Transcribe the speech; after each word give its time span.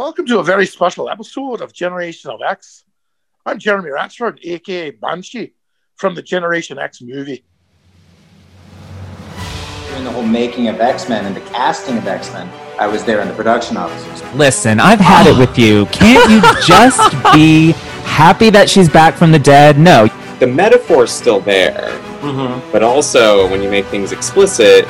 Welcome 0.00 0.24
to 0.28 0.38
a 0.38 0.42
very 0.42 0.64
special 0.64 1.10
episode 1.10 1.60
of 1.60 1.74
Generations 1.74 2.32
of 2.32 2.40
X. 2.40 2.84
I'm 3.44 3.58
Jeremy 3.58 3.90
Ratchford, 3.90 4.38
aka 4.42 4.92
Banshee, 4.92 5.52
from 5.96 6.14
the 6.14 6.22
Generation 6.22 6.78
X 6.78 7.02
movie. 7.02 7.44
During 9.88 10.04
the 10.04 10.10
whole 10.10 10.22
making 10.22 10.68
of 10.68 10.80
X 10.80 11.06
Men 11.10 11.26
and 11.26 11.36
the 11.36 11.42
casting 11.42 11.98
of 11.98 12.06
X 12.06 12.32
Men, 12.32 12.48
I 12.80 12.86
was 12.86 13.04
there 13.04 13.20
in 13.20 13.28
the 13.28 13.34
production 13.34 13.76
offices. 13.76 14.22
Listen, 14.34 14.80
I've 14.80 15.00
had 15.00 15.26
it 15.26 15.36
with 15.36 15.58
you. 15.58 15.84
Can't 15.92 16.30
you 16.30 16.40
just 16.66 17.12
be 17.34 17.72
happy 18.04 18.48
that 18.48 18.70
she's 18.70 18.88
back 18.88 19.16
from 19.16 19.32
the 19.32 19.38
dead? 19.38 19.78
No. 19.78 20.08
The 20.38 20.46
metaphor's 20.46 21.10
still 21.10 21.40
there, 21.40 21.90
mm-hmm. 22.22 22.72
but 22.72 22.82
also 22.82 23.50
when 23.50 23.62
you 23.62 23.68
make 23.68 23.84
things 23.88 24.12
explicit, 24.12 24.86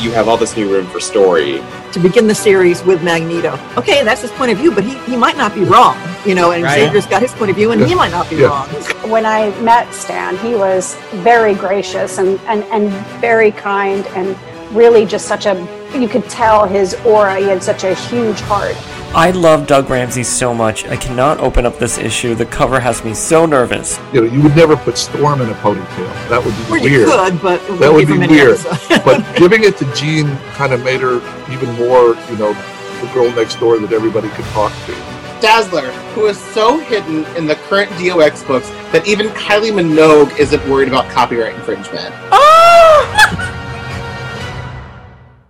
you 0.00 0.10
have 0.12 0.28
all 0.28 0.36
this 0.36 0.56
new 0.56 0.70
room 0.72 0.86
for 0.86 1.00
story. 1.00 1.62
to 1.92 1.98
begin 1.98 2.26
the 2.26 2.34
series 2.34 2.82
with 2.84 3.02
Magneto. 3.02 3.58
Okay, 3.76 4.04
that's 4.04 4.20
his 4.20 4.30
point 4.32 4.52
of 4.52 4.58
view, 4.58 4.70
but 4.70 4.84
he, 4.84 4.96
he 5.10 5.16
might 5.16 5.36
not 5.38 5.54
be 5.54 5.64
wrong, 5.64 5.96
you 6.26 6.34
know, 6.34 6.50
and 6.52 6.62
Right. 6.62 6.80
Xavier's 6.80 7.06
got 7.06 7.22
his 7.22 7.32
point 7.32 7.50
of 7.50 7.56
view 7.56 7.70
and 7.72 7.84
he 7.86 7.94
might 7.94 8.10
not 8.10 8.28
be 8.28 8.36
Yeah. 8.36 8.48
wrong. 8.48 8.68
when 9.10 9.24
I 9.24 9.50
met 9.62 9.92
Stan, 9.94 10.36
he 10.38 10.54
was 10.54 10.96
very 11.24 11.54
gracious 11.54 12.18
and, 12.18 12.38
and, 12.46 12.62
and 12.64 12.90
very 13.20 13.50
kind 13.52 14.06
and 14.08 14.36
really 14.76 15.06
just 15.06 15.26
such 15.26 15.46
a, 15.46 15.54
you 15.98 16.08
could 16.08 16.28
tell 16.28 16.66
his 16.66 16.94
aura. 17.06 17.38
He 17.38 17.44
had 17.44 17.62
such 17.62 17.84
a 17.84 17.94
huge 17.94 18.40
heart. 18.42 18.76
I 19.14 19.30
love 19.30 19.66
Doug 19.66 19.88
Ramsey 19.90 20.22
so 20.22 20.54
much. 20.54 20.84
I 20.86 20.96
cannot 20.96 21.38
open 21.40 21.64
up 21.66 21.78
this 21.78 21.98
issue. 21.98 22.34
The 22.34 22.44
cover 22.46 22.78
has 22.78 23.02
me 23.04 23.14
so 23.14 23.46
nervous. 23.46 23.98
You 24.12 24.20
know, 24.26 24.32
you 24.32 24.42
would 24.42 24.54
never 24.54 24.76
put 24.76 24.98
Storm 24.98 25.40
in 25.40 25.48
a 25.48 25.54
ponytail. 25.54 26.28
That 26.28 26.44
would 26.44 26.54
be 26.56 26.72
Or 26.72 26.78
you 26.78 26.98
weird. 26.98 27.08
could, 27.08 27.42
but 27.42 27.60
it 27.62 27.78
That 27.80 27.92
would 27.92 28.06
be 28.06 28.18
weird. 28.18 28.58
but 29.04 29.36
giving 29.36 29.64
it 29.64 29.76
to 29.78 29.92
Jean 29.94 30.36
kind 30.52 30.72
of 30.72 30.84
made 30.84 31.00
her 31.00 31.16
even 31.50 31.72
more, 31.76 32.14
you 32.30 32.36
know, 32.36 32.52
the 33.00 33.10
girl 33.14 33.30
next 33.32 33.58
door 33.58 33.78
that 33.78 33.92
everybody 33.92 34.28
could 34.30 34.44
talk 34.46 34.72
to. 34.86 34.92
Dazzler, 35.40 35.90
who 36.14 36.26
is 36.26 36.38
so 36.38 36.78
hidden 36.78 37.24
in 37.36 37.46
the 37.46 37.54
current 37.54 37.90
DOX 37.92 38.42
books 38.44 38.68
that 38.92 39.06
even 39.06 39.28
Kylie 39.28 39.72
Minogue 39.72 40.36
isn't 40.38 40.68
worried 40.68 40.88
about 40.88 41.08
copyright 41.10 41.54
infringement. 41.54 42.14
Ah! 42.30 43.44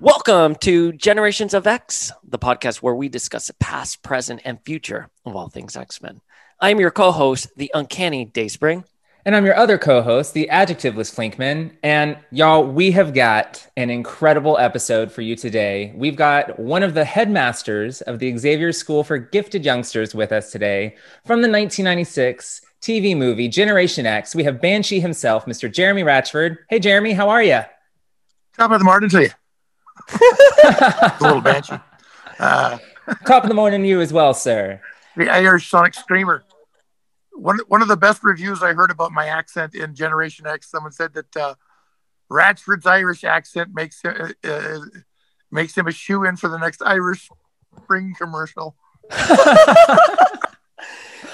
Welcome 0.01 0.55
to 0.61 0.93
Generations 0.93 1.55
of 1.55 1.67
X, 1.67 2.13
the 2.23 2.39
podcast 2.39 2.77
where 2.77 2.95
we 2.95 3.09
discuss 3.09 3.49
the 3.49 3.55
past, 3.55 4.01
present, 4.01 4.41
and 4.45 4.65
future 4.65 5.11
of 5.27 5.35
all 5.35 5.49
things 5.49 5.77
X 5.77 6.01
Men. 6.01 6.21
I'm 6.61 6.79
your 6.79 6.93
co 6.93 7.11
host, 7.11 7.49
the 7.57 7.69
uncanny 7.75 8.25
Dayspring. 8.25 8.85
And 9.25 9.35
I'm 9.35 9.45
your 9.45 9.57
other 9.57 9.77
co 9.77 10.01
host, 10.01 10.35
the 10.35 10.51
adjectiveless 10.53 11.13
Flinkman. 11.13 11.73
And 11.83 12.17
y'all, 12.31 12.65
we 12.65 12.93
have 12.93 13.13
got 13.13 13.67
an 13.77 13.91
incredible 13.91 14.57
episode 14.57 15.11
for 15.11 15.23
you 15.23 15.35
today. 15.35 15.93
We've 15.97 16.15
got 16.15 16.61
one 16.61 16.85
of 16.85 16.95
the 16.95 17.05
headmasters 17.05 18.01
of 18.03 18.21
the 18.21 18.39
Xavier 18.39 18.73
School 18.73 19.03
for 19.03 19.19
Gifted 19.19 19.65
Youngsters 19.65 20.15
with 20.15 20.31
us 20.31 20.53
today 20.53 20.95
from 21.25 21.43
the 21.43 21.51
1996 21.51 22.61
TV 22.81 23.17
movie 23.17 23.49
Generation 23.49 24.07
X. 24.07 24.33
We 24.33 24.45
have 24.45 24.61
Banshee 24.61 25.01
himself, 25.01 25.47
Mr. 25.47 25.71
Jeremy 25.71 26.05
Ratchford. 26.05 26.59
Hey, 26.71 26.79
Jeremy, 26.79 27.15
how 27.15 27.31
are 27.31 27.43
you? 27.43 27.63
Top 28.57 28.71
of 28.71 28.79
the 28.79 28.85
morning 28.85 29.11
to 29.11 29.23
you, 29.23 29.31
the 30.09 31.17
little 31.21 31.41
banshee. 31.41 31.79
Uh, 32.39 32.79
Top 33.27 33.43
of 33.43 33.49
the 33.49 33.55
morning 33.55 33.83
to 33.83 33.89
you 33.89 34.01
as 34.01 34.13
well, 34.13 34.35
sir. 34.35 34.81
the 35.17 35.29
Irish 35.31 35.69
Sonic 35.71 35.95
Screamer. 35.95 36.45
One, 37.33 37.59
one 37.69 37.83
of 37.83 37.89
the 37.89 37.97
best 37.97 38.23
reviews 38.25 38.63
I 38.63 38.73
heard 38.75 38.91
about 38.91 39.13
my 39.13 39.27
accent 39.27 39.75
in 39.75 39.95
Generation 39.95 40.47
X, 40.47 40.71
someone 40.71 40.93
said 40.93 41.15
that 41.15 41.37
uh, 41.37 41.55
Ratchford's 42.31 42.85
Irish 42.87 43.25
accent 43.25 43.71
makes 43.75 44.03
him, 44.03 44.35
uh, 44.45 44.49
uh, 44.49 44.79
makes 45.51 45.77
him 45.77 45.87
a 45.87 45.93
shoe 45.93 46.25
in 46.25 46.37
for 46.37 46.49
the 46.49 46.59
next 46.59 46.83
Irish 46.83 47.29
Spring 47.83 48.15
commercial. 48.19 48.77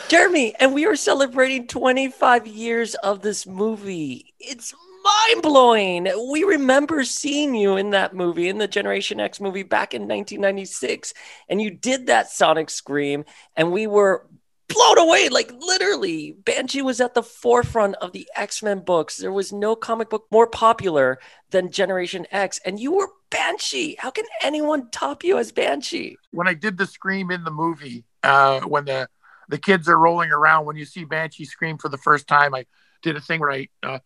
Jeremy, 0.08 0.54
and 0.60 0.74
we 0.74 0.84
are 0.86 0.96
celebrating 0.96 1.66
25 1.66 2.46
years 2.46 2.94
of 2.96 3.22
this 3.22 3.46
movie. 3.46 4.34
It's 4.38 4.74
mind 5.04 5.42
blowing. 5.42 6.08
We 6.30 6.44
remember 6.44 7.04
seeing 7.04 7.54
you 7.54 7.76
in 7.76 7.90
that 7.90 8.14
movie, 8.14 8.48
in 8.48 8.58
the 8.58 8.68
Generation 8.68 9.20
X 9.20 9.40
movie 9.40 9.62
back 9.62 9.94
in 9.94 10.02
1996, 10.02 11.14
and 11.48 11.60
you 11.60 11.70
did 11.70 12.06
that 12.06 12.30
Sonic 12.30 12.70
Scream, 12.70 13.24
and 13.56 13.72
we 13.72 13.86
were 13.86 14.26
blown 14.68 14.98
away. 14.98 15.28
Like 15.28 15.52
literally, 15.52 16.32
Banshee 16.32 16.82
was 16.82 17.00
at 17.00 17.14
the 17.14 17.22
forefront 17.22 17.96
of 17.96 18.12
the 18.12 18.28
X 18.34 18.62
Men 18.62 18.80
books. 18.80 19.16
There 19.18 19.32
was 19.32 19.52
no 19.52 19.76
comic 19.76 20.10
book 20.10 20.26
more 20.30 20.46
popular 20.46 21.18
than 21.50 21.70
Generation 21.70 22.26
X, 22.30 22.60
and 22.64 22.80
you 22.80 22.92
were 22.92 23.08
Banshee. 23.30 23.96
How 23.98 24.10
can 24.10 24.24
anyone 24.42 24.90
top 24.90 25.24
you 25.24 25.38
as 25.38 25.52
Banshee? 25.52 26.16
when 26.30 26.48
I 26.48 26.54
did 26.54 26.78
the 26.78 26.86
scream 26.86 27.30
in 27.30 27.44
the 27.44 27.50
movie, 27.50 28.04
uh, 28.22 28.60
when 28.60 28.84
the 28.86 29.08
the 29.48 29.58
kids 29.58 29.88
are 29.88 29.98
rolling 29.98 30.32
around, 30.32 30.64
when 30.64 30.76
you 30.76 30.86
see 30.86 31.04
Banshee 31.04 31.44
scream 31.44 31.76
for 31.76 31.90
the 31.90 31.98
first 31.98 32.26
time, 32.26 32.54
I 32.54 32.64
did 33.02 33.16
a 33.16 33.20
thing 33.20 33.40
where 33.40 33.52
I 33.52 33.68
uh, 33.82 33.98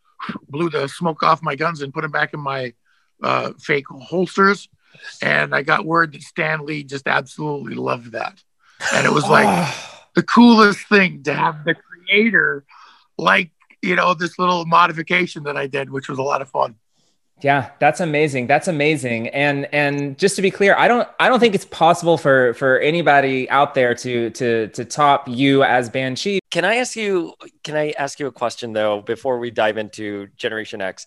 blew 0.49 0.71
the 0.71 0.89
smoke 0.89 1.23
off 1.23 1.43
my 1.43 1.57
guns 1.57 1.83
and 1.83 1.93
put 1.93 2.03
them 2.03 2.11
back 2.11 2.35
in 2.35 2.41
my 2.41 2.75
uh, 3.23 3.53
fake 3.59 3.87
holsters, 3.89 4.69
and 5.23 5.55
I 5.55 5.63
got 5.63 5.85
word 5.85 6.13
that 6.13 6.23
Stan 6.23 6.65
Lee 6.65 6.85
just 6.85 7.07
absolutely 7.07 7.75
loved 7.75 8.13
that, 8.13 8.43
and 8.95 9.07
it 9.07 9.13
was 9.13 9.29
like 9.29 9.75
the 10.15 10.23
coolest 10.23 10.87
thing 10.89 11.23
to 11.25 11.35
have 11.35 11.65
the 11.65 11.75
creator 11.75 12.65
like 13.17 13.51
you 13.83 13.97
know 13.97 14.15
this 14.15 14.39
little 14.39 14.65
modification 14.67 15.45
that 15.45 15.57
I 15.57 15.67
did, 15.67 15.91
which 15.91 16.09
was 16.09 16.19
a 16.19 16.23
lot 16.23 16.43
of 16.43 16.49
fun. 16.49 16.77
Yeah, 17.41 17.71
that's 17.79 18.01
amazing. 18.01 18.49
That's 18.49 18.67
amazing. 18.69 19.29
And 19.29 19.73
and 19.73 20.19
just 20.19 20.37
to 20.37 20.43
be 20.43 20.51
clear, 20.51 20.75
I 20.77 20.89
don't 20.89 21.09
I 21.21 21.29
don't 21.29 21.39
think 21.39 21.55
it's 21.55 21.65
possible 21.65 22.19
for 22.19 22.55
for 22.55 22.79
anybody 22.81 23.49
out 23.51 23.75
there 23.75 23.95
to 23.95 24.31
to 24.31 24.69
to 24.69 24.85
top 24.85 25.29
you 25.29 25.63
as 25.63 25.89
Banshee. 25.89 26.41
Can 26.51 26.65
I 26.65 26.77
ask 26.77 26.97
you? 26.97 27.35
Can 27.63 27.77
I 27.77 27.95
ask 27.99 28.19
you 28.19 28.27
a 28.27 28.33
question 28.33 28.73
though 28.73 29.03
before 29.03 29.39
we 29.39 29.51
dive 29.51 29.79
into 29.79 30.29
Generation 30.37 30.81
X? 30.81 31.07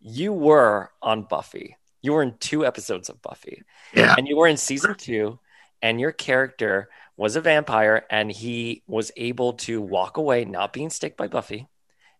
You 0.00 0.32
were 0.32 0.90
on 1.00 1.22
Buffy. 1.22 1.76
You 2.02 2.12
were 2.12 2.22
in 2.22 2.36
two 2.38 2.64
episodes 2.64 3.08
of 3.08 3.20
Buffy, 3.22 3.62
Yeah, 3.92 4.14
and 4.16 4.26
you 4.26 4.36
were 4.36 4.46
in 4.46 4.56
season 4.56 4.94
two. 4.96 5.38
And 5.80 6.00
your 6.00 6.10
character 6.10 6.88
was 7.16 7.36
a 7.36 7.40
vampire, 7.40 8.04
and 8.10 8.32
he 8.32 8.82
was 8.88 9.12
able 9.16 9.52
to 9.54 9.80
walk 9.80 10.16
away, 10.16 10.44
not 10.44 10.72
being 10.72 10.90
sticked 10.90 11.16
by 11.16 11.28
Buffy. 11.28 11.68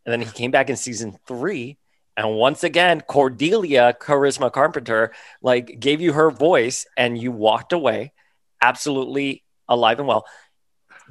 And 0.07 0.13
then 0.13 0.21
he 0.21 0.33
came 0.33 0.53
back 0.53 0.71
in 0.71 0.77
season 0.77 1.19
three, 1.27 1.77
and 2.19 2.35
once 2.35 2.65
again, 2.65 3.01
Cordelia 3.03 3.97
Charisma 4.01 4.51
Carpenter 4.51 5.13
like 5.41 5.79
gave 5.79 6.01
you 6.01 6.15
her 6.15 6.33
voice, 6.33 6.85
and 6.97 7.17
you 7.17 7.31
walked 7.31 7.73
away, 7.73 8.13
absolutely 8.61 9.45
alive 9.69 10.01
and 10.01 10.09
well. 10.09 10.27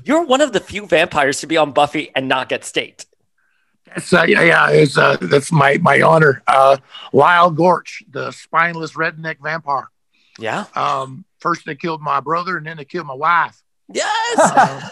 You're 0.03 0.25
one 0.25 0.41
of 0.41 0.51
the 0.51 0.59
few 0.59 0.85
vampires 0.85 1.39
to 1.39 1.47
be 1.47 1.55
on 1.55 1.71
Buffy 1.71 2.11
and 2.13 2.27
not 2.27 2.49
get 2.49 2.65
staked. 2.65 3.05
It's, 3.95 4.11
uh, 4.11 4.23
yeah, 4.23 4.41
yeah, 4.41 4.69
it's, 4.69 4.97
uh, 4.97 5.15
that's 5.21 5.49
my 5.49 5.77
my 5.77 6.01
honor. 6.01 6.43
Uh, 6.45 6.75
Lyle 7.13 7.51
Gorch, 7.51 8.03
the 8.09 8.31
spineless 8.31 8.91
redneck 8.91 9.37
vampire. 9.41 9.87
Yeah. 10.37 10.65
Um, 10.75 11.23
first 11.39 11.65
they 11.65 11.75
killed 11.75 12.01
my 12.01 12.19
brother, 12.19 12.57
and 12.57 12.67
then 12.67 12.75
they 12.75 12.85
killed 12.85 13.07
my 13.07 13.13
wife. 13.13 13.63
Yes. 13.87 14.39
Uh, 14.39 14.89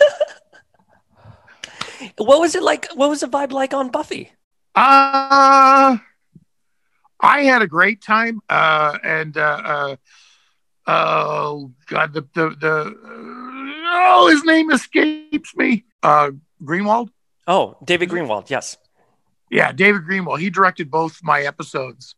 what 2.20 2.40
was 2.40 2.56
it 2.56 2.64
like? 2.64 2.88
What 2.94 3.10
was 3.10 3.20
the 3.20 3.28
vibe 3.28 3.52
like 3.52 3.74
on 3.74 3.90
Buffy? 3.92 4.32
Uh, 4.76 5.98
I 7.20 7.44
had 7.44 7.62
a 7.62 7.68
great 7.68 8.02
time, 8.02 8.42
uh, 8.50 8.98
and 9.04 9.38
uh, 9.38 9.62
uh, 9.66 9.96
oh 10.86 11.72
god, 11.88 12.14
the 12.14 12.22
the 12.34 12.50
the 12.60 12.98
oh, 13.88 14.28
his 14.32 14.44
name 14.44 14.72
escapes 14.72 15.56
me. 15.56 15.86
Uh, 16.04 16.32
Greenwalt. 16.62 17.10
Oh, 17.48 17.78
David 17.84 18.10
Greenwalt. 18.10 18.50
Yes. 18.50 18.78
Yeah, 19.50 19.72
David 19.72 20.02
Greenwalt. 20.02 20.40
He 20.40 20.50
directed 20.50 20.92
both 20.92 21.20
my 21.24 21.42
episodes, 21.42 22.16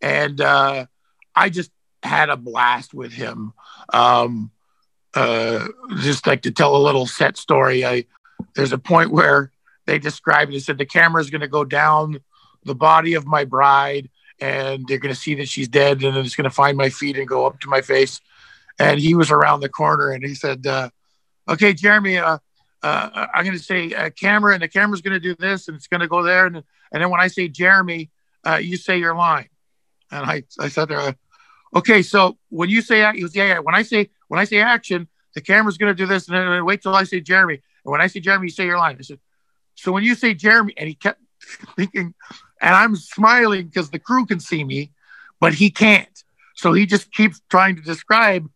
and 0.00 0.40
uh, 0.40 0.86
I 1.34 1.48
just 1.48 1.70
had 2.02 2.28
a 2.28 2.36
blast 2.36 2.92
with 2.92 3.12
him. 3.12 3.52
Um, 3.92 4.50
uh, 5.14 5.68
just 5.98 6.26
like 6.26 6.42
to 6.42 6.50
tell 6.50 6.76
a 6.76 6.78
little 6.78 7.06
set 7.06 7.36
story. 7.36 7.84
I 7.84 8.06
there's 8.54 8.72
a 8.72 8.78
point 8.78 9.10
where 9.12 9.52
they 9.86 9.98
described 9.98 10.52
it. 10.52 10.62
Said 10.62 10.78
the 10.78 10.86
camera 10.86 11.20
is 11.20 11.30
going 11.30 11.40
to 11.40 11.48
go 11.48 11.64
down 11.64 12.20
the 12.64 12.74
body 12.74 13.14
of 13.14 13.26
my 13.26 13.44
bride, 13.44 14.10
and 14.40 14.86
they're 14.86 14.98
going 14.98 15.14
to 15.14 15.20
see 15.20 15.34
that 15.36 15.48
she's 15.48 15.68
dead, 15.68 16.02
and 16.02 16.16
then 16.16 16.24
it's 16.24 16.36
going 16.36 16.44
to 16.44 16.50
find 16.50 16.76
my 16.76 16.90
feet 16.90 17.18
and 17.18 17.28
go 17.28 17.46
up 17.46 17.60
to 17.60 17.68
my 17.68 17.80
face. 17.80 18.20
And 18.78 19.00
he 19.00 19.14
was 19.14 19.30
around 19.30 19.60
the 19.60 19.68
corner, 19.68 20.10
and 20.10 20.24
he 20.24 20.34
said, 20.34 20.66
uh, 20.66 20.90
"Okay, 21.48 21.74
Jeremy, 21.74 22.18
uh, 22.18 22.38
uh, 22.82 23.26
I'm 23.34 23.44
going 23.44 23.56
to 23.56 23.62
say 23.62 23.92
uh, 23.92 24.10
camera, 24.10 24.54
and 24.54 24.62
the 24.62 24.68
camera's 24.68 25.02
going 25.02 25.14
to 25.14 25.20
do 25.20 25.34
this, 25.34 25.68
and 25.68 25.76
it's 25.76 25.86
going 25.86 26.00
to 26.00 26.08
go 26.08 26.22
there, 26.22 26.46
and 26.46 26.56
and 26.56 27.02
then 27.02 27.10
when 27.10 27.20
I 27.20 27.28
say 27.28 27.48
Jeremy, 27.48 28.10
uh, 28.46 28.56
you 28.56 28.76
say 28.76 28.98
your 28.98 29.14
line." 29.14 29.48
And 30.10 30.24
I 30.24 30.44
I 30.58 30.68
said, 30.68 30.90
uh, 30.90 31.12
"Okay, 31.74 32.02
so 32.02 32.38
when 32.48 32.70
you 32.70 32.80
say 32.80 33.10
he 33.14 33.22
was 33.22 33.34
yeah, 33.36 33.48
yeah, 33.48 33.58
when 33.58 33.74
I 33.74 33.82
say 33.82 34.10
when 34.28 34.40
I 34.40 34.44
say 34.44 34.60
action, 34.60 35.08
the 35.34 35.40
camera's 35.40 35.76
going 35.76 35.94
to 35.94 35.94
do 35.94 36.06
this, 36.06 36.28
and 36.28 36.36
then 36.36 36.64
wait 36.64 36.82
till 36.82 36.94
I 36.94 37.04
say 37.04 37.20
Jeremy, 37.20 37.60
and 37.84 37.92
when 37.92 38.00
I 38.00 38.06
say 38.06 38.20
Jeremy, 38.20 38.46
you 38.46 38.50
say 38.50 38.64
your 38.64 38.78
line." 38.78 38.96
I 38.98 39.02
said, 39.02 39.18
"So 39.80 39.92
when 39.92 40.04
you 40.04 40.14
say 40.14 40.34
Jeremy," 40.34 40.74
and 40.76 40.88
he 40.88 40.94
kept 40.94 41.20
thinking, 41.76 42.14
and 42.60 42.74
I'm 42.74 42.96
smiling 42.96 43.66
because 43.66 43.90
the 43.90 43.98
crew 43.98 44.26
can 44.26 44.40
see 44.40 44.64
me, 44.64 44.92
but 45.40 45.54
he 45.54 45.70
can't. 45.70 46.24
So 46.54 46.72
he 46.72 46.86
just 46.86 47.12
keeps 47.12 47.40
trying 47.48 47.76
to 47.76 47.82
describe 47.82 48.48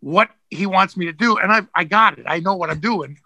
what 0.00 0.30
he 0.50 0.66
wants 0.66 0.96
me 0.96 1.06
to 1.06 1.12
do, 1.12 1.38
and 1.38 1.52
I 1.52 1.62
I 1.74 1.84
got 1.84 2.18
it. 2.18 2.26
I 2.28 2.40
know 2.40 2.54
what 2.54 2.70
I'm 2.70 2.80
doing, 2.80 3.18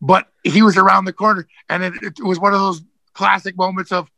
but 0.00 0.28
he 0.42 0.62
was 0.62 0.76
around 0.76 1.06
the 1.06 1.12
corner, 1.12 1.48
and 1.68 1.82
it, 1.82 1.94
it 2.02 2.22
was 2.22 2.38
one 2.38 2.54
of 2.54 2.60
those 2.60 2.82
classic 3.14 3.56
moments 3.56 3.92
of 3.92 4.10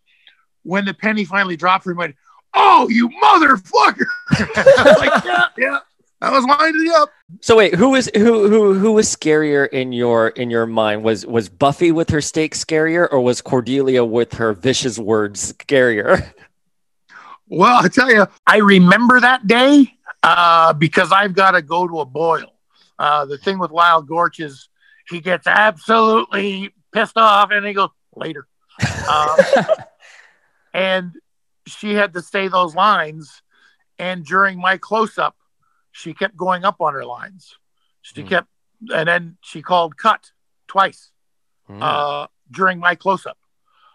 when 0.62 0.84
the 0.84 0.94
penny 0.94 1.24
finally 1.24 1.56
dropped 1.56 1.84
for 1.84 1.92
him. 1.92 1.98
Went, 1.98 2.16
oh, 2.54 2.88
you 2.88 3.08
motherfucker! 3.08 4.06
like, 4.98 5.24
yeah, 5.24 5.44
yeah. 5.56 5.78
I 6.20 6.30
was 6.30 6.46
winding 6.46 6.92
up. 6.94 7.10
So 7.40 7.56
wait, 7.56 7.74
who 7.74 7.90
was 7.90 8.08
who 8.14 8.48
who 8.48 8.74
who 8.74 8.92
was 8.92 9.14
scarier 9.14 9.68
in 9.68 9.92
your 9.92 10.28
in 10.28 10.50
your 10.50 10.66
mind? 10.66 11.04
Was 11.04 11.26
was 11.26 11.48
Buffy 11.48 11.92
with 11.92 12.08
her 12.10 12.20
stake 12.20 12.54
scarier, 12.54 13.06
or 13.10 13.20
was 13.20 13.42
Cordelia 13.42 14.04
with 14.04 14.34
her 14.34 14.52
vicious 14.52 14.98
words 14.98 15.52
scarier? 15.52 16.32
Well, 17.48 17.84
I 17.84 17.86
tell 17.86 18.10
you, 18.10 18.26
I 18.44 18.56
remember 18.56 19.20
that 19.20 19.46
day 19.46 19.96
uh, 20.24 20.72
because 20.72 21.12
I've 21.12 21.32
got 21.32 21.52
to 21.52 21.62
go 21.62 21.86
to 21.86 22.00
a 22.00 22.04
boil. 22.04 22.52
Uh, 22.98 23.24
the 23.26 23.38
thing 23.38 23.60
with 23.60 23.70
Lyle 23.70 24.02
Gorch 24.02 24.40
is 24.40 24.68
he 25.08 25.20
gets 25.20 25.46
absolutely 25.46 26.74
pissed 26.92 27.16
off 27.16 27.50
and 27.52 27.64
he 27.64 27.72
goes 27.72 27.90
later. 28.14 28.46
Um, 29.08 29.36
and 30.74 31.12
she 31.68 31.94
had 31.94 32.14
to 32.14 32.22
say 32.22 32.48
those 32.48 32.74
lines. 32.74 33.40
And 34.00 34.24
during 34.24 34.60
my 34.60 34.78
close 34.78 35.16
up, 35.16 35.36
she 35.96 36.12
kept 36.14 36.36
going 36.36 36.64
up 36.64 36.80
on 36.80 36.92
her 36.94 37.04
lines. 37.04 37.54
She 38.02 38.22
Hmm. 38.22 38.28
kept, 38.28 38.48
and 38.92 39.08
then 39.08 39.36
she 39.42 39.62
called 39.62 39.96
cut 39.96 40.30
twice 40.68 41.10
Hmm. 41.66 41.82
uh, 41.82 42.26
during 42.50 42.78
my 42.78 42.94
close 42.94 43.24
up. 43.26 43.38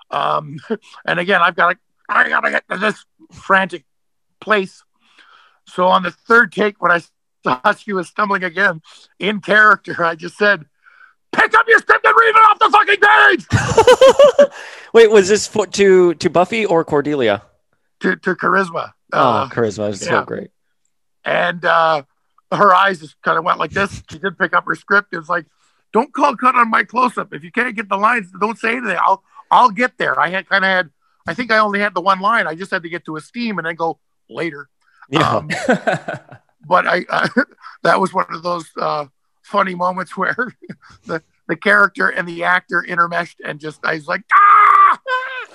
Um, 0.10 0.58
and 1.06 1.20
again, 1.20 1.42
I've 1.42 1.56
got 1.56 1.72
to, 1.74 1.78
I 2.10 2.28
got 2.28 2.42
to 2.42 2.52
get 2.52 2.64
to 2.70 2.78
this 2.78 3.06
frantic 3.32 3.86
place. 4.40 4.84
So 5.68 5.86
on 5.88 6.04
the 6.04 6.12
third 6.12 6.52
take, 6.52 6.82
when 6.82 6.92
I 6.92 7.02
saw 7.46 7.74
she 7.74 7.94
was 7.94 8.08
stumbling 8.10 8.44
again 8.44 8.82
in 9.20 9.40
character, 9.40 10.04
I 10.04 10.16
just 10.16 10.38
said, 10.38 10.66
pick 11.32 11.54
up 11.54 11.66
your 11.68 11.80
script 11.80 12.06
and 12.06 12.14
read 12.20 12.36
it 12.36 12.36
off 12.50 12.60
the 12.60 12.70
fucking 12.70 14.48
page 14.48 14.52
wait, 14.94 15.10
was 15.10 15.30
this 15.30 15.48
for, 15.48 15.66
to 15.66 16.14
to 16.16 16.30
Buffy 16.30 16.66
or 16.66 16.84
Cordelia? 16.84 17.42
to, 18.02 18.16
to 18.18 18.36
charisma. 18.36 18.92
oh, 19.14 19.20
Uh, 19.20 19.48
charisma 19.50 19.92
is 19.92 20.02
so 20.02 20.12
yeah. 20.12 20.26
great. 20.26 20.50
And 21.26 21.64
uh, 21.66 22.04
her 22.52 22.74
eyes 22.74 23.00
just 23.00 23.22
kind 23.22 23.38
of 23.38 23.44
went 23.44 23.60
like 23.60 23.72
this. 23.72 24.04
She 24.10 24.20
did 24.20 24.38
pick 24.38 24.54
up 24.54 24.66
her 24.66 24.76
script. 24.76 25.14
It 25.14 25.18
was 25.18 25.30
like, 25.30 25.46
don't 25.94 26.14
call 26.14 26.36
cut 26.36 26.56
on 26.56 26.70
my 26.70 26.84
close 26.84 27.18
up. 27.18 27.34
If 27.34 27.44
you 27.44 27.52
can't 27.52 27.76
get 27.76 27.90
the 27.90 27.98
lines, 27.98 28.32
don't 28.40 28.58
say 28.58 28.78
anything. 28.78 28.98
I'll 29.00 29.24
I'll 29.50 29.72
get 29.72 29.98
there. 29.98 30.20
I 30.20 30.30
had 30.30 30.48
kind 30.48 30.64
of 30.64 30.70
had. 30.70 30.90
I 31.28 31.34
think 31.34 31.52
I 31.52 31.60
only 31.60 31.80
had 31.80 31.94
the 31.94 32.02
one 32.02 32.20
line. 32.20 32.48
I 32.48 32.56
just 32.56 32.72
had 32.72 32.84
to 32.84 32.90
get 32.90 33.06
to 33.06 33.16
a 33.16 33.22
steam 33.22 33.58
and 33.58 33.68
then 33.68 33.76
go 33.76 34.00
later. 34.30 34.70
Yeah. 35.10 35.30
Um, 35.30 35.50
but 36.66 36.88
I 36.88 37.06
uh, 37.10 37.28
that 37.84 38.00
was 38.00 38.14
one 38.14 38.26
of 38.30 38.44
those 38.44 38.70
uh, 38.80 39.06
funny 39.44 39.76
moments 39.76 40.16
where 40.18 40.56
the 41.06 41.22
the 41.48 41.56
character 41.56 42.08
and 42.10 42.28
the 42.28 42.44
actor 42.44 42.84
intermeshed 42.88 43.36
and 43.44 43.60
just 43.60 43.86
I 43.86 43.96
was 43.96 44.08
like 44.08 44.24
ah. 44.34 44.41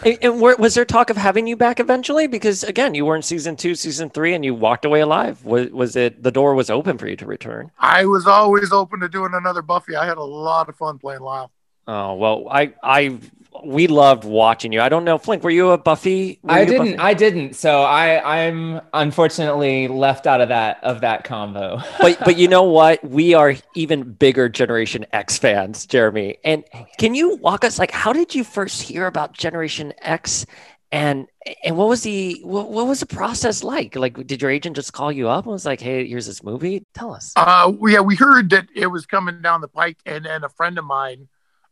And, 0.04 0.40
was 0.40 0.75
there 0.75 0.84
talk 0.84 1.10
of 1.10 1.16
having 1.16 1.46
you 1.46 1.56
back 1.56 1.81
eventually? 1.81 2.26
Because 2.26 2.62
again, 2.62 2.94
you 2.94 3.04
were 3.04 3.16
in 3.16 3.22
season 3.22 3.56
two, 3.56 3.75
season 3.75 4.10
three, 4.10 4.34
and 4.34 4.44
you 4.44 4.54
walked 4.54 4.84
away 4.84 5.00
alive. 5.00 5.44
Was, 5.44 5.70
was 5.70 5.96
it 5.96 6.22
the 6.22 6.31
door 6.31 6.54
was 6.54 6.70
open 6.70 6.98
for 6.98 7.08
you 7.08 7.16
to 7.16 7.26
return? 7.26 7.70
I 7.78 8.04
was 8.04 8.26
always 8.26 8.72
open 8.72 9.00
to 9.00 9.08
doing 9.08 9.32
another 9.34 9.62
Buffy. 9.62 9.96
I 9.96 10.06
had 10.06 10.19
a 10.19 10.22
lot 10.22 10.69
of 10.69 10.76
fun 10.76 10.98
playing 10.98 11.22
Lyle. 11.22 11.50
Oh 11.87 12.15
well, 12.15 12.49
I 12.50 12.73
I 12.83 13.19
we 13.65 13.87
loved 13.87 14.25
watching 14.25 14.73
you. 14.73 14.81
I 14.81 14.88
don't 14.88 15.05
know, 15.05 15.17
Flink, 15.19 15.43
were 15.43 15.50
you 15.50 15.71
a 15.71 15.79
Buffy? 15.79 16.38
were 16.43 16.53
I 16.53 16.65
didn't. 16.65 16.97
Buffy- 16.97 16.99
I 16.99 17.15
didn't. 17.15 17.55
So 17.56 17.83
I 17.83 18.43
I'm 18.44 18.81
unfortunately 18.93 19.88
left 19.88 20.27
out 20.27 20.41
of 20.41 20.49
that 20.49 20.83
of 20.83 21.00
that 21.00 21.25
combo. 21.25 21.81
but 22.00 22.19
but 22.25 22.37
you 22.37 22.49
know 22.49 22.65
what? 22.65 23.03
We 23.05 23.35
are 23.35 23.55
even 23.75 24.03
bigger 24.12 24.49
Generation 24.49 25.06
X 25.12 25.38
fans, 25.38 25.87
Jeremy. 25.87 26.38
And 26.44 26.65
can 26.99 27.15
you 27.15 27.37
walk 27.37 27.65
us 27.65 27.79
like 27.79 27.91
how 27.91 28.12
did 28.12 28.35
you 28.35 28.44
first 28.44 28.83
hear 28.83 29.06
about 29.06 29.33
Generation 29.33 29.93
X? 30.03 30.44
And 30.93 31.27
and 31.65 31.77
what 31.77 31.88
was 31.88 32.03
the 32.03 32.41
what, 32.44 32.71
what 32.71 32.87
was 32.87 33.00
the 33.00 33.06
process 33.06 33.65
like? 33.65 33.97
Like, 33.97 34.25
did 34.27 34.41
your 34.41 34.50
agent 34.50 34.77
just 34.77 34.93
call 34.93 35.11
you 35.11 35.29
up 35.29 35.44
and 35.44 35.53
was 35.53 35.67
like, 35.67 35.81
"Hey, 35.81 36.06
here's 36.06 36.27
this 36.27 36.44
movie"? 36.44 36.85
Tell 36.94 37.12
us. 37.12 37.33
Uh, 37.37 37.73
we- 37.77 37.94
yeah, 37.94 38.00
we 38.00 38.15
heard 38.15 38.50
that 38.50 38.69
it 38.75 38.87
was 38.87 39.05
coming 39.05 39.43
down 39.43 39.61
the 39.61 39.69
pike, 39.69 39.99
and 40.06 40.25
then 40.25 40.44
a 40.44 40.49
friend 40.49 40.79
of 40.79 40.85
mine, 40.85 41.27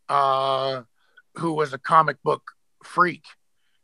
uh, 0.09 0.83
who 1.37 1.53
was 1.53 1.73
a 1.73 1.79
comic 1.79 2.23
book 2.23 2.53
freak, 2.83 3.25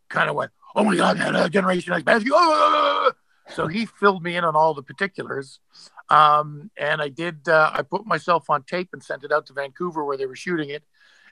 kind 0.08 0.28
of 0.28 0.37
went, 0.37 0.52
"Oh 0.75 0.84
my 0.84 0.96
god, 0.96 1.20
uh, 1.20 1.49
Generation 1.49 1.93
X 1.93 2.02
Basket!" 2.02 2.31
Oh! 2.32 3.12
So 3.49 3.67
he 3.67 3.87
filled 3.87 4.22
me 4.22 4.37
in 4.37 4.44
on 4.44 4.55
all 4.55 4.75
the 4.75 4.82
particulars, 4.82 5.58
um, 6.08 6.70
and 6.76 7.02
I 7.02 7.08
did. 7.08 7.49
Uh, 7.49 7.70
I 7.72 7.82
put 7.82 8.06
myself 8.06 8.49
on 8.49 8.62
tape 8.62 8.90
and 8.93 9.02
sent 9.02 9.25
it 9.25 9.32
out 9.32 9.46
to 9.46 9.52
Vancouver 9.52 10.05
where 10.05 10.17
they 10.17 10.26
were 10.26 10.37
shooting 10.37 10.70
it, 10.70 10.84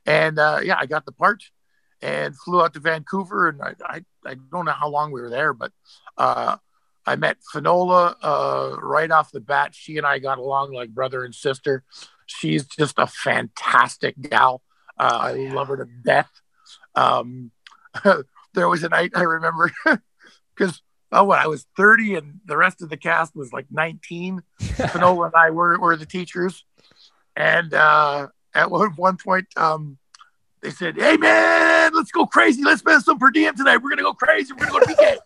and 0.06 0.38
uh, 0.38 0.61
yeah, 0.62 0.76
I 0.79 0.87
got 0.87 1.06
the 1.06 1.12
part 1.12 1.44
and 2.00 2.37
flew 2.37 2.62
out 2.62 2.75
to 2.75 2.81
Vancouver, 2.81 3.49
and 3.49 3.61
I, 3.61 3.75
I, 3.85 4.05
I 4.25 4.37
don't 4.52 4.64
know 4.64 4.73
how 4.73 4.88
long 4.88 5.12
we 5.12 5.20
were 5.20 5.31
there, 5.31 5.52
but. 5.52 5.73
Uh, 6.17 6.56
I 7.08 7.17
met 7.17 7.38
Finola 7.55 8.17
uh, 8.23 8.76
right 8.82 9.11
off 9.11 9.32
the 9.32 9.40
bat. 9.40 9.75
She 9.75 9.96
and 9.96 10.06
I 10.06 10.19
got 10.19 10.37
along 10.37 10.75
like 10.75 10.90
brother 10.90 11.25
and 11.25 11.35
sister. 11.35 11.82
She's 12.26 12.67
just 12.67 12.99
a 12.99 13.06
fantastic 13.06 14.20
gal. 14.20 14.61
Uh, 14.99 15.19
I 15.21 15.33
love 15.53 15.69
her 15.69 15.77
to 15.77 15.85
death. 16.05 16.31
Um, 16.95 17.50
there 18.55 18.69
was 18.69 18.83
a 18.83 18.89
night 18.89 19.12
I 19.15 19.23
remember 19.23 19.71
because 20.56 20.83
oh, 21.12 21.25
what 21.25 21.39
I 21.39 21.47
was 21.47 21.67
30 21.77 22.17
and 22.17 22.41
the 22.45 22.56
rest 22.56 22.83
of 22.83 22.91
the 22.91 22.97
cast 22.97 23.35
was 23.35 23.53
like 23.53 23.67
19. 23.71 24.43
Finola 24.61 25.27
and 25.27 25.35
I 25.35 25.50
were, 25.50 25.79
were 25.79 25.97
the 25.97 26.06
teachers. 26.06 26.65
And 27.37 27.73
uh, 27.73 28.29
at 28.55 28.71
one, 28.71 28.91
one 28.97 29.17
point, 29.17 29.47
um, 29.56 29.99
they 30.61 30.71
said, 30.71 30.97
Hey 30.97 31.17
man, 31.17 31.93
let's 31.95 32.11
go 32.11 32.27
crazy. 32.27 32.65
Let's 32.65 32.81
spend 32.81 33.03
some 33.03 33.19
per 33.19 33.31
diem 33.31 33.56
tonight. 33.56 33.77
We're 33.77 33.91
going 33.91 33.99
to 33.99 34.05
go 34.05 34.15
crazy. 34.15 34.53
We're 34.53 34.67
going 34.67 34.83
to 34.83 34.87
go 34.87 34.95
to 34.95 35.00
PK. 35.00 35.17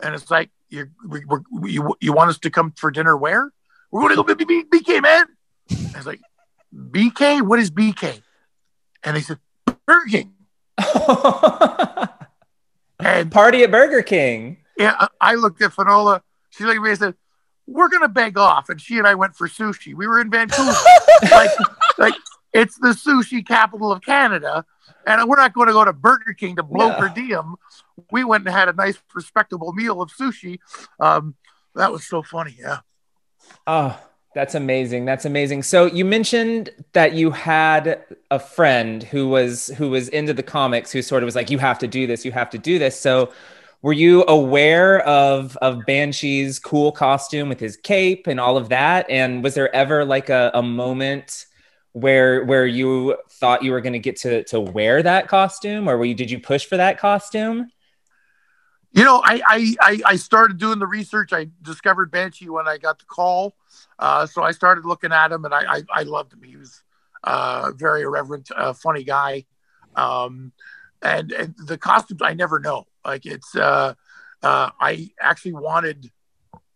and 0.00 0.14
it's 0.14 0.30
like, 0.30 0.50
we're, 0.70 1.42
you, 1.64 1.96
you 2.00 2.12
want 2.12 2.30
us 2.30 2.38
to 2.38 2.50
come 2.50 2.72
for 2.76 2.90
dinner 2.90 3.16
where? 3.16 3.50
We're 3.90 4.02
going 4.02 4.16
to 4.16 4.22
go 4.22 4.44
BK, 4.64 5.02
man. 5.02 5.26
I 5.70 5.96
was 5.96 6.06
like, 6.06 6.20
BK? 6.72 7.42
What 7.42 7.58
is 7.58 7.70
BK? 7.70 8.22
And 9.04 9.16
they 9.16 9.20
said, 9.20 9.38
Burger 9.86 10.08
King. 10.10 10.34
And 13.00 13.30
Party 13.30 13.62
at 13.62 13.70
Burger 13.70 14.02
King. 14.02 14.56
yeah, 14.76 15.06
I- 15.20 15.34
looked 15.36 15.62
at 15.62 15.72
Finola. 15.72 16.20
She 16.50 16.64
looked 16.64 16.78
at 16.78 16.82
me 16.82 16.90
and 16.90 16.98
said, 16.98 17.14
"We're 17.66 17.88
gonna 17.88 18.08
beg 18.08 18.36
off." 18.36 18.68
And 18.70 18.80
she 18.80 18.98
and 18.98 19.06
I 19.06 19.14
went 19.14 19.36
for 19.36 19.46
sushi. 19.46 19.94
We 19.94 20.08
were 20.08 20.20
in 20.20 20.30
Vancouver, 20.30 20.74
like, 21.30 21.50
like 21.96 22.14
it's 22.52 22.76
the 22.78 22.88
sushi 22.88 23.46
capital 23.46 23.92
of 23.92 24.02
Canada, 24.02 24.64
and 25.06 25.28
we're 25.28 25.36
not 25.36 25.52
going 25.54 25.68
to 25.68 25.72
go 25.72 25.84
to 25.84 25.92
Burger 25.92 26.32
King 26.32 26.56
to 26.56 26.64
blow 26.64 26.88
No. 26.88 26.96
per 26.98 27.08
diem. 27.08 27.54
We 28.10 28.24
went 28.24 28.44
and 28.48 28.54
had 28.56 28.68
a 28.68 28.72
nice, 28.72 28.98
respectable 29.14 29.72
meal 29.72 30.02
of 30.02 30.10
sushi. 30.10 30.58
Um, 30.98 31.36
that 31.76 31.92
was 31.92 32.04
so 32.04 32.22
funny. 32.22 32.56
Yeah. 32.58 32.78
Oh, 33.64 33.96
that's 34.34 34.54
amazing. 34.54 35.04
That's 35.04 35.24
amazing. 35.24 35.62
So 35.62 35.86
you 35.86 36.04
mentioned 36.04 36.70
that 36.92 37.14
you 37.14 37.30
had 37.30 38.04
a 38.30 38.38
friend 38.38 39.02
who 39.02 39.28
was 39.28 39.68
who 39.68 39.90
was 39.90 40.08
into 40.10 40.34
the 40.34 40.42
comics 40.42 40.92
who 40.92 41.02
sort 41.02 41.22
of 41.22 41.26
was 41.26 41.34
like, 41.34 41.50
you 41.50 41.58
have 41.58 41.78
to 41.80 41.88
do 41.88 42.06
this, 42.06 42.24
you 42.24 42.32
have 42.32 42.50
to 42.50 42.58
do 42.58 42.78
this. 42.78 42.98
So 42.98 43.32
were 43.82 43.92
you 43.92 44.24
aware 44.28 45.00
of 45.00 45.56
of 45.58 45.84
Banshee's 45.86 46.58
cool 46.58 46.92
costume 46.92 47.48
with 47.48 47.60
his 47.60 47.76
cape 47.76 48.26
and 48.26 48.38
all 48.38 48.56
of 48.56 48.68
that? 48.68 49.08
And 49.08 49.42
was 49.42 49.54
there 49.54 49.74
ever 49.74 50.04
like 50.04 50.28
a, 50.28 50.50
a 50.54 50.62
moment 50.62 51.46
where 51.92 52.44
where 52.44 52.66
you 52.66 53.16
thought 53.30 53.62
you 53.62 53.72
were 53.72 53.80
going 53.80 53.92
to 53.94 53.98
get 53.98 54.16
to 54.16 54.44
to 54.44 54.60
wear 54.60 55.02
that 55.02 55.28
costume, 55.28 55.88
or 55.88 55.96
were 55.96 56.04
you, 56.04 56.14
did 56.14 56.30
you 56.30 56.38
push 56.38 56.66
for 56.66 56.76
that 56.76 56.98
costume? 56.98 57.70
You 58.92 59.04
know, 59.04 59.20
I, 59.22 59.74
I 59.80 60.00
I 60.06 60.16
started 60.16 60.58
doing 60.58 60.78
the 60.78 60.86
research. 60.86 61.32
I 61.32 61.48
discovered 61.62 62.10
Banshee 62.10 62.48
when 62.48 62.66
I 62.66 62.78
got 62.78 62.98
the 62.98 63.04
call, 63.04 63.54
uh, 63.98 64.24
so 64.26 64.42
I 64.42 64.52
started 64.52 64.86
looking 64.86 65.12
at 65.12 65.30
him, 65.30 65.44
and 65.44 65.52
I 65.54 65.76
I, 65.76 65.82
I 65.92 66.02
loved 66.04 66.32
him. 66.32 66.42
He 66.42 66.56
was 66.56 66.82
uh, 67.22 67.72
very 67.76 68.02
irreverent, 68.02 68.48
uh, 68.56 68.72
funny 68.72 69.04
guy, 69.04 69.44
um, 69.94 70.52
and, 71.02 71.32
and 71.32 71.54
the 71.66 71.76
costumes 71.76 72.22
I 72.22 72.32
never 72.32 72.60
know. 72.60 72.86
Like 73.04 73.26
it's 73.26 73.54
uh, 73.54 73.94
uh, 74.42 74.70
I 74.80 75.10
actually 75.20 75.52
wanted 75.52 76.10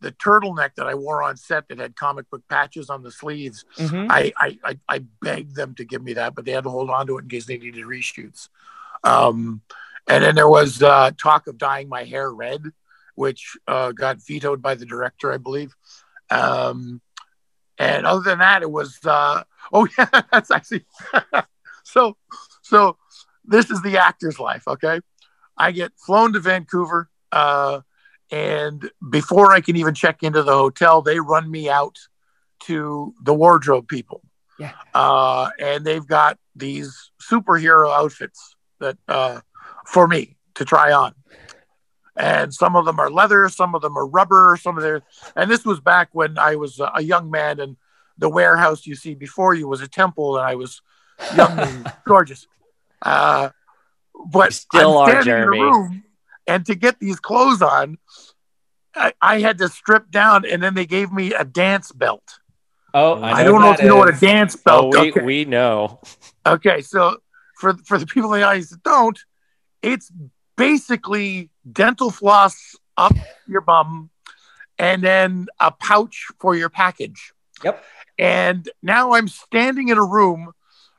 the 0.01 0.13
turtleneck 0.13 0.75
that 0.77 0.87
I 0.87 0.95
wore 0.95 1.23
on 1.23 1.37
set 1.37 1.69
that 1.69 1.79
had 1.79 1.97
comic 1.97 2.29
book 2.29 2.43
patches 2.49 2.91
on 2.91 3.03
the 3.03 3.11
sleeves. 3.11 3.65
Mhm. 3.77 4.09
I, 4.11 4.33
I, 4.37 4.59
I, 4.65 4.79
I 4.89 4.99
begged 5.21 5.55
them 5.55 5.75
to 5.77 5.85
give 5.85 6.03
me 6.03 6.13
that, 6.15 6.35
but 6.35 6.45
they 6.45 6.51
had 6.51 6.65
to 6.65 6.71
hold 6.71 6.91
on 6.91 7.07
to 7.07 7.19
it 7.19 7.23
in 7.23 7.29
case 7.29 7.47
they 7.47 7.57
needed 7.57 7.85
reshoots. 7.87 8.49
Um, 9.05 9.63
and 10.09 10.25
then 10.25 10.35
there 10.35 10.49
was 10.49 10.83
uh, 10.83 11.11
talk 11.21 11.47
of 11.47 11.59
dyeing 11.59 11.89
my 11.89 12.05
hair 12.05 12.33
red, 12.33 12.63
which 13.15 13.57
uh, 13.69 13.93
got 13.93 14.19
vetoed 14.27 14.63
by 14.63 14.75
the 14.75 14.87
director, 14.87 15.33
I 15.33 15.39
believe. 15.39 15.75
Um, 16.31 17.01
and 17.79 18.07
other 18.07 18.23
than 18.23 18.39
that, 18.39 18.63
it 18.63 18.71
was 18.71 18.99
uh, 19.05 19.43
oh 19.73 19.87
yeah, 19.99 20.23
that's 20.31 20.51
actually 20.51 20.85
so. 21.85 22.17
So 22.63 22.97
this 23.45 23.71
is 23.71 23.83
the 23.83 23.99
actor's 23.99 24.39
life. 24.39 24.67
Okay, 24.67 25.01
I 25.57 25.73
get 25.73 25.93
flown 25.99 26.33
to 26.33 26.41
Vancouver, 26.41 27.11
uh, 27.33 27.81
and 28.31 28.91
before 29.11 29.53
I 29.53 29.61
can 29.61 29.77
even 29.77 29.95
check 29.95 30.23
into 30.23 30.43
the 30.43 30.55
hotel, 30.55 31.03
they 31.03 31.21
run 31.21 31.51
me 31.51 31.69
out 31.69 31.99
to 32.61 33.15
the 33.23 33.35
wardrobe 33.35 33.89
people. 33.89 34.23
Yeah. 34.59 34.73
Uh, 34.95 35.51
and 35.59 35.85
they've 35.85 36.07
got 36.07 36.39
these 36.55 37.11
superhero 37.21 37.93
outfits 37.93 38.55
that 38.79 38.97
uh, 39.09 39.41
for 39.87 40.07
me 40.09 40.37
to 40.55 40.65
try 40.65 40.93
on. 40.93 41.15
And 42.17 42.53
some 42.53 42.77
of 42.77 42.85
them 42.85 43.01
are 43.01 43.11
leather, 43.11 43.49
some 43.49 43.75
of 43.75 43.81
them 43.83 43.97
are 43.97 44.07
rubber, 44.07 44.59
some 44.61 44.77
of 44.77 44.83
their. 44.83 45.03
And 45.35 45.51
this 45.51 45.65
was 45.65 45.81
back 45.81 46.11
when 46.13 46.39
I 46.39 46.57
was 46.57 46.79
a 46.95 47.03
young 47.03 47.31
man, 47.31 47.59
and 47.59 47.77
the 48.19 48.29
warehouse 48.29 48.87
you 48.87 48.95
see 48.95 49.15
before 49.15 49.55
you 49.55 49.67
was 49.67 49.81
a 49.81 49.89
temple, 49.89 50.37
and 50.37 50.47
I 50.47 50.55
was 50.57 50.83
young 51.35 51.59
and 51.59 51.93
gorgeous. 52.07 52.47
Uh, 53.01 53.49
but 54.27 54.49
You 54.51 54.53
still 54.53 54.99
I'm 54.99 55.09
are, 55.09 55.23
standing 55.23 55.33
in 55.33 55.39
Jeremy. 55.41 55.61
room, 55.61 56.05
and 56.47 56.67
to 56.67 56.75
get 56.75 56.99
these 57.01 57.19
clothes 57.19 57.63
on, 57.63 57.97
I, 58.95 59.15
I 59.23 59.41
had 59.41 59.57
to 59.59 59.69
strip 59.71 60.11
down, 60.11 60.45
and 60.45 60.63
then 60.63 60.75
they 60.75 60.85
gave 60.87 61.11
me 61.13 61.33
a 61.33 61.45
dance 61.47 61.93
belt. 61.93 62.41
Oh, 62.93 63.15
I 63.23 63.33
I, 63.41 63.45
don't 63.45 63.63
know 63.63 63.73
if 63.73 63.81
you 63.81 63.89
know 63.89 63.97
what 63.97 64.15
a 64.15 64.21
dance 64.21 64.55
Oh, 64.67 64.91
belt. 64.91 65.01
we, 65.03 65.11
okay. 65.13 65.23
we 65.23 65.45
know. 65.47 65.99
okay, 66.45 66.83
so 66.83 67.17
for 67.57 67.73
for 67.87 67.97
the 67.97 68.05
people 68.07 68.35
in 68.35 68.41
the 68.43 68.47
audience 68.47 68.69
that 68.69 68.83
don't, 68.83 69.19
it's 69.83 70.11
basically 70.57 71.51
dental 71.71 72.11
floss 72.11 72.77
up 72.97 73.15
your 73.47 73.61
bum, 73.61 74.11
and 74.79 75.03
then 75.03 75.47
a 75.61 75.71
pouch 75.71 76.27
for 76.41 76.55
your 76.55 76.69
package. 76.69 77.33
Yep. 77.65 77.85
And 78.19 78.69
now 78.83 79.15
I'm 79.15 79.29
standing 79.29 79.89
in 79.89 79.99
a 79.99 80.05
room 80.05 80.53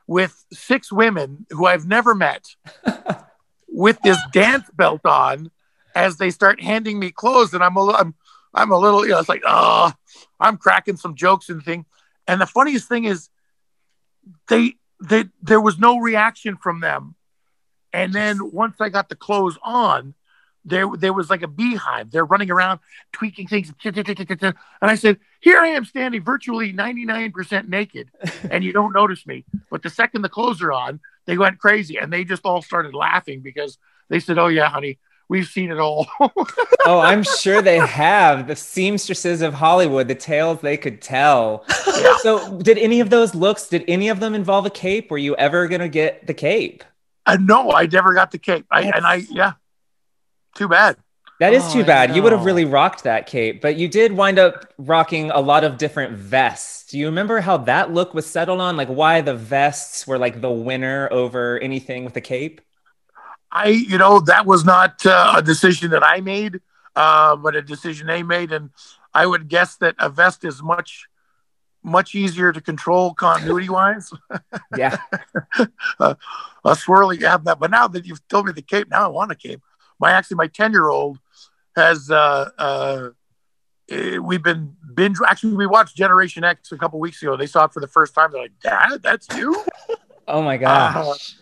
with 0.06 0.44
six 0.52 0.92
women 0.92 1.46
who 1.50 1.66
I've 1.66 1.86
never 1.86 2.14
met 2.14 2.44
with 3.68 3.98
this 4.02 4.18
dance 4.32 4.68
belt 4.74 5.04
on 5.04 5.50
as 5.94 6.16
they 6.16 6.30
start 6.30 6.60
handing 6.60 6.98
me 6.98 7.10
clothes. 7.10 7.54
And 7.54 7.62
I'm 7.62 7.76
a, 7.76 7.90
I'm, 7.92 8.14
I'm 8.52 8.70
a 8.70 8.78
little, 8.78 9.04
you 9.04 9.12
know, 9.12 9.18
it's 9.18 9.28
like, 9.28 9.42
oh, 9.46 9.92
I'm 10.40 10.56
cracking 10.56 10.96
some 10.96 11.14
jokes 11.14 11.48
and 11.48 11.62
thing. 11.62 11.86
And 12.26 12.40
the 12.40 12.46
funniest 12.46 12.88
thing 12.88 13.04
is 13.04 13.28
they, 14.48 14.74
they, 15.02 15.24
there 15.42 15.60
was 15.60 15.78
no 15.78 15.98
reaction 15.98 16.56
from 16.56 16.80
them. 16.80 17.14
And 17.94 18.12
then 18.12 18.50
once 18.50 18.80
I 18.80 18.88
got 18.88 19.08
the 19.08 19.14
clothes 19.14 19.56
on, 19.62 20.14
there, 20.64 20.88
there 20.98 21.12
was 21.12 21.30
like 21.30 21.42
a 21.42 21.48
beehive. 21.48 22.10
They're 22.10 22.24
running 22.24 22.50
around 22.50 22.80
tweaking 23.12 23.46
things. 23.46 23.72
And 23.84 24.54
I 24.82 24.96
said, 24.96 25.18
Here 25.40 25.60
I 25.60 25.68
am 25.68 25.84
standing 25.84 26.24
virtually 26.24 26.72
99% 26.72 27.68
naked, 27.68 28.10
and 28.50 28.64
you 28.64 28.72
don't 28.72 28.92
notice 28.92 29.24
me. 29.26 29.44
But 29.70 29.82
the 29.82 29.90
second 29.90 30.22
the 30.22 30.28
clothes 30.28 30.60
are 30.60 30.72
on, 30.72 31.00
they 31.26 31.38
went 31.38 31.60
crazy 31.60 31.96
and 31.96 32.12
they 32.12 32.24
just 32.24 32.44
all 32.44 32.62
started 32.62 32.94
laughing 32.94 33.40
because 33.40 33.78
they 34.08 34.18
said, 34.18 34.38
Oh, 34.38 34.48
yeah, 34.48 34.68
honey, 34.68 34.98
we've 35.28 35.46
seen 35.46 35.70
it 35.70 35.78
all. 35.78 36.08
oh, 36.20 36.98
I'm 36.98 37.22
sure 37.22 37.62
they 37.62 37.78
have 37.78 38.48
the 38.48 38.56
seamstresses 38.56 39.40
of 39.40 39.54
Hollywood, 39.54 40.08
the 40.08 40.16
tales 40.16 40.60
they 40.62 40.78
could 40.78 41.00
tell. 41.00 41.64
So, 42.22 42.58
did 42.58 42.78
any 42.78 42.98
of 42.98 43.10
those 43.10 43.36
looks? 43.36 43.68
Did 43.68 43.84
any 43.86 44.08
of 44.08 44.18
them 44.18 44.34
involve 44.34 44.66
a 44.66 44.70
cape? 44.70 45.12
Were 45.12 45.18
you 45.18 45.36
ever 45.36 45.68
gonna 45.68 45.88
get 45.88 46.26
the 46.26 46.34
cape? 46.34 46.82
Uh, 47.26 47.36
no, 47.40 47.72
I 47.72 47.86
never 47.86 48.14
got 48.14 48.30
the 48.30 48.38
cape. 48.38 48.66
I, 48.70 48.82
and 48.82 49.06
I, 49.06 49.16
yeah, 49.30 49.52
too 50.54 50.68
bad. 50.68 50.96
That 51.40 51.52
is 51.52 51.64
Oh, 51.66 51.72
too 51.72 51.84
bad. 51.84 52.14
You 52.14 52.22
would 52.22 52.32
have 52.32 52.44
really 52.44 52.64
rocked 52.64 53.02
that 53.04 53.26
cape, 53.26 53.60
but 53.60 53.76
you 53.76 53.88
did 53.88 54.12
wind 54.12 54.38
up 54.38 54.72
rocking 54.78 55.30
a 55.32 55.40
lot 55.40 55.64
of 55.64 55.78
different 55.78 56.16
vests. 56.16 56.86
Do 56.90 56.98
you 56.98 57.06
remember 57.06 57.40
how 57.40 57.56
that 57.56 57.92
look 57.92 58.14
was 58.14 58.24
settled 58.24 58.60
on? 58.60 58.76
Like 58.76 58.88
why 58.88 59.20
the 59.20 59.34
vests 59.34 60.06
were 60.06 60.16
like 60.16 60.40
the 60.40 60.50
winner 60.50 61.08
over 61.10 61.58
anything 61.58 62.04
with 62.04 62.14
the 62.14 62.20
cape? 62.20 62.60
I, 63.50 63.68
you 63.68 63.98
know, 63.98 64.20
that 64.20 64.46
was 64.46 64.64
not 64.64 65.04
uh, 65.04 65.34
a 65.36 65.42
decision 65.42 65.90
that 65.90 66.04
I 66.04 66.20
made, 66.20 66.60
uh, 66.94 67.34
but 67.36 67.56
a 67.56 67.62
decision 67.62 68.06
they 68.06 68.22
made. 68.22 68.52
And 68.52 68.70
I 69.12 69.26
would 69.26 69.48
guess 69.48 69.76
that 69.76 69.96
a 69.98 70.08
vest 70.08 70.44
is 70.44 70.62
much, 70.62 71.06
much 71.82 72.14
easier 72.14 72.52
to 72.52 72.60
control 72.60 73.12
continuity 73.12 73.68
wise. 73.68 74.12
Yeah. 74.76 74.98
a 76.64 76.70
swirly 76.70 77.20
you 77.20 77.26
have 77.26 77.44
that. 77.44 77.58
But 77.58 77.70
now 77.70 77.88
that 77.88 78.06
you've 78.06 78.26
told 78.28 78.46
me 78.46 78.52
the 78.52 78.62
cape, 78.62 78.88
now 78.90 79.04
I 79.04 79.08
want 79.08 79.32
a 79.32 79.34
cape. 79.34 79.60
My 79.98 80.12
actually, 80.12 80.36
my 80.36 80.46
10 80.46 80.72
year 80.72 80.88
old 80.88 81.18
has, 81.76 82.10
uh, 82.10 82.50
uh, 82.58 83.08
eh, 83.88 84.18
we've 84.18 84.42
been 84.42 84.76
binge. 84.94 85.18
Actually, 85.26 85.54
we 85.54 85.66
watched 85.66 85.96
Generation 85.96 86.44
X 86.44 86.72
a 86.72 86.78
couple 86.78 86.98
weeks 87.00 87.22
ago. 87.22 87.36
They 87.36 87.46
saw 87.46 87.64
it 87.64 87.72
for 87.72 87.80
the 87.80 87.86
first 87.86 88.14
time. 88.14 88.32
They're 88.32 88.42
like, 88.42 88.58
Dad, 88.62 89.02
that's 89.02 89.28
you. 89.36 89.64
Oh 90.26 90.40
my 90.40 90.56
gosh. 90.56 91.36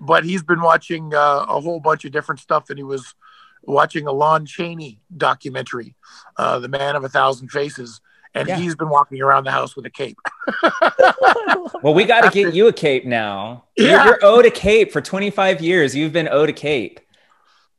but 0.00 0.24
he's 0.24 0.44
been 0.44 0.60
watching 0.60 1.12
uh, 1.12 1.46
a 1.48 1.60
whole 1.60 1.80
bunch 1.80 2.04
of 2.04 2.12
different 2.12 2.40
stuff 2.40 2.70
and 2.70 2.78
he 2.78 2.84
was 2.84 3.14
watching 3.62 4.06
a 4.06 4.12
lon 4.12 4.46
chaney 4.46 5.00
documentary 5.16 5.96
uh, 6.36 6.58
the 6.60 6.68
man 6.68 6.94
of 6.94 7.02
a 7.02 7.08
thousand 7.08 7.48
faces 7.48 8.00
and 8.34 8.48
Yeah. 8.48 8.56
he's 8.56 8.74
been 8.76 8.88
walking 8.88 9.20
around 9.22 9.44
the 9.44 9.50
house 9.50 9.74
with 9.76 9.86
a 9.86 9.90
cape 9.90 10.18
well, 11.82 11.94
we 11.94 12.04
got 12.04 12.22
to 12.22 12.30
get 12.30 12.54
you 12.54 12.66
a 12.68 12.72
cape 12.72 13.04
now. 13.04 13.64
You're, 13.76 14.04
you're 14.04 14.18
owed 14.22 14.46
a 14.46 14.50
cape 14.50 14.92
for 14.92 15.00
25 15.00 15.60
years. 15.60 15.94
You've 15.94 16.12
been 16.12 16.28
owed 16.28 16.48
a 16.48 16.52
cape. 16.52 17.00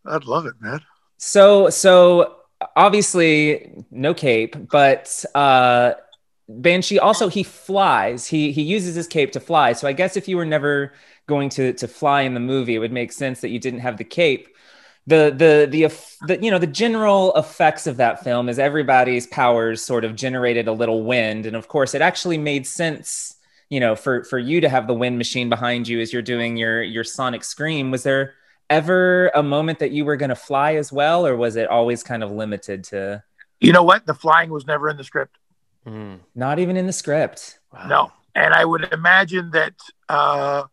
i'd 0.06 0.26
love 0.26 0.46
it 0.46 0.54
man 0.60 0.80
So, 1.18 1.70
so 1.70 2.38
obviously 2.76 3.72
no 3.92 4.14
cape, 4.14 4.56
but 4.70 5.24
uh, 5.36 5.94
Banshee 6.50 7.00
also 7.00 7.28
he 7.28 7.44
flies. 7.44 8.28
He 8.28 8.52
he 8.52 8.62
uses 8.62 8.96
his 8.96 9.08
cape 9.08 9.32
to 9.34 9.40
fly. 9.40 9.74
So 9.74 9.88
I 9.88 9.94
guess 9.94 10.18
if 10.18 10.28
you 10.28 10.38
were 10.38 10.46
never 10.46 10.94
going 11.28 11.50
to 11.50 11.74
to 11.74 11.88
fly 11.88 12.22
in 12.22 12.34
the 12.34 12.40
movie, 12.40 12.76
it 12.76 12.80
would 12.80 12.92
make 12.92 13.12
sense 13.12 13.42
that 13.42 13.50
you 13.50 13.60
didn't 13.60 13.80
have 13.82 13.98
the 13.98 14.04
cape. 14.04 14.48
The 15.08 15.34
the 15.36 15.68
the, 15.70 15.86
eff- 15.86 16.18
the 16.28 16.42
you 16.44 16.52
know 16.52 16.60
the 16.60 16.68
general 16.68 17.34
effects 17.36 17.88
of 17.88 17.98
that 17.98 18.24
film 18.24 18.48
is 18.50 18.60
everybody's 18.60 19.26
powers 19.28 19.82
sort 19.82 20.06
of 20.06 20.16
generated 20.16 20.68
a 20.68 20.72
little 20.74 21.04
wind, 21.04 21.46
and 21.46 21.56
of 21.56 21.68
course 21.68 21.96
it 21.96 22.02
actually 22.02 22.38
made 22.38 22.68
sense. 22.68 23.36
You 23.70 23.80
know, 23.80 23.96
for 23.96 24.24
for 24.26 24.38
you 24.38 24.62
to 24.62 24.70
have 24.70 24.86
the 24.86 24.94
wind 24.94 25.18
machine 25.18 25.50
behind 25.50 25.88
you 25.88 26.00
as 26.02 26.14
you're 26.14 26.22
doing 26.22 26.56
your 26.58 26.84
your 26.84 27.04
sonic 27.04 27.44
scream. 27.44 27.90
Was 27.90 28.04
there 28.04 28.34
ever 28.70 29.30
a 29.34 29.42
moment 29.44 29.80
that 29.80 29.92
you 29.92 30.06
were 30.06 30.16
going 30.18 30.30
to 30.30 30.36
fly 30.36 30.76
as 30.76 30.94
well, 30.94 31.26
or 31.26 31.36
was 31.36 31.56
it 31.56 31.68
always 31.68 32.04
kind 32.04 32.24
of 32.24 32.32
limited 32.32 32.84
to 32.86 33.24
you 33.60 33.72
know 33.74 33.84
what 33.84 34.06
the 34.06 34.14
flying 34.14 34.50
was 34.50 34.66
never 34.68 34.90
in 34.90 34.98
the 34.98 35.04
script 35.04 35.38
Mm. 35.88 36.20
not 36.36 36.60
even 36.60 36.78
in 36.78 36.86
the 36.86 36.94
script? 36.94 37.60
no 37.88 38.12
and 38.36 38.54
i 38.54 38.64
would 38.64 38.88
imagine 38.94 39.50
that 39.52 39.74
uh, 40.10 40.64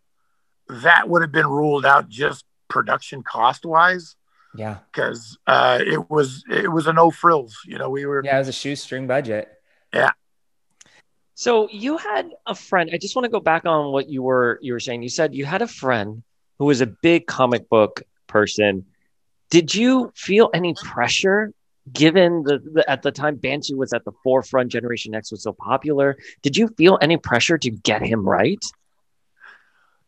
that 0.69 1.09
would 1.09 1.23
have 1.23 1.33
been 1.33 1.47
ruled 1.47 1.87
out 1.87 2.09
just 2.11 2.45
production 2.69 3.23
cost 3.23 3.65
wise 3.65 4.17
Yeah, 4.55 4.79
because 4.93 5.39
uh, 5.47 5.79
it 5.85 6.11
was 6.11 6.45
it 6.51 6.73
was 6.73 6.87
a 6.87 6.93
no 6.93 7.11
frills 7.11 7.57
you 7.67 7.79
know 7.79 7.91
we 7.91 8.07
were 8.07 8.23
yeah, 8.25 8.37
it 8.37 8.39
was 8.41 8.49
a 8.49 8.53
shoestring 8.53 9.07
budget. 9.07 9.49
Yeah. 9.93 10.11
So 11.35 11.69
you 11.71 11.99
had 11.99 12.31
a 12.47 12.55
friend. 12.55 12.91
I 12.93 12.99
just 12.99 13.15
want 13.15 13.25
to 13.25 13.31
go 13.31 13.41
back 13.41 13.65
on 13.65 13.93
what 13.93 14.09
you 14.09 14.23
were 14.23 14.59
you 14.63 14.73
were 14.73 14.81
saying. 14.81 15.03
You 15.03 15.09
said 15.09 15.35
you 15.35 15.45
had 15.45 15.63
a 15.63 15.69
friend 15.69 16.23
who 16.59 16.65
was 16.65 16.81
a 16.81 16.87
big 16.87 17.27
comic 17.27 17.69
book 17.69 18.03
person. 18.27 18.87
Did 19.51 19.75
you 19.75 20.13
feel 20.17 20.51
any 20.53 20.75
pressure 20.75 21.53
given 21.93 22.43
the, 22.43 22.59
the 22.59 22.91
at 22.91 23.03
the 23.03 23.13
time 23.13 23.37
Banshee 23.37 23.75
was 23.75 23.93
at 23.93 24.05
the 24.05 24.13
forefront, 24.25 24.73
Generation 24.73 25.15
X 25.15 25.31
was 25.31 25.43
so 25.43 25.53
popular? 25.53 26.17
Did 26.43 26.57
you 26.57 26.69
feel 26.77 26.99
any 27.01 27.17
pressure 27.17 27.59
to 27.59 27.71
get 27.71 28.03
him 28.03 28.29
right? 28.29 28.63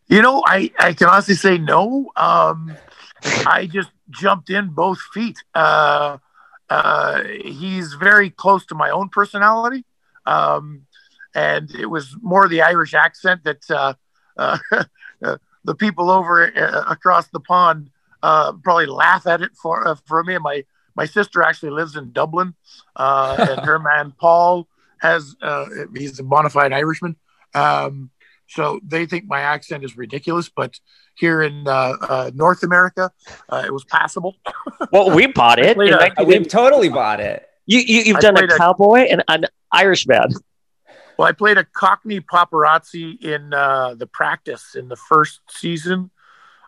You 0.09 0.23
know, 0.23 0.43
I, 0.45 0.73
I 0.79 0.93
can 0.93 1.09
honestly 1.09 1.37
say 1.37 1.57
no. 1.57 2.11
Um, 2.17 2.77
I 3.25 3.69
just 3.71 3.91
jumped 4.11 4.51
in 4.51 4.69
both 4.69 5.01
feet. 5.13 5.39
Uh, 5.55 6.19
uh, 6.69 7.25
he's 7.25 7.95
very 7.95 8.31
close 8.31 8.65
to 8.67 8.75
my 8.75 8.91
own 8.91 9.09
personality. 9.09 9.85
Um, 10.27 10.87
and 11.35 11.71
it 11.75 11.87
was 11.87 12.17
more 12.23 12.49
the 12.49 12.63
Irish 12.63 12.95
accent 12.95 13.45
that 13.45 13.71
uh, 13.71 13.95
uh, 14.37 14.59
the 15.65 15.75
people 15.75 16.11
over 16.11 16.47
uh, 16.57 16.85
across 16.89 17.29
the 17.29 17.41
pond 17.41 17.91
uh, 18.23 18.53
probably 18.53 18.87
laugh 18.87 19.27
at 19.27 19.41
it 19.41 19.53
for, 19.61 19.87
uh, 19.87 19.95
for 20.07 20.23
me. 20.25 20.35
And 20.35 20.45
my, 20.45 20.65
my 20.95 21.05
sister 21.05 21.43
actually 21.43 21.71
lives 21.71 21.97
in 21.97 22.13
Dublin, 22.13 22.55
uh, 22.97 23.37
and 23.39 23.61
her 23.61 23.79
man 23.95 24.13
Paul 24.19 24.69
has, 24.99 25.35
uh, 25.41 25.67
he's 25.95 26.19
a 26.19 26.23
bona 26.23 26.51
fide 26.51 26.73
Irishman. 26.73 27.17
Um, 27.55 28.11
so 28.51 28.81
they 28.85 29.07
think 29.07 29.27
my 29.27 29.41
accent 29.41 29.85
is 29.85 29.97
ridiculous, 29.97 30.49
but 30.49 30.79
here 31.15 31.41
in 31.41 31.69
uh, 31.69 31.71
uh, 32.01 32.31
North 32.35 32.65
America, 32.65 33.13
uh, 33.49 33.63
it 33.65 33.73
was 33.73 33.85
passable. 33.85 34.37
Well, 34.93 35.11
we 35.15 35.27
bought 35.27 35.61
it. 35.61 35.77
Wait, 35.77 35.93
fact, 35.93 36.19
We've 36.25 36.49
totally 36.49 36.89
bought 36.89 37.21
it. 37.21 37.47
you, 37.67 37.79
you 37.79 38.03
you've 38.03 38.17
I 38.17 38.21
done 38.21 38.35
a 38.35 38.39
played 38.39 38.51
a- 38.53 38.57
cowboy 38.57 39.01
and 39.11 39.23
an 39.29 39.45
Irishman. 39.73 40.33
Well, 41.17 41.29
I 41.29 41.33
played 41.33 41.59
a 41.59 41.65
Cockney 41.65 42.21
paparazzi 42.21 43.23
in 43.23 43.53
uh, 43.55 43.95
the 43.95 44.07
practice 44.07 44.75
in 44.75 44.89
the 44.89 44.97
first 44.97 45.41
season, 45.49 46.11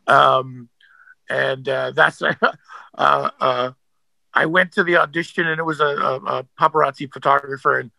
um, 0.06 0.68
and 1.28 1.68
uh, 1.68 1.92
that's 1.92 2.22
uh, 2.22 2.30
uh, 2.94 3.72
I 4.34 4.46
went 4.46 4.72
to 4.72 4.84
the 4.84 4.98
audition 4.98 5.46
and 5.46 5.58
it 5.58 5.64
was 5.64 5.80
a, 5.80 5.86
a, 5.86 6.16
a 6.16 6.46
paparazzi 6.60 7.12
photographer, 7.12 7.78
and 7.78 7.90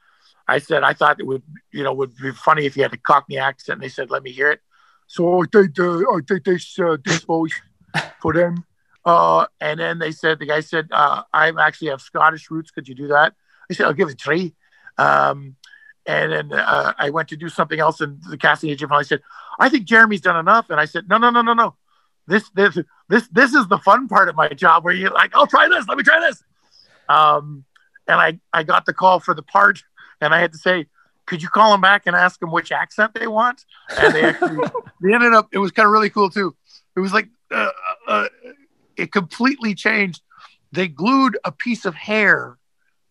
I 0.48 0.60
said 0.60 0.84
I 0.84 0.94
thought 0.94 1.20
it 1.20 1.28
would 1.28 1.44
you 1.72 1.84
know 1.84 1.94
would 1.94 2.16
be 2.18 2.32
funny 2.32 2.66
if 2.66 2.76
you 2.76 2.84
had 2.84 2.94
a 2.94 2.98
Cockney 2.98 3.38
accent. 3.38 3.78
And 3.78 3.84
they 3.84 3.90
said 3.90 4.10
let 4.10 4.24
me 4.24 4.32
hear 4.32 4.52
it, 4.52 4.62
so 5.08 5.42
I 5.42 5.46
did 5.52 5.80
uh, 5.80 6.00
I 6.00 6.20
did 6.26 6.44
this 6.46 6.78
uh, 6.80 6.98
this 7.04 7.24
voice 7.24 7.54
for 8.22 8.34
them, 8.34 8.66
uh, 9.06 9.46
and 9.62 9.80
then 9.80 10.00
they 10.00 10.12
said 10.12 10.40
the 10.40 10.46
guy 10.46 10.60
said 10.60 10.88
uh, 10.92 11.24
I 11.34 11.52
actually 11.60 11.90
have 11.90 12.02
Scottish 12.02 12.50
roots. 12.52 12.72
Could 12.72 12.88
you 12.88 12.96
do 12.96 13.08
that? 13.08 13.34
I 13.70 13.74
said 13.74 13.86
I'll 13.86 13.94
give 13.94 14.10
it 14.10 14.18
try. 14.18 14.52
Um, 14.98 15.56
and 16.06 16.32
then 16.32 16.54
uh, 16.54 16.94
I 16.98 17.10
went 17.10 17.30
to 17.30 17.38
do 17.38 17.50
something 17.50 17.80
else, 17.80 18.02
and 18.02 18.22
the 18.30 18.38
casting 18.38 18.70
agent 18.70 18.90
finally 18.90 19.06
said, 19.06 19.22
"I 19.60 19.70
think 19.70 19.86
Jeremy's 19.86 20.22
done 20.22 20.38
enough." 20.38 20.70
And 20.70 20.80
I 20.80 20.86
said, 20.86 21.08
"No, 21.08 21.18
no, 21.18 21.30
no, 21.30 21.42
no, 21.42 21.54
no. 21.54 21.76
This, 22.28 22.50
this, 22.52 22.78
this, 23.10 23.28
this 23.30 23.54
is 23.54 23.68
the 23.68 23.78
fun 23.78 24.08
part 24.08 24.30
of 24.30 24.36
my 24.36 24.50
job, 24.50 24.84
where 24.84 24.94
you're 24.94 25.12
like, 25.12 25.36
I'll 25.36 25.48
try 25.48 25.68
this. 25.70 25.88
Let 25.88 25.98
me 25.98 26.04
try 26.04 26.20
this." 26.20 26.44
Um, 27.08 27.64
and 28.08 28.20
I, 28.20 28.40
I 28.52 28.64
got 28.64 28.86
the 28.86 28.94
call 28.94 29.20
for 29.20 29.34
the 29.34 29.44
part, 29.44 29.84
and 30.22 30.34
I 30.34 30.39
had 30.39 30.51
to 30.53 30.58
say, 30.58 30.88
"Could 31.25 31.41
you 31.41 31.50
call 31.50 31.72
them 31.72 31.82
back 31.82 32.03
and 32.05 32.15
ask 32.15 32.39
them 32.39 32.51
which 32.51 32.72
accent 32.72 33.13
they 33.13 33.27
want?" 33.27 33.65
And 33.98 34.13
they 34.13 34.24
actually, 34.24 34.58
they 35.01 35.13
ended 35.13 35.34
up. 35.34 35.50
It 35.51 35.60
was 35.60 35.72
kind 35.72 35.86
of 35.86 35.91
really 35.91 36.10
cool 36.10 36.29
too. 36.29 36.55
It 36.96 37.00
was 37.00 37.13
like 37.13 37.29
uh, 37.51 37.70
uh, 38.08 38.27
it 38.98 39.12
completely 39.12 39.75
changed. 39.75 40.22
They 40.72 40.88
glued 40.88 41.38
a 41.43 41.51
piece 41.51 41.86
of 41.86 41.96
hair 41.96 42.58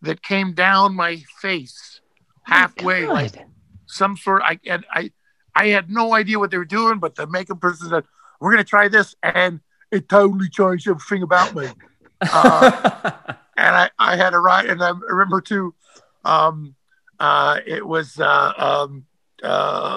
that 0.01 0.21
came 0.21 0.53
down 0.53 0.95
my 0.95 1.23
face 1.41 2.01
halfway, 2.43 3.05
God. 3.05 3.13
like 3.13 3.47
some 3.85 4.17
sort. 4.17 4.41
I 4.45 4.59
and 4.65 4.85
I 4.91 5.11
I 5.55 5.67
had 5.67 5.89
no 5.89 6.13
idea 6.13 6.39
what 6.39 6.51
they 6.51 6.57
were 6.57 6.65
doing, 6.65 6.99
but 6.99 7.15
the 7.15 7.27
makeup 7.27 7.61
person 7.61 7.89
said, 7.89 8.03
"We're 8.39 8.51
gonna 8.51 8.63
try 8.63 8.87
this," 8.87 9.15
and 9.23 9.61
it 9.91 10.09
totally 10.09 10.49
changed 10.49 10.87
everything 10.87 11.23
about 11.23 11.55
me. 11.55 11.67
Uh, 12.25 13.11
and 13.57 13.75
I 13.75 13.89
I 13.99 14.15
had 14.15 14.33
a 14.33 14.39
ride, 14.39 14.67
and 14.67 14.81
I 14.81 14.91
remember 14.91 15.41
too. 15.41 15.75
Um, 16.23 16.73
uh, 17.19 17.59
it 17.65 17.85
was 17.85 18.19
uh, 18.19 18.53
um, 18.57 19.05
uh, 19.43 19.47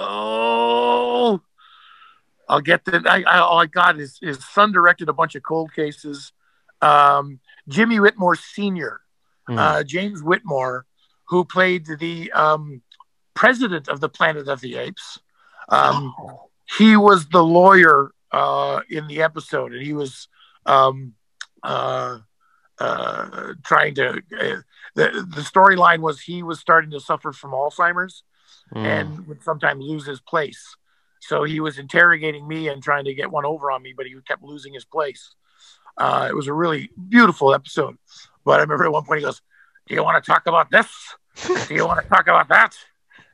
oh, 0.09 1.41
I'll 2.49 2.61
get 2.61 2.85
the. 2.85 3.03
I, 3.07 3.23
I 3.27 3.39
all 3.39 3.59
I 3.59 3.65
got 3.65 3.99
is 3.99 4.17
his 4.21 4.43
son 4.45 4.71
directed 4.71 5.09
a 5.09 5.13
bunch 5.13 5.35
of 5.35 5.43
cold 5.43 5.73
cases. 5.73 6.31
Um, 6.81 7.39
Jimmy 7.67 7.99
Whitmore 7.99 8.35
Senior, 8.35 9.01
Hmm. 9.47 9.57
uh, 9.57 9.83
James 9.83 10.21
Whitmore, 10.21 10.85
who 11.29 11.45
played 11.45 11.85
the 11.99 12.31
um, 12.33 12.81
president 13.33 13.87
of 13.87 13.99
the 13.99 14.09
Planet 14.09 14.47
of 14.47 14.61
the 14.61 14.75
Apes. 14.75 15.19
Um, 15.69 16.13
He 16.77 16.97
was 16.97 17.27
the 17.29 17.43
lawyer 17.43 18.11
uh, 18.31 18.81
in 18.89 19.07
the 19.07 19.21
episode, 19.21 19.73
and 19.73 19.81
he 19.81 19.93
was 19.93 20.27
um, 20.65 21.13
uh, 21.63 22.19
uh, 22.77 23.53
trying 23.63 23.95
to. 23.95 24.21
The 24.97 25.25
the 25.35 25.41
storyline 25.41 25.99
was 25.99 26.19
he 26.19 26.43
was 26.43 26.59
starting 26.59 26.91
to 26.91 26.99
suffer 26.99 27.31
from 27.31 27.51
Alzheimer's 27.51 28.23
Hmm. 28.73 28.85
and 28.85 29.27
would 29.27 29.43
sometimes 29.43 29.81
lose 29.81 30.05
his 30.05 30.19
place. 30.19 30.75
So 31.21 31.43
he 31.43 31.59
was 31.61 31.77
interrogating 31.79 32.45
me 32.47 32.67
and 32.67 32.83
trying 32.83 33.05
to 33.05 33.13
get 33.13 33.31
one 33.31 33.45
over 33.45 33.71
on 33.71 33.81
me, 33.81 33.93
but 33.95 34.05
he 34.05 34.15
kept 34.27 34.43
losing 34.43 34.73
his 34.73 34.83
place. 34.83 35.33
Uh, 35.97 36.27
it 36.29 36.35
was 36.35 36.47
a 36.47 36.53
really 36.53 36.89
beautiful 37.09 37.53
episode. 37.53 37.97
But 38.43 38.59
I 38.59 38.63
remember 38.63 38.85
at 38.85 38.91
one 38.91 39.05
point 39.05 39.19
he 39.19 39.25
goes, 39.25 39.41
Do 39.87 39.95
you 39.95 40.03
want 40.03 40.21
to 40.21 40.31
talk 40.31 40.47
about 40.47 40.69
this? 40.69 40.87
Do 41.67 41.73
you 41.73 41.87
want 41.87 42.01
to 42.01 42.07
talk 42.09 42.27
about 42.27 42.49
that? 42.49 42.75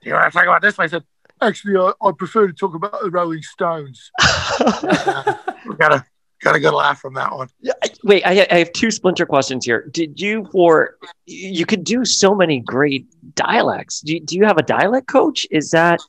Do 0.01 0.09
you 0.09 0.15
want 0.15 0.31
to 0.31 0.37
talk 0.37 0.45
about 0.45 0.61
this? 0.61 0.77
And 0.77 0.83
I 0.83 0.87
said, 0.87 1.03
Actually, 1.41 1.77
I, 1.77 1.91
I 2.07 2.11
prefer 2.11 2.45
to 2.47 2.53
talk 2.53 2.75
about 2.75 3.01
the 3.01 3.09
Rolling 3.11 3.41
Stones. 3.41 4.11
Uh, 4.59 5.33
we 5.67 5.75
got 5.75 5.93
a 5.93 6.05
got 6.43 6.55
a 6.55 6.59
good 6.59 6.73
laugh 6.73 6.99
from 6.99 7.13
that 7.15 7.35
one. 7.35 7.49
Yeah, 7.61 7.73
Wait, 8.03 8.23
I, 8.25 8.45
I 8.51 8.57
have 8.59 8.71
two 8.73 8.91
splinter 8.91 9.25
questions 9.25 9.65
here. 9.65 9.87
Did 9.91 10.19
you 10.19 10.45
for 10.51 10.97
you 11.25 11.65
could 11.65 11.83
do 11.83 12.05
so 12.05 12.35
many 12.35 12.59
great 12.59 13.07
dialects? 13.35 14.01
Do 14.01 14.13
you, 14.13 14.19
do 14.19 14.35
you 14.35 14.45
have 14.45 14.57
a 14.57 14.63
dialect 14.63 15.07
coach? 15.07 15.47
Is 15.51 15.71
that 15.71 15.99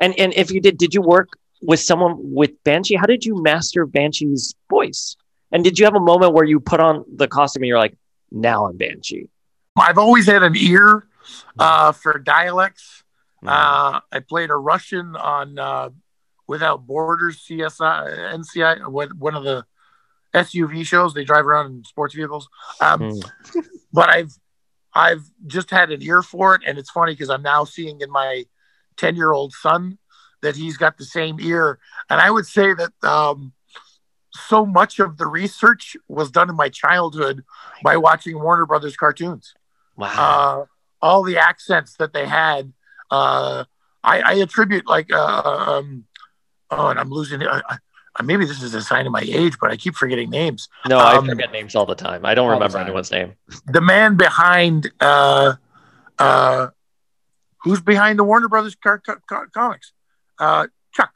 and 0.00 0.18
and 0.18 0.32
if 0.34 0.50
you 0.50 0.60
did, 0.60 0.78
did 0.78 0.94
you 0.94 1.02
work 1.02 1.30
with 1.62 1.80
someone 1.80 2.16
with 2.18 2.62
Banshee? 2.64 2.96
How 2.96 3.06
did 3.06 3.24
you 3.24 3.42
master 3.42 3.86
Banshee's 3.86 4.54
voice? 4.68 5.16
And 5.52 5.64
did 5.64 5.78
you 5.78 5.84
have 5.84 5.94
a 5.94 6.00
moment 6.00 6.32
where 6.32 6.44
you 6.44 6.60
put 6.60 6.80
on 6.80 7.04
the 7.14 7.28
costume 7.28 7.62
and 7.62 7.68
you're 7.68 7.78
like, 7.78 7.96
now 8.30 8.66
I'm 8.66 8.76
Banshee? 8.76 9.28
I've 9.76 9.98
always 9.98 10.26
had 10.26 10.42
an 10.42 10.56
ear 10.56 11.06
uh, 11.58 11.92
for 11.92 12.18
dialects. 12.18 13.02
Uh, 13.44 14.00
I 14.12 14.20
played 14.20 14.50
a 14.50 14.56
Russian 14.56 15.16
on 15.16 15.58
uh, 15.58 15.90
Without 16.46 16.86
Borders 16.86 17.44
CSI 17.48 18.34
NCI 18.34 19.14
one 19.14 19.34
of 19.34 19.44
the 19.44 19.64
SUV 20.34 20.84
shows. 20.86 21.14
They 21.14 21.24
drive 21.24 21.46
around 21.46 21.66
in 21.66 21.84
sports 21.84 22.14
vehicles. 22.14 22.48
Um, 22.80 23.10
Hmm. 23.10 23.60
but 23.92 24.08
I've 24.08 24.32
I've 24.94 25.22
just 25.46 25.70
had 25.70 25.90
an 25.90 26.02
ear 26.02 26.22
for 26.22 26.54
it, 26.54 26.62
and 26.66 26.78
it's 26.78 26.90
funny 26.90 27.12
because 27.12 27.30
I'm 27.30 27.42
now 27.42 27.64
seeing 27.64 28.00
in 28.00 28.10
my 28.10 28.44
ten 28.96 29.16
year 29.16 29.32
old 29.32 29.52
son 29.52 29.98
that 30.42 30.56
he's 30.56 30.76
got 30.76 30.96
the 30.98 31.04
same 31.04 31.38
ear, 31.40 31.78
and 32.08 32.20
I 32.20 32.30
would 32.30 32.46
say 32.46 32.72
that 32.74 32.92
um, 33.08 33.52
so 34.32 34.64
much 34.64 34.98
of 35.00 35.16
the 35.18 35.26
research 35.26 35.96
was 36.08 36.30
done 36.30 36.48
in 36.48 36.56
my 36.56 36.68
childhood 36.68 37.44
by 37.82 37.96
watching 37.96 38.40
Warner 38.40 38.64
Brothers 38.66 38.96
cartoons 38.96 39.54
Wow. 39.96 40.08
uh, 40.16 40.64
all 41.04 41.22
the 41.24 41.36
accents 41.38 41.96
that 41.98 42.12
they 42.12 42.26
had. 42.26 42.72
Uh, 43.10 43.64
I, 44.02 44.20
I 44.20 44.32
attribute 44.34 44.86
like, 44.86 45.12
uh, 45.12 45.42
um, 45.42 46.04
oh, 46.70 46.88
and 46.88 46.98
I'm 46.98 47.10
losing. 47.10 47.42
Uh, 47.42 47.60
maybe 48.22 48.44
this 48.44 48.62
is 48.62 48.74
a 48.74 48.82
sign 48.82 49.06
of 49.06 49.12
my 49.12 49.22
age, 49.22 49.56
but 49.60 49.70
I 49.70 49.76
keep 49.76 49.94
forgetting 49.94 50.30
names. 50.30 50.68
no, 50.88 50.98
I 50.98 51.16
um, 51.16 51.26
forget 51.26 51.52
names 51.52 51.74
all 51.74 51.86
the 51.86 51.94
time. 51.94 52.24
I 52.24 52.34
don't 52.34 52.50
remember 52.50 52.78
anyone's 52.78 53.10
name. 53.10 53.34
The 53.66 53.80
man 53.80 54.16
behind, 54.16 54.90
uh, 55.00 55.54
uh, 56.18 56.68
who's 57.62 57.80
behind 57.80 58.18
the 58.18 58.24
Warner 58.24 58.48
Brothers 58.48 58.74
car- 58.74 58.98
car- 58.98 59.22
car- 59.28 59.48
comics? 59.48 59.92
Uh, 60.38 60.66
Chuck, 60.92 61.12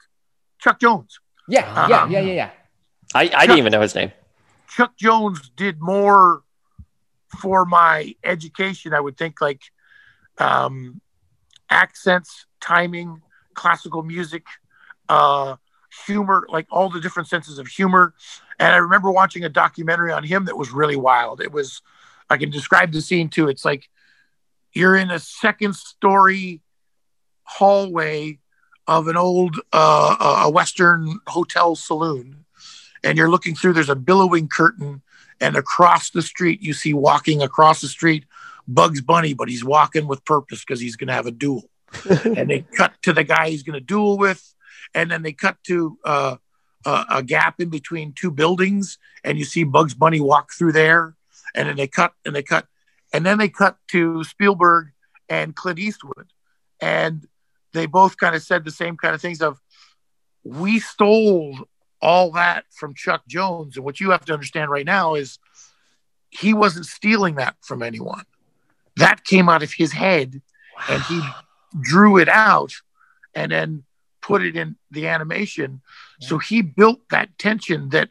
Chuck 0.59 0.79
Jones. 0.79 1.19
yeah, 1.47 1.87
yeah, 1.87 2.07
yeah, 2.07 2.19
yeah, 2.19 2.33
yeah. 2.33 2.49
I, 3.13 3.21
I 3.33 3.45
didn't 3.45 3.59
even 3.59 3.71
know 3.71 3.81
his 3.81 3.95
name. 3.95 4.11
Chuck 4.69 4.97
Jones 4.97 5.51
did 5.55 5.81
more 5.81 6.41
for 7.39 7.65
my 7.65 8.15
education, 8.23 8.93
I 8.93 8.99
would 8.99 9.17
think, 9.17 9.41
like 9.41 9.61
um, 10.37 11.01
accents, 11.69 12.45
timing, 12.61 13.21
classical 13.53 14.03
music, 14.03 14.45
uh, 15.09 15.55
humor, 16.05 16.45
like 16.49 16.67
all 16.69 16.89
the 16.89 16.99
different 16.99 17.29
senses 17.29 17.59
of 17.59 17.67
humor. 17.67 18.13
And 18.59 18.73
I 18.73 18.77
remember 18.77 19.11
watching 19.11 19.43
a 19.43 19.49
documentary 19.49 20.11
on 20.11 20.23
him 20.23 20.45
that 20.45 20.57
was 20.57 20.71
really 20.71 20.95
wild. 20.95 21.41
It 21.41 21.51
was, 21.51 21.81
I 22.29 22.37
can 22.37 22.49
describe 22.49 22.91
the 22.91 23.01
scene 23.01 23.29
too. 23.29 23.47
It's 23.47 23.65
like 23.65 23.89
you're 24.73 24.95
in 24.95 25.11
a 25.11 25.19
second 25.19 25.75
story 25.75 26.61
hallway 27.43 28.39
of 28.87 29.07
an 29.07 29.17
old 29.17 29.59
uh, 29.73 30.43
a 30.45 30.49
Western 30.49 31.19
hotel 31.27 31.75
saloon, 31.75 32.45
and 33.03 33.17
you're 33.17 33.29
looking 33.29 33.55
through. 33.55 33.73
There's 33.73 33.89
a 33.89 33.95
billowing 33.95 34.47
curtain, 34.47 35.01
and 35.41 35.55
across 35.55 36.11
the 36.11 36.21
street, 36.21 36.61
you 36.61 36.73
see 36.73 36.93
walking 36.93 37.41
across 37.41 37.81
the 37.81 37.87
street 37.87 38.25
Bugs 38.67 39.01
Bunny, 39.01 39.33
but 39.33 39.49
he's 39.49 39.63
walking 39.63 40.07
with 40.07 40.25
purpose 40.25 40.61
because 40.61 40.79
he's 40.79 40.95
going 40.95 41.07
to 41.07 41.13
have 41.13 41.27
a 41.27 41.31
duel. 41.31 41.69
and 42.25 42.49
they 42.49 42.65
cut 42.75 42.93
to 43.03 43.13
the 43.13 43.23
guy 43.23 43.49
he's 43.49 43.63
going 43.63 43.79
to 43.79 43.85
duel 43.85 44.17
with, 44.17 44.54
and 44.95 45.11
then 45.11 45.21
they 45.21 45.33
cut 45.33 45.57
to 45.65 45.99
uh, 46.05 46.37
a, 46.85 47.05
a 47.09 47.23
gap 47.23 47.59
in 47.59 47.69
between 47.69 48.13
two 48.13 48.31
buildings, 48.31 48.97
and 49.23 49.37
you 49.37 49.43
see 49.43 49.63
Bugs 49.63 49.93
Bunny 49.93 50.21
walk 50.21 50.51
through 50.53 50.71
there, 50.71 51.15
and 51.53 51.67
then 51.67 51.75
they 51.75 51.87
cut 51.87 52.13
and 52.25 52.35
they 52.35 52.41
cut, 52.41 52.65
and 53.13 53.25
then 53.25 53.37
they 53.37 53.49
cut 53.49 53.77
to 53.89 54.23
Spielberg 54.23 54.87
and 55.29 55.55
Clint 55.55 55.77
Eastwood, 55.77 56.31
and 56.79 57.27
they 57.73 57.85
both 57.85 58.17
kind 58.17 58.35
of 58.35 58.41
said 58.41 58.63
the 58.63 58.71
same 58.71 58.95
kind 58.95 59.13
of 59.13 59.21
things 59.21 59.41
of 59.41 59.59
we 60.43 60.79
stole 60.79 61.57
all 62.01 62.31
that 62.31 62.65
from 62.71 62.93
Chuck 62.93 63.23
Jones. 63.27 63.75
And 63.75 63.85
what 63.85 63.99
you 63.99 64.11
have 64.11 64.25
to 64.25 64.33
understand 64.33 64.69
right 64.69 64.85
now 64.85 65.15
is 65.15 65.39
he 66.29 66.53
wasn't 66.53 66.85
stealing 66.85 67.35
that 67.35 67.55
from 67.61 67.83
anyone. 67.83 68.23
That 68.95 69.25
came 69.25 69.49
out 69.49 69.63
of 69.63 69.73
his 69.73 69.91
head 69.91 70.41
and 70.87 71.03
he 71.03 71.21
drew 71.81 72.17
it 72.17 72.29
out 72.29 72.71
and 73.33 73.51
then 73.51 73.83
put 74.25 74.41
it 74.43 74.55
in 74.55 74.75
the 74.91 75.07
animation. 75.07 75.81
So 76.19 76.37
he 76.39 76.61
built 76.61 77.01
that 77.09 77.37
tension 77.37 77.89
that 77.89 78.09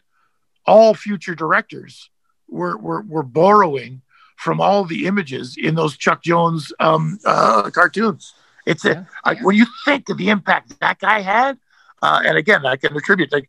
all 0.67 0.95
future 0.95 1.35
directors 1.35 2.11
were, 2.49 2.77
were, 2.77 3.03
were 3.03 3.23
borrowing 3.23 4.03
from 4.37 4.61
all 4.61 4.85
the 4.85 5.07
images 5.07 5.57
in 5.57 5.75
those 5.75 5.97
Chuck 5.97 6.23
Jones 6.23 6.73
um, 6.79 7.19
uh, 7.25 7.71
cartoons. 7.71 8.33
It's 8.67 8.85
a, 8.85 9.07
Yeah. 9.27 9.35
when 9.43 9.57
you 9.57 9.67
think 9.85 10.09
of 10.09 10.19
the 10.19 10.29
impact 10.31 10.79
that 10.81 10.99
guy 10.99 11.21
had, 11.21 11.59
uh, 12.03 12.21
and 12.25 12.37
again, 12.37 12.65
I 12.65 12.77
can 12.77 12.97
attribute 12.97 13.33
like 13.33 13.49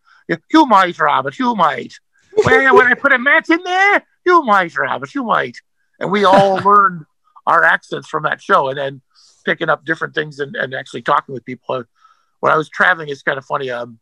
you 0.52 0.66
might, 0.66 0.98
Robert, 1.00 1.38
you 1.38 1.56
might. 1.56 1.94
When, 2.44 2.76
when 2.76 2.88
I 2.88 2.96
put 2.96 3.14
a 3.14 3.20
match 3.20 3.50
in 3.50 3.62
there, 3.64 4.04
you 4.26 4.44
might, 4.44 4.76
Robert, 4.78 5.14
you 5.14 5.24
might. 5.24 5.58
And 6.00 6.12
we 6.12 6.26
all 6.26 6.56
learned 6.66 7.06
our 7.46 7.64
accents 7.64 8.08
from 8.08 8.24
that 8.24 8.42
show, 8.42 8.70
and 8.70 8.78
then 8.78 9.02
picking 9.46 9.70
up 9.70 9.86
different 9.86 10.16
things 10.16 10.40
and, 10.40 10.56
and 10.56 10.74
actually 10.74 11.04
talking 11.04 11.34
with 11.34 11.46
people. 11.46 11.84
When 12.46 12.54
I 12.54 12.58
was 12.58 12.70
traveling, 12.70 13.10
it's 13.10 13.24
kind 13.24 13.40
of 13.40 13.46
funny. 13.46 13.72
Um, 13.72 13.98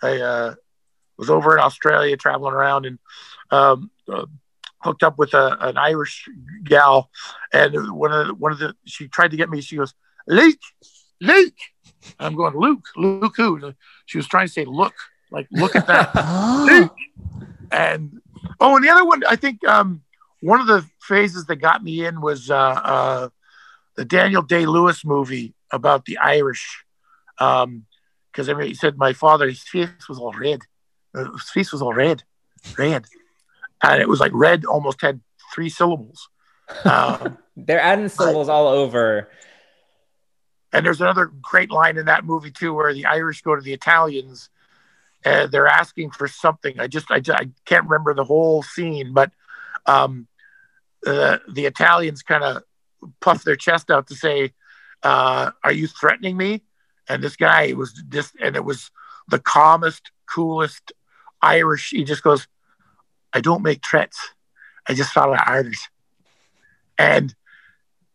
I 0.00 0.20
uh, 0.20 0.54
was 1.18 1.28
over 1.28 1.58
in 1.58 1.60
Australia 1.60 2.16
traveling 2.16 2.54
around 2.54 2.86
and 2.86 3.00
um, 3.50 3.90
uh, 4.08 4.26
hooked 4.80 5.02
up 5.02 5.18
with 5.18 5.34
a, 5.34 5.56
an 5.58 5.76
Irish 5.76 6.28
gal, 6.62 7.10
and 7.52 7.90
one 7.90 8.12
of 8.12 8.28
the, 8.28 8.34
one 8.34 8.52
of 8.52 8.60
the 8.60 8.76
she 8.84 9.08
tried 9.08 9.32
to 9.32 9.36
get 9.36 9.50
me. 9.50 9.60
She 9.60 9.74
goes, 9.74 9.92
Luke, 10.28 10.60
Luke. 11.20 11.58
I'm 12.20 12.36
going, 12.36 12.54
Luke, 12.54 12.86
Luke 12.94 13.34
who? 13.36 13.74
She 14.06 14.18
was 14.18 14.28
trying 14.28 14.46
to 14.46 14.52
say, 14.52 14.64
look, 14.64 14.94
like 15.32 15.48
look 15.50 15.74
at 15.74 15.88
that. 15.88 16.14
Luke. 16.70 16.94
And 17.72 18.20
oh, 18.60 18.76
and 18.76 18.84
the 18.84 18.90
other 18.90 19.04
one, 19.04 19.24
I 19.28 19.34
think 19.34 19.66
um, 19.66 20.02
one 20.42 20.60
of 20.60 20.68
the 20.68 20.86
phases 21.02 21.46
that 21.46 21.56
got 21.56 21.82
me 21.82 22.06
in 22.06 22.20
was 22.20 22.52
uh, 22.52 22.56
uh, 22.56 23.28
the 23.96 24.04
Daniel 24.04 24.42
Day 24.42 24.64
Lewis 24.64 25.04
movie, 25.04 25.54
about 25.72 26.04
the 26.04 26.18
Irish, 26.18 26.84
because 27.40 28.48
I 28.48 28.54
mean, 28.54 28.68
he 28.68 28.74
said 28.74 28.96
my 28.98 29.12
father, 29.14 29.48
his 29.48 29.62
face 29.62 29.88
was 30.08 30.18
all 30.18 30.32
red. 30.32 30.60
Uh, 31.14 31.32
His 31.32 31.50
face 31.50 31.72
was 31.72 31.82
all 31.82 31.92
red, 31.92 32.22
red, 32.78 33.06
and 33.82 34.00
it 34.00 34.08
was 34.08 34.20
like 34.20 34.30
red. 34.34 34.64
Almost 34.64 35.00
had 35.00 35.20
three 35.54 35.68
syllables. 35.70 36.28
Um, 36.84 37.38
They're 37.56 37.80
adding 37.80 38.08
syllables 38.08 38.48
all 38.48 38.68
over. 38.68 39.28
and 40.72 40.86
there's 40.86 41.00
another 41.00 41.26
great 41.42 41.70
line 41.72 41.96
in 41.98 42.06
that 42.06 42.24
movie 42.24 42.52
too, 42.52 42.72
where 42.72 42.94
the 42.94 43.06
Irish 43.06 43.42
go 43.42 43.56
to 43.56 43.60
the 43.62 43.72
Italians, 43.72 44.50
and 45.24 45.50
they're 45.50 45.66
asking 45.66 46.12
for 46.12 46.28
something. 46.28 46.78
I 46.78 46.86
just, 46.86 47.10
I, 47.10 47.20
I 47.34 47.48
can't 47.64 47.84
remember 47.88 48.14
the 48.14 48.24
whole 48.24 48.62
scene, 48.62 49.12
but 49.12 49.32
um, 49.86 50.28
uh, 51.06 51.38
the 51.50 51.66
Italians 51.66 52.22
kind 52.22 52.44
of 52.44 52.62
puff 53.20 53.42
their 53.44 53.56
chest 53.56 53.90
out 53.90 54.06
to 54.08 54.14
say, 54.14 54.52
uh, 55.02 55.50
"Are 55.64 55.72
you 55.72 55.88
threatening 55.88 56.36
me?" 56.36 56.62
And 57.10 57.24
this 57.24 57.34
guy 57.34 57.72
was 57.72 57.92
just, 58.08 58.36
and 58.40 58.54
it 58.54 58.64
was 58.64 58.92
the 59.26 59.40
calmest, 59.40 60.12
coolest 60.26 60.92
Irish. 61.42 61.90
He 61.90 62.04
just 62.04 62.22
goes, 62.22 62.46
"I 63.32 63.40
don't 63.40 63.64
make 63.64 63.84
threats. 63.84 64.16
I 64.88 64.94
just 64.94 65.12
follow 65.12 65.36
orders." 65.48 65.88
And 66.96 67.34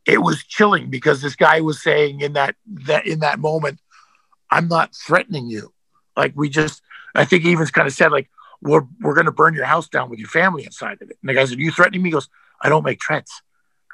it 0.05 0.21
was 0.21 0.45
chilling 0.45 0.89
because 0.89 1.21
this 1.21 1.36
guy 1.36 1.60
was 1.60 1.84
saying 1.84 2.21
in 2.21 2.34
that 2.34 2.55
that 2.88 3.05
in 3.05 3.19
that 3.19 3.38
moment, 3.38 3.81
"I'm 4.49 4.69
not 4.69 4.95
threatening 4.95 5.49
you." 5.49 5.73
Like 6.15 6.31
we 6.34 6.47
just, 6.47 6.81
I 7.13 7.25
think 7.25 7.43
he 7.43 7.51
even 7.51 7.67
kind 7.67 7.89
of 7.89 7.93
said 7.93 8.13
like, 8.13 8.29
"We're 8.62 8.86
we're 9.01 9.13
going 9.13 9.25
to 9.25 9.34
burn 9.34 9.55
your 9.55 9.65
house 9.65 9.89
down 9.89 10.10
with 10.10 10.19
your 10.19 10.29
family 10.29 10.63
inside 10.63 11.01
of 11.01 11.10
it." 11.10 11.17
And 11.21 11.29
the 11.29 11.34
guy 11.34 11.43
said, 11.43 11.60
"You 11.60 11.71
threatening 11.71 12.01
me?" 12.01 12.12
He 12.12 12.13
goes, 12.13 12.29
"I 12.62 12.69
don't 12.69 12.86
make 12.86 13.03
threats. 13.05 13.41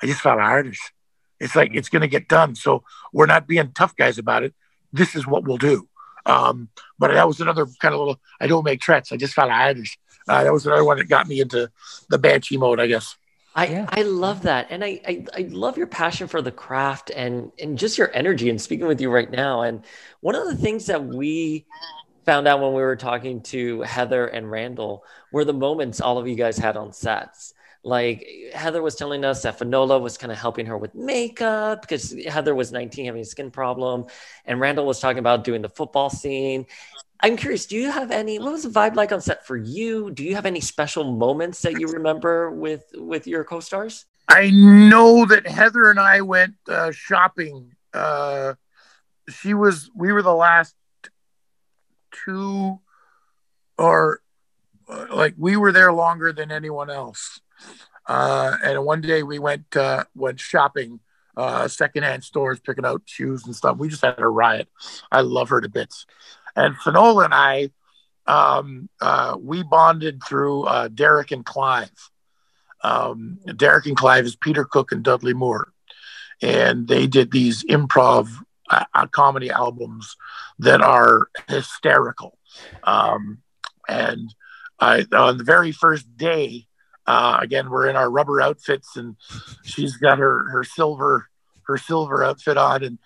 I 0.04 0.06
just 0.06 0.22
follow 0.22 0.44
orders." 0.44 0.80
It's 1.40 1.56
like 1.56 1.70
mm-hmm. 1.70 1.80
it's 1.80 1.90
going 1.90 2.04
to 2.04 2.08
get 2.08 2.28
done. 2.28 2.54
So 2.54 2.84
we're 3.12 3.26
not 3.26 3.48
being 3.48 3.72
tough 3.72 3.96
guys 3.96 4.20
about 4.20 4.44
it. 4.44 4.54
This 4.94 5.16
is 5.16 5.26
what 5.26 5.44
we'll 5.44 5.58
do. 5.58 5.88
Um, 6.26 6.70
but 7.00 7.12
that 7.12 7.28
was 7.28 7.40
another 7.40 7.66
kind 7.80 7.94
of 7.94 8.00
little. 8.00 8.20
I 8.40 8.48
don't 8.48 8.64
make 8.64 8.84
threats. 8.84 9.12
I 9.12 9.18
just 9.18 9.34
follow 9.34 9.54
orders. 9.54 9.98
Uh, 10.28 10.44
that 10.44 10.54
was 10.54 10.66
another 10.66 10.86
one 10.86 10.98
that 10.98 11.10
got 11.10 11.28
me 11.28 11.42
into 11.42 11.72
the 12.10 12.20
banshee 12.20 12.58
mode, 12.58 12.80
I 12.80 12.88
guess. 12.88 13.16
I, 13.56 13.68
Yeah. 13.68 13.86
I 13.90 14.04
love 14.04 14.44
that. 14.44 14.68
And 14.70 14.84
I, 14.84 15.02
I, 15.06 15.26
I 15.36 15.42
love 15.50 15.78
your 15.78 15.88
passion 15.88 16.28
for 16.28 16.42
the 16.42 16.52
craft 16.52 17.10
and, 17.10 17.52
and 17.60 17.78
just 17.78 17.98
your 17.98 18.12
energy 18.14 18.50
and 18.50 18.62
speaking 18.62 18.88
with 18.88 19.02
you 19.02 19.10
right 19.10 19.30
now. 19.30 19.62
And 19.62 19.84
one 20.22 20.36
of 20.36 20.48
the 20.48 20.56
things 20.56 20.86
that 20.86 21.04
we 21.04 21.66
found 22.26 22.48
out 22.48 22.62
when 22.62 22.74
we 22.74 22.82
were 22.82 22.96
talking 22.96 23.42
to 23.42 23.82
Heather 23.82 24.28
and 24.28 24.50
Randall 24.50 25.04
were 25.32 25.44
the 25.44 25.54
moments 25.54 26.00
all 26.00 26.18
of 26.18 26.28
you 26.28 26.36
guys 26.36 26.58
had 26.58 26.78
on 26.78 26.94
sets. 26.94 27.54
Like 27.84 28.28
Heather 28.54 28.82
was 28.82 28.96
telling 28.96 29.26
us 29.26 29.42
that 29.44 29.58
Finola 29.58 30.00
was 30.00 30.18
kind 30.18 30.32
of 30.32 30.38
helping 30.38 30.68
her 30.68 30.78
with 30.78 30.94
makeup 30.94 31.82
because 31.82 32.16
Heather 32.28 32.54
was 32.54 32.72
19 32.72 33.06
having 33.06 33.22
a 33.22 33.26
skin 33.26 33.50
problem. 33.50 34.06
And 34.46 34.60
Randall 34.60 34.86
was 34.86 35.00
talking 35.00 35.20
about 35.20 35.44
doing 35.44 35.62
the 35.62 35.70
football 35.70 36.10
scene. 36.10 36.68
I'm 37.20 37.38
curious, 37.38 37.66
do 37.66 37.76
you 37.76 37.92
have 37.92 38.12
any 38.12 38.40
what 38.40 38.52
was 38.52 38.64
the 38.64 38.70
vibe 38.70 38.96
like 38.96 39.12
on 39.12 39.22
set 39.22 39.46
for 39.46 39.58
you? 39.58 40.12
Do 40.12 40.24
you 40.24 40.36
have 40.36 40.46
any 40.46 40.60
special 40.60 41.04
moments 41.04 41.62
that 41.62 41.80
you 41.80 41.88
remember 41.88 42.52
with 42.52 42.86
with 42.96 43.28
your 43.28 43.44
co-stars? 43.44 44.06
I 44.32 44.50
know 44.50 45.26
that 45.26 45.46
Heather 45.46 45.90
and 45.90 46.00
I 46.00 46.22
went 46.22 46.56
uh, 46.68 46.92
shopping. 46.92 47.76
Uh, 47.94 48.54
she 49.30 49.54
was, 49.54 49.92
we 49.94 50.14
were 50.14 50.22
the 50.22 50.34
last 50.34 50.74
two, 52.26 52.80
or 53.78 54.22
uh, 54.88 55.08
like 55.14 55.36
we 55.38 55.58
were 55.58 55.74
there 55.74 55.92
longer 55.92 56.32
than 56.32 56.50
anyone 56.50 56.90
else. 56.90 57.41
Uh, 58.08 58.58
and 58.64 58.84
one 58.84 59.02
day 59.02 59.24
we 59.24 59.40
went 59.40 59.76
uh, 59.76 60.04
went 60.16 60.40
shopping, 60.40 61.00
uh, 61.38 61.68
secondhand 61.68 62.24
stores, 62.24 62.60
picking 62.60 62.86
out 62.86 63.04
shoes 63.06 63.46
and 63.46 63.56
stuff. 63.56 63.78
We 63.78 63.90
just 63.90 64.02
had 64.02 64.20
a 64.20 64.28
riot. 64.28 64.68
I 65.12 65.22
love 65.22 65.50
her 65.50 65.62
to 65.62 65.70
bits. 65.70 66.06
And 66.56 66.76
Finola 66.78 67.26
and 67.26 67.34
I, 67.34 67.70
um, 68.28 68.90
uh, 69.00 69.38
we 69.40 69.64
bonded 69.64 70.22
through 70.24 70.64
uh, 70.64 70.88
Derek 70.90 71.32
and 71.32 71.46
Clive 71.46 71.92
um, 72.84 73.40
Derek 73.58 73.86
and 73.86 73.98
Clive 73.98 74.26
is 74.26 74.36
Peter 74.36 74.66
Cook 74.66 74.92
and 74.92 75.04
Dudley 75.04 75.34
Moore, 75.34 75.72
and 76.42 76.88
they 76.88 77.08
did 77.08 77.32
these 77.32 77.64
improv 77.66 78.30
uh, 78.70 78.86
uh, 78.94 79.08
comedy 79.08 79.50
albums 79.50 80.16
that 80.60 80.82
are 80.82 81.30
hysterical. 81.48 82.38
Um, 82.84 83.40
and 83.88 84.34
I, 84.80 85.06
on 85.14 85.38
the 85.38 85.44
very 85.44 85.72
first 85.72 86.18
day, 86.18 86.68
uh, 87.12 87.38
again, 87.42 87.70
we're 87.70 87.90
in 87.90 87.98
our 87.98 88.10
rubber 88.10 88.40
outfits, 88.40 88.96
and 88.96 89.18
she's 89.64 89.98
got 89.98 90.18
her 90.18 90.50
her 90.50 90.64
silver 90.64 91.28
her 91.68 91.78
silver 91.78 92.24
outfit 92.24 92.56
on, 92.56 92.86
and 92.86 93.00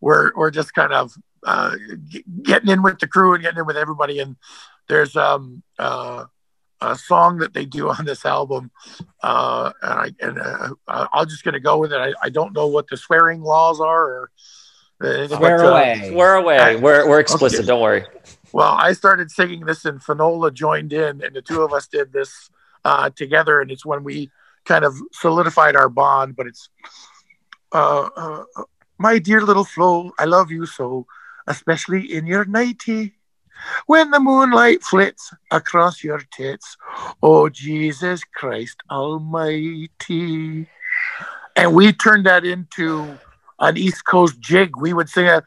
we're 0.00 0.32
we're 0.34 0.50
just 0.50 0.72
kind 0.72 0.94
of 0.94 1.12
uh, 1.46 1.76
g- 2.08 2.24
getting 2.42 2.70
in 2.70 2.82
with 2.82 2.98
the 3.00 3.06
crew 3.06 3.34
and 3.34 3.42
getting 3.42 3.58
in 3.58 3.66
with 3.66 3.76
everybody. 3.76 4.18
And 4.18 4.36
there's 4.88 5.14
um, 5.14 5.62
uh, 5.78 6.24
a 6.80 6.96
song 6.96 7.36
that 7.38 7.52
they 7.52 7.66
do 7.66 7.90
on 7.90 8.06
this 8.06 8.24
album, 8.24 8.70
uh, 9.22 9.72
and, 9.82 9.92
I, 9.92 10.10
and 10.20 10.38
uh, 10.88 11.06
I'm 11.12 11.28
just 11.28 11.44
going 11.44 11.52
to 11.52 11.60
go 11.60 11.76
with 11.76 11.92
it. 11.92 11.98
I, 11.98 12.14
I 12.22 12.30
don't 12.30 12.54
know 12.54 12.66
what 12.66 12.88
the 12.88 12.96
swearing 12.96 13.42
laws 13.42 13.78
are, 13.78 14.04
or 14.04 14.30
Swear 15.02 15.28
but, 15.28 15.66
uh, 15.66 15.68
away. 15.68 16.12
We're 16.14 16.34
away. 16.36 16.58
I- 16.58 16.76
we're 16.76 17.06
we're 17.06 17.20
explicit. 17.20 17.60
Okay. 17.60 17.66
Don't 17.66 17.82
worry. 17.82 18.04
well, 18.52 18.72
I 18.72 18.94
started 18.94 19.30
singing 19.30 19.66
this, 19.66 19.84
and 19.84 20.02
Finola 20.02 20.50
joined 20.50 20.94
in, 20.94 21.22
and 21.22 21.36
the 21.36 21.42
two 21.42 21.60
of 21.60 21.74
us 21.74 21.86
did 21.86 22.14
this 22.14 22.48
uh, 22.84 23.10
together, 23.10 23.60
and 23.60 23.70
it's 23.70 23.86
when 23.86 24.04
we 24.04 24.30
kind 24.64 24.84
of 24.84 24.94
solidified 25.12 25.76
our 25.76 25.88
bond. 25.88 26.36
But 26.36 26.46
it's, 26.46 26.68
uh, 27.72 28.08
uh, 28.16 28.44
my 28.98 29.18
dear 29.18 29.42
little 29.42 29.64
Flo, 29.64 30.12
I 30.18 30.24
love 30.24 30.50
you 30.50 30.66
so, 30.66 31.06
especially 31.46 32.12
in 32.12 32.26
your 32.26 32.44
nightie. 32.44 33.14
When 33.86 34.10
the 34.10 34.20
moonlight 34.20 34.82
flits 34.82 35.32
across 35.50 36.02
your 36.02 36.22
tits, 36.32 36.76
oh 37.22 37.48
Jesus 37.48 38.22
Christ 38.34 38.76
Almighty. 38.90 40.66
And 41.56 41.74
we 41.74 41.92
turned 41.92 42.24
that 42.26 42.44
into 42.44 43.18
an 43.58 43.76
East 43.76 44.04
Coast 44.06 44.40
jig. 44.40 44.70
We 44.78 44.94
would 44.94 45.10
sing 45.10 45.26
a, 45.26 45.42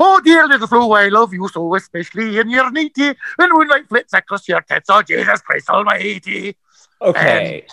Oh 0.00 0.20
dear 0.24 0.46
little 0.48 0.66
Flo, 0.66 0.92
I 0.92 1.08
love 1.08 1.34
you 1.34 1.48
so, 1.48 1.74
especially 1.74 2.38
in 2.38 2.48
your 2.48 2.70
nightie. 2.70 3.14
When 3.36 3.48
the 3.48 3.54
moonlight 3.54 3.88
flits 3.88 4.14
across 4.14 4.48
your 4.48 4.62
tits, 4.62 4.88
oh 4.88 5.02
Jesus 5.02 5.40
Christ 5.42 5.68
Almighty. 5.68 6.56
Okay. 7.00 7.66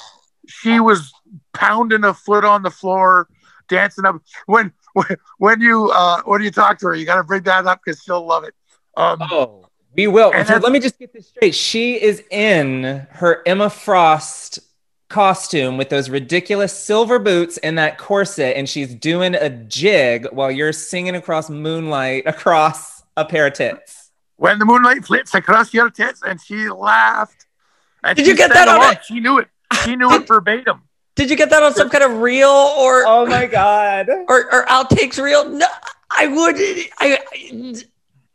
She 0.48 0.80
was 0.80 1.12
pounding 1.54 2.04
a 2.04 2.14
foot 2.14 2.46
on 2.46 2.62
the 2.64 2.70
floor, 2.72 3.28
dancing 3.68 4.06
up. 4.06 4.22
When 4.46 4.72
when, 4.94 5.08
when 5.38 5.62
you 5.62 5.92
uh, 5.94 6.22
when 6.26 6.42
you 6.42 6.52
talk 6.52 6.80
to 6.80 6.88
her, 6.88 6.96
you 6.96 7.06
got 7.06 7.16
to 7.16 7.24
bring 7.24 7.44
that 7.44 7.66
up 7.66 7.82
because 7.84 8.02
she'll 8.04 8.26
love 8.26 8.44
it. 8.44 8.54
Um, 8.98 9.18
Oh, 9.22 9.68
we 9.96 10.08
will. 10.08 10.32
And 10.34 10.48
So 10.48 10.58
let 10.58 10.72
me 10.72 10.80
just 10.80 11.00
get 11.00 11.14
this 11.14 11.28
straight. 11.28 11.56
She 11.56 12.02
is 12.02 12.24
in 12.30 13.08
her 13.12 13.42
Emma 13.46 13.70
Frost 13.70 14.60
costume 15.08 15.78
with 15.78 15.90
those 15.90 16.10
ridiculous 16.10 16.78
silver 16.78 17.20
boots 17.20 17.58
and 17.60 17.78
that 17.78 17.98
corset, 17.98 18.58
and 18.58 18.68
she's 18.68 18.94
doing 18.96 19.36
a 19.36 19.50
jig 19.50 20.28
while 20.32 20.52
you're 20.52 20.74
singing 20.74 21.16
across 21.16 21.50
moonlight 21.50 22.24
across 22.26 23.04
a 23.18 23.24
pair 23.24 23.48
of 23.48 23.54
tits. 23.54 24.12
when 24.38 24.60
the 24.60 24.66
moonlight 24.66 25.06
flits 25.06 25.34
across 25.34 25.74
your 25.74 25.90
tits, 25.90 26.22
and 26.24 26.42
she 26.42 26.70
laughed. 26.70 27.45
And 28.06 28.16
Did 28.16 28.26
she 28.26 28.32
you 28.32 28.38
get 28.38 28.54
that 28.54 28.68
on 28.68 28.78
along. 28.78 28.94
it? 28.94 29.06
She 29.06 29.20
knew 29.20 29.40
it. 29.40 29.48
She 29.84 29.96
knew 29.96 30.12
it 30.14 30.28
verbatim. 30.28 30.82
Did 31.16 31.30
you 31.30 31.36
get 31.36 31.50
that 31.50 31.64
on 31.64 31.74
some 31.74 31.90
kind 31.90 32.04
of 32.04 32.20
reel 32.20 32.50
or 32.50 33.06
Oh 33.06 33.26
my 33.26 33.46
god. 33.46 34.10
or, 34.10 34.54
or 34.54 34.66
outtakes 34.68 35.22
reel? 35.22 35.50
No, 35.50 35.66
I 36.12 36.28
would. 36.28 36.56
I, 37.00 37.20
I 37.34 37.76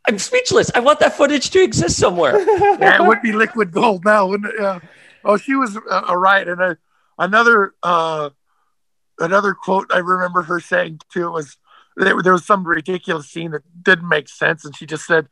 I'm 0.07 0.17
speechless. 0.17 0.71
I 0.73 0.79
want 0.79 0.99
that 0.99 1.13
footage 1.13 1.51
to 1.51 1.63
exist 1.63 1.97
somewhere. 1.97 2.39
Yeah, 2.81 3.03
it 3.03 3.07
would 3.07 3.21
be 3.21 3.31
liquid 3.31 3.71
gold 3.71 4.03
now, 4.03 4.25
wouldn't 4.27 4.49
it? 4.53 4.55
Yeah. 4.59 4.79
Oh, 5.23 5.37
she 5.37 5.55
was 5.55 5.75
a, 5.75 6.01
a 6.09 6.17
riot. 6.17 6.47
And 6.47 6.59
uh 6.61 6.75
another 7.19 7.73
uh, 7.83 8.31
another 9.19 9.53
quote 9.53 9.91
I 9.93 9.99
remember 9.99 10.41
her 10.41 10.59
saying 10.59 10.99
too 11.13 11.31
was 11.31 11.57
there, 11.95 12.19
there 12.23 12.33
was 12.33 12.45
some 12.45 12.65
ridiculous 12.67 13.27
scene 13.29 13.51
that 13.51 13.61
didn't 13.83 14.07
make 14.09 14.27
sense, 14.29 14.65
and 14.65 14.75
she 14.75 14.85
just 14.87 15.05
said, 15.05 15.27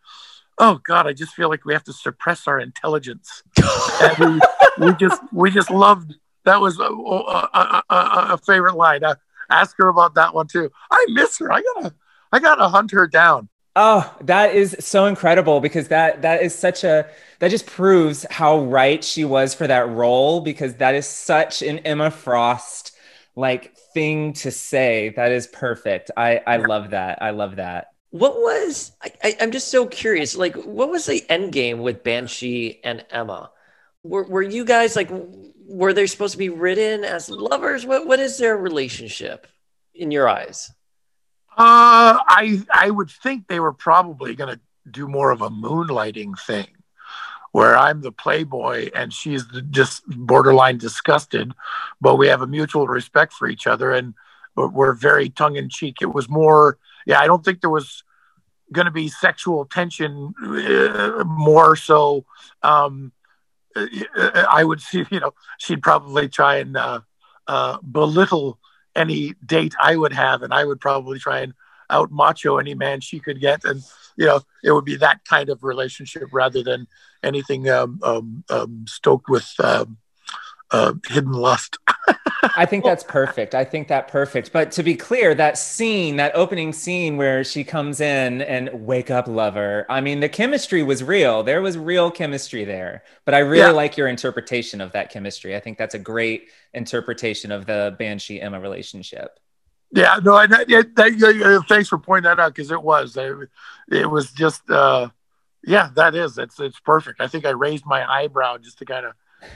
"Oh 0.60 0.80
God, 0.84 1.08
I 1.08 1.14
just 1.14 1.34
feel 1.34 1.50
like 1.50 1.66
we 1.66 1.74
have 1.74 1.84
to 1.86 1.94
suppress 1.94 2.48
our 2.48 2.60
intelligence." 2.60 3.44
we, 4.20 4.40
we 4.80 4.94
just 4.94 5.22
we 5.34 5.50
just 5.50 5.72
loved 5.72 6.14
that 6.46 6.62
was 6.62 6.80
a, 6.80 6.84
a, 6.84 7.84
a, 7.90 8.34
a, 8.34 8.38
favorite 8.46 8.76
line. 8.76 9.04
Uh, 9.04 9.16
ask 9.50 9.76
her 9.78 9.88
about 9.88 10.16
that 10.16 10.34
one 10.34 10.48
too. 10.48 10.72
I 10.92 11.06
miss 11.10 11.38
her. 11.40 11.52
I 11.52 11.62
gotta 11.62 11.94
I 12.32 12.40
gotta 12.40 12.68
hunt 12.68 12.92
her 12.92 13.08
down. 13.08 13.50
Oh, 13.76 14.14
that 14.22 14.56
is 14.56 14.76
so 14.80 15.06
incredible 15.06 15.60
because 15.60 15.90
that 15.90 16.22
that 16.24 16.42
is 16.42 16.56
such 16.56 16.84
a 16.84 17.08
that 17.40 17.50
just 17.50 17.66
proves 17.66 18.26
how 18.30 18.62
right 18.62 19.04
she 19.04 19.26
was 19.26 19.54
for 19.54 19.68
that 19.68 19.90
role 19.90 20.42
because 20.42 20.76
that 20.76 20.96
is 20.96 21.08
such 21.08 21.62
an 21.62 21.80
Emma 21.80 22.12
Frost 22.12 22.96
like 23.36 23.76
thing 23.94 24.34
to 24.34 24.52
say. 24.52 25.14
That 25.16 25.32
is 25.32 25.48
perfect. 25.48 26.12
I 26.18 26.42
I 26.46 26.58
love 26.58 26.92
that. 26.92 27.22
I 27.22 27.30
love 27.30 27.58
that. 27.58 27.89
What 28.12 28.36
was 28.36 28.92
I, 29.24 29.38
I'm 29.40 29.52
just 29.52 29.70
so 29.70 29.86
curious. 29.86 30.36
Like, 30.36 30.56
what 30.56 30.90
was 30.90 31.06
the 31.06 31.24
end 31.30 31.52
game 31.52 31.80
with 31.80 32.04
Banshee 32.04 32.80
and 32.84 33.06
Emma? 33.10 33.52
Were, 34.04 34.24
were 34.24 34.42
you 34.42 34.66
guys 34.66 34.96
like, 34.96 35.10
were 35.68 35.94
they 35.94 36.08
supposed 36.08 36.32
to 36.32 36.38
be 36.38 36.50
written 36.50 37.04
as 37.04 37.30
lovers? 37.30 37.86
What 37.86 38.08
what 38.08 38.20
is 38.20 38.38
their 38.38 38.58
relationship 38.58 39.46
in 39.94 40.12
your 40.12 40.28
eyes? 40.28 40.72
Uh, 41.52 42.18
I 42.26 42.64
I 42.72 42.90
would 42.90 43.12
think 43.12 43.48
they 43.48 43.60
were 43.60 43.74
probably 43.74 44.36
going 44.36 44.56
to 44.56 44.62
do 44.90 45.08
more 45.08 45.30
of 45.30 45.42
a 45.42 45.50
moonlighting 45.50 46.40
thing, 46.48 46.68
where 47.52 47.78
I'm 47.78 48.02
the 48.02 48.12
playboy 48.12 48.90
and 48.96 49.14
she's 49.14 49.44
just 49.70 50.04
borderline 50.08 50.78
disgusted, 50.78 51.54
but 52.00 52.16
we 52.16 52.28
have 52.28 52.42
a 52.42 52.48
mutual 52.48 52.88
respect 52.88 53.34
for 53.34 53.48
each 53.48 53.68
other 53.68 53.92
and 53.92 54.14
we're, 54.56 54.68
we're 54.68 54.94
very 54.94 55.30
tongue 55.30 55.58
in 55.58 55.70
cheek. 55.70 55.98
It 56.02 56.14
was 56.14 56.30
more, 56.30 56.78
yeah. 57.06 57.20
I 57.20 57.28
don't 57.28 57.44
think 57.44 57.62
there 57.62 57.70
was 57.70 58.04
going 58.72 58.86
to 58.86 58.92
be 58.92 59.08
sexual 59.08 59.66
tension 59.66 60.34
uh, 60.44 61.24
more 61.26 61.76
so. 61.76 62.26
Um, 62.62 63.12
uh, 63.76 63.86
I 64.50 64.64
would 64.64 64.82
see, 64.90 65.06
you 65.10 65.20
know, 65.20 65.34
she'd 65.58 65.82
probably 65.82 66.30
try 66.30 66.58
and 66.58 66.78
uh, 66.78 67.02
uh, 67.48 67.78
belittle 67.82 68.60
any 68.96 69.34
date 69.46 69.76
I 69.82 69.96
would 69.96 70.14
have, 70.14 70.42
and 70.42 70.54
I 70.54 70.66
would 70.66 70.80
probably 70.80 71.20
try 71.20 71.40
and 71.40 71.54
out 71.90 72.12
macho 72.12 72.58
any 72.58 72.76
man 72.76 73.02
she 73.02 73.20
could 73.20 73.40
get, 73.40 73.64
and 73.64 73.82
you 74.16 74.26
know, 74.26 74.42
it 74.64 74.72
would 74.72 74.86
be 74.86 74.98
that 74.98 75.24
kind 75.26 75.50
of 75.50 75.64
relationship 75.64 76.28
rather 76.32 76.62
than 76.62 76.88
anything 77.24 77.70
um, 77.70 78.00
um, 78.04 78.44
um, 78.50 78.86
stoked 78.88 79.30
with 79.30 79.50
um, 79.64 79.98
uh, 80.72 80.94
hidden 81.08 81.32
lust. 81.32 81.78
I 82.60 82.66
think 82.66 82.84
that's 82.84 83.06
perfect. 83.06 83.56
I 83.56 83.64
think 83.64 83.88
that 83.88 84.10
perfect. 84.10 84.52
But 84.52 84.74
to 84.74 84.84
be 84.84 84.94
clear, 84.94 85.34
that 85.34 85.58
scene, 85.58 86.18
that 86.18 86.36
opening 86.36 86.74
scene 86.74 87.16
where 87.16 87.46
she 87.46 87.64
comes 87.64 88.02
in 88.02 88.42
and 88.42 88.86
wake 88.86 89.10
up 89.10 89.30
lover, 89.30 89.86
I 89.90 90.02
mean, 90.02 90.20
the 90.20 90.28
chemistry 90.28 90.84
was 90.84 91.02
real. 91.02 91.42
There 91.42 91.62
was 91.62 91.78
real 91.78 92.12
chemistry 92.12 92.66
there. 92.66 93.04
But 93.24 93.34
I 93.34 93.40
really 93.40 93.60
yeah. 93.60 93.70
like 93.70 93.96
your 93.96 94.10
interpretation 94.10 94.82
of 94.82 94.92
that 94.92 95.10
chemistry. 95.10 95.56
I 95.56 95.62
think 95.62 95.78
that's 95.78 95.96
a 95.96 96.00
great 96.00 96.50
interpretation 96.74 97.54
of 97.54 97.66
the 97.66 97.96
Banshee 97.98 98.42
Emma 98.42 98.60
relationship. 98.60 99.40
Yeah, 99.94 100.20
no, 100.22 100.36
I, 100.36 100.44
I, 100.44 100.66
that, 100.66 101.66
thanks 101.70 101.88
for 101.88 101.98
pointing 101.98 102.30
that 102.30 102.42
out 102.42 102.54
because 102.54 102.72
it 102.72 102.84
was, 102.84 103.18
it 103.90 104.12
was 104.12 104.34
just, 104.34 104.70
uh, 104.70 105.08
yeah, 105.64 105.92
that 105.96 106.14
is, 106.14 106.38
it's, 106.38 106.60
it's 106.60 106.80
perfect. 106.82 107.22
I 107.22 107.28
think 107.28 107.46
I 107.46 107.52
raised 107.52 107.86
my 107.86 108.06
eyebrow 108.06 108.58
just 108.58 108.80
to 108.80 108.86
kind 108.86 109.06
of 109.06 109.14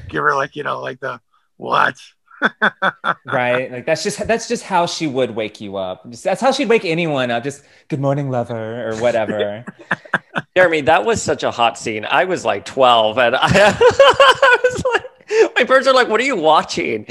give 0.08 0.24
her 0.24 0.36
like, 0.36 0.56
you 0.56 0.63
know, 0.63 0.80
like 0.80 1.02
the 1.02 1.20
what? 1.58 1.98
Right? 3.26 3.72
Like 3.72 3.86
that's 3.86 4.04
just 4.04 4.26
that's 4.28 4.48
just 4.48 4.63
how 4.63 4.86
she 4.86 5.08
would 5.08 5.32
wake 5.32 5.62
you 5.62 5.78
up. 5.78 6.04
That's 6.06 6.41
how 6.41 6.52
she'd 6.52 6.69
wake 6.69 6.86
anyone 6.86 7.32
up. 7.32 7.43
Just 7.43 7.63
good 7.88 8.00
morning 8.00 8.30
lover 8.30 8.89
or 8.89 8.96
whatever. 8.98 9.65
Jeremy 10.56 10.82
that 10.82 11.06
was 11.06 11.22
such 11.22 11.43
a 11.43 11.52
hot 11.52 11.78
scene. 11.78 12.06
I 12.06 12.26
was 12.26 12.46
like 12.46 12.65
12 12.65 13.17
and 13.17 13.36
i, 13.36 13.39
I 13.43 14.58
was 14.63 14.84
like 14.93 15.56
my 15.56 15.63
parents 15.63 15.88
are 15.88 15.93
like 15.93 16.10
what 16.10 16.19
are 16.19 16.26
you 16.26 16.36
watching? 16.36 17.06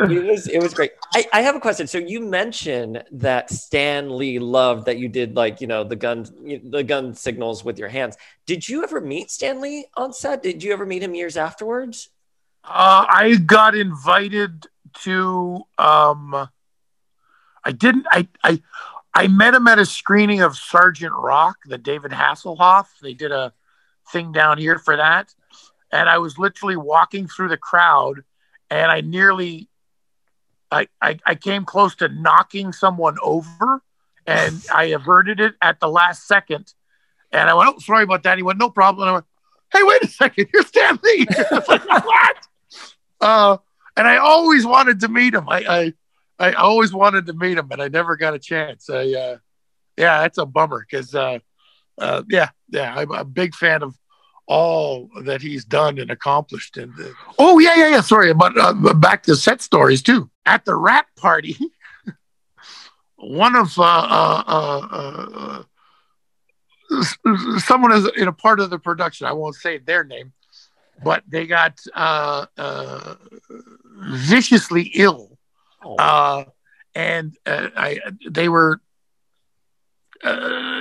It 0.00 0.24
was 0.24 0.46
it 0.46 0.62
was 0.62 0.72
great. 0.72 0.92
I, 1.14 1.26
I 1.32 1.40
have 1.42 1.56
a 1.56 1.60
question. 1.60 1.86
So 1.86 1.98
you 1.98 2.20
mentioned 2.20 3.02
that 3.12 3.50
stan 3.50 4.16
lee 4.16 4.38
loved 4.38 4.86
that 4.86 4.98
you 4.98 5.08
did 5.08 5.36
like 5.36 5.60
you 5.60 5.66
know 5.66 5.84
the 5.84 5.96
gun 5.96 6.26
the 6.64 6.82
gun 6.82 7.14
signals 7.14 7.64
with 7.64 7.78
your 7.78 7.88
hands. 7.88 8.16
Did 8.46 8.68
you 8.68 8.82
ever 8.82 9.00
meet 9.00 9.30
stan 9.30 9.60
lee 9.60 9.86
on 9.96 10.12
set? 10.12 10.42
Did 10.42 10.62
you 10.62 10.72
ever 10.72 10.86
meet 10.86 11.02
him 11.02 11.14
years 11.14 11.36
afterwards 11.36 12.08
uh, 12.64 13.06
I 13.08 13.36
got 13.44 13.74
invited 13.74 14.66
to. 15.02 15.62
Um, 15.78 16.48
I 17.64 17.72
didn't. 17.72 18.06
I 18.10 18.28
I 18.42 18.62
I 19.14 19.28
met 19.28 19.54
him 19.54 19.66
at 19.68 19.78
a 19.78 19.86
screening 19.86 20.40
of 20.40 20.56
Sergeant 20.56 21.12
Rock, 21.14 21.56
the 21.66 21.78
David 21.78 22.12
Hasselhoff. 22.12 22.86
They 23.02 23.14
did 23.14 23.32
a 23.32 23.52
thing 24.12 24.32
down 24.32 24.58
here 24.58 24.78
for 24.78 24.96
that, 24.96 25.34
and 25.92 26.08
I 26.08 26.18
was 26.18 26.38
literally 26.38 26.76
walking 26.76 27.26
through 27.26 27.48
the 27.48 27.56
crowd, 27.56 28.22
and 28.70 28.90
I 28.90 29.00
nearly, 29.00 29.68
I 30.70 30.88
I, 31.00 31.18
I 31.26 31.34
came 31.34 31.64
close 31.64 31.94
to 31.96 32.08
knocking 32.08 32.72
someone 32.72 33.16
over, 33.22 33.82
and 34.26 34.62
I 34.72 34.84
averted 34.84 35.40
it 35.40 35.54
at 35.60 35.80
the 35.80 35.88
last 35.88 36.26
second. 36.26 36.72
And 37.32 37.48
I 37.48 37.54
went, 37.54 37.74
"Oh, 37.74 37.78
sorry 37.78 38.04
about 38.04 38.22
that." 38.24 38.36
He 38.38 38.42
went, 38.42 38.58
"No 38.58 38.70
problem." 38.70 39.08
And 39.08 39.10
I 39.10 39.12
went, 39.14 39.26
"Hey, 39.72 39.82
wait 39.82 40.02
a 40.02 40.08
second, 40.08 40.48
you're 40.52 40.62
Stan 40.62 40.98
Lee." 41.02 41.26
like, 41.68 41.88
what? 41.88 42.36
Uh, 43.20 43.58
and 43.96 44.08
I 44.08 44.16
always 44.16 44.64
wanted 44.64 45.00
to 45.00 45.08
meet 45.08 45.34
him. 45.34 45.48
I, 45.48 45.92
I, 46.38 46.48
I 46.50 46.52
always 46.52 46.92
wanted 46.92 47.26
to 47.26 47.34
meet 47.34 47.58
him, 47.58 47.66
but 47.66 47.80
I 47.80 47.88
never 47.88 48.16
got 48.16 48.34
a 48.34 48.38
chance. 48.38 48.88
I, 48.88 49.12
uh, 49.12 49.36
yeah, 49.96 50.20
that's 50.22 50.38
a 50.38 50.46
bummer 50.46 50.86
because, 50.88 51.14
uh, 51.14 51.38
uh, 51.98 52.22
yeah, 52.30 52.50
yeah, 52.70 52.94
I'm 52.96 53.10
a 53.10 53.24
big 53.24 53.54
fan 53.54 53.82
of 53.82 53.94
all 54.46 55.08
that 55.22 55.42
he's 55.42 55.64
done 55.64 55.98
and 55.98 56.10
accomplished. 56.10 56.76
And 56.76 56.92
uh, 56.98 57.10
oh, 57.38 57.58
yeah, 57.58 57.76
yeah, 57.76 57.88
yeah. 57.90 58.00
Sorry, 58.00 58.32
but 58.32 58.52
uh, 58.58 58.72
back 58.94 59.22
to 59.24 59.36
set 59.36 59.60
stories 59.60 60.02
too. 60.02 60.30
At 60.46 60.64
the 60.64 60.74
wrap 60.74 61.06
party, 61.16 61.56
one 63.16 63.54
of 63.54 63.78
uh, 63.78 63.82
uh, 63.82 64.42
uh, 64.48 65.62
uh, 66.90 67.58
someone 67.58 67.92
is 67.92 68.10
in 68.16 68.28
a 68.28 68.32
part 68.32 68.60
of 68.60 68.70
the 68.70 68.78
production. 68.78 69.26
I 69.26 69.32
won't 69.32 69.54
say 69.54 69.78
their 69.78 70.04
name 70.04 70.32
but 71.02 71.22
they 71.28 71.46
got 71.46 71.80
uh, 71.94 72.46
uh, 72.56 73.14
viciously 73.98 74.90
ill, 74.94 75.38
oh. 75.84 75.96
uh, 75.96 76.44
and 76.94 77.36
uh, 77.46 77.68
I 77.76 78.00
they 78.28 78.48
were 78.48 78.80
uh, 80.22 80.80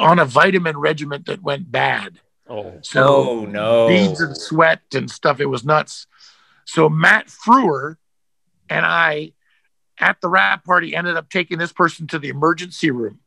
on 0.00 0.18
a 0.18 0.24
vitamin 0.24 0.76
regimen 0.76 1.22
that 1.26 1.42
went 1.42 1.70
bad. 1.70 2.20
Oh, 2.48 2.78
so 2.82 3.06
oh, 3.06 3.44
no 3.46 3.88
beads 3.88 4.20
and 4.20 4.36
sweat 4.36 4.82
and 4.94 5.10
stuff. 5.10 5.40
It 5.40 5.46
was 5.46 5.64
nuts. 5.64 6.06
So 6.64 6.88
Matt 6.88 7.28
Frewer 7.28 7.96
and 8.68 8.84
I 8.84 9.32
at 9.98 10.20
the 10.20 10.28
wrap 10.28 10.64
party 10.64 10.94
ended 10.94 11.16
up 11.16 11.30
taking 11.30 11.58
this 11.58 11.72
person 11.72 12.06
to 12.08 12.18
the 12.18 12.28
emergency 12.28 12.90
room. 12.90 13.20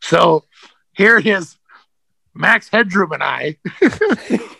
So 0.00 0.44
here 0.92 1.18
it 1.18 1.26
is, 1.26 1.56
Max 2.34 2.68
Headroom 2.68 3.12
and 3.12 3.22
I 3.22 3.58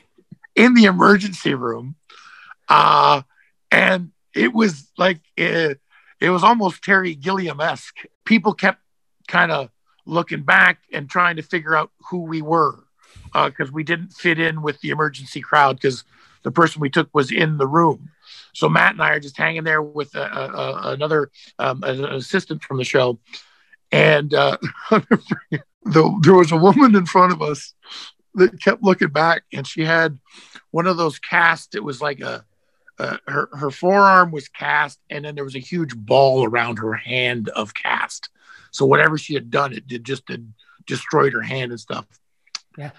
in 0.54 0.74
the 0.74 0.84
emergency 0.84 1.54
room. 1.54 1.96
Uh, 2.68 3.22
and 3.70 4.10
it 4.34 4.52
was 4.52 4.90
like, 4.96 5.20
it, 5.36 5.80
it 6.20 6.30
was 6.30 6.44
almost 6.44 6.82
Terry 6.82 7.14
Gilliam 7.14 7.60
esque. 7.60 8.04
People 8.24 8.54
kept 8.54 8.80
kind 9.28 9.50
of 9.50 9.70
looking 10.06 10.42
back 10.42 10.78
and 10.92 11.08
trying 11.08 11.36
to 11.36 11.42
figure 11.42 11.76
out 11.76 11.90
who 12.10 12.22
we 12.22 12.42
were 12.42 12.84
because 13.32 13.68
uh, 13.68 13.72
we 13.72 13.82
didn't 13.82 14.12
fit 14.12 14.38
in 14.38 14.62
with 14.62 14.80
the 14.80 14.90
emergency 14.90 15.40
crowd 15.40 15.76
because 15.76 16.04
the 16.42 16.50
person 16.50 16.80
we 16.80 16.90
took 16.90 17.08
was 17.14 17.30
in 17.30 17.56
the 17.56 17.66
room. 17.66 18.10
So 18.52 18.68
Matt 18.68 18.92
and 18.92 19.02
I 19.02 19.10
are 19.10 19.20
just 19.20 19.36
hanging 19.36 19.64
there 19.64 19.82
with 19.82 20.14
a, 20.14 20.22
a, 20.22 20.92
another 20.92 21.30
um, 21.58 21.82
an 21.82 22.04
assistant 22.04 22.62
from 22.62 22.76
the 22.76 22.84
show, 22.84 23.18
and 23.90 24.32
uh, 24.34 24.58
the, 24.90 26.20
there 26.22 26.34
was 26.34 26.52
a 26.52 26.56
woman 26.56 26.94
in 26.94 27.06
front 27.06 27.32
of 27.32 27.40
us 27.40 27.74
that 28.34 28.62
kept 28.62 28.82
looking 28.82 29.08
back, 29.08 29.42
and 29.52 29.66
she 29.66 29.84
had 29.84 30.18
one 30.70 30.86
of 30.86 30.96
those 30.96 31.18
casts. 31.18 31.74
It 31.74 31.84
was 31.84 32.00
like 32.00 32.20
a, 32.20 32.44
a 32.98 33.18
her 33.26 33.48
her 33.52 33.70
forearm 33.70 34.30
was 34.30 34.48
cast, 34.48 34.98
and 35.10 35.24
then 35.24 35.34
there 35.34 35.44
was 35.44 35.56
a 35.56 35.60
huge 35.60 35.96
ball 35.96 36.44
around 36.44 36.78
her 36.78 36.94
hand 36.94 37.48
of 37.50 37.74
cast. 37.74 38.30
So 38.70 38.86
whatever 38.86 39.18
she 39.18 39.34
had 39.34 39.50
done, 39.50 39.72
it 39.72 39.86
did 39.86 40.04
just 40.04 40.26
did, 40.26 40.52
destroyed 40.86 41.34
her 41.34 41.42
hand 41.42 41.72
and 41.72 41.80
stuff. 41.80 42.06
Yeah. 42.78 42.90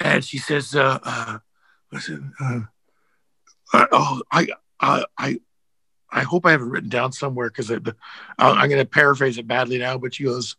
And 0.00 0.24
she 0.24 0.38
says, 0.38 0.74
uh, 0.74 0.98
uh, 1.02 1.38
listen, 1.92 2.32
uh, 2.40 2.60
uh, 3.72 3.86
oh, 3.92 4.22
I, 4.32 4.48
I, 4.80 5.04
I, 5.16 5.40
I 6.10 6.22
hope 6.22 6.46
I 6.46 6.50
have 6.50 6.62
it 6.62 6.64
written 6.64 6.88
down 6.88 7.12
somewhere 7.12 7.48
because 7.48 7.70
I'm 7.70 8.68
going 8.68 8.78
to 8.78 8.84
paraphrase 8.84 9.38
it 9.38 9.46
badly 9.46 9.78
now. 9.78 9.98
But 9.98 10.14
she 10.14 10.24
goes, 10.24 10.56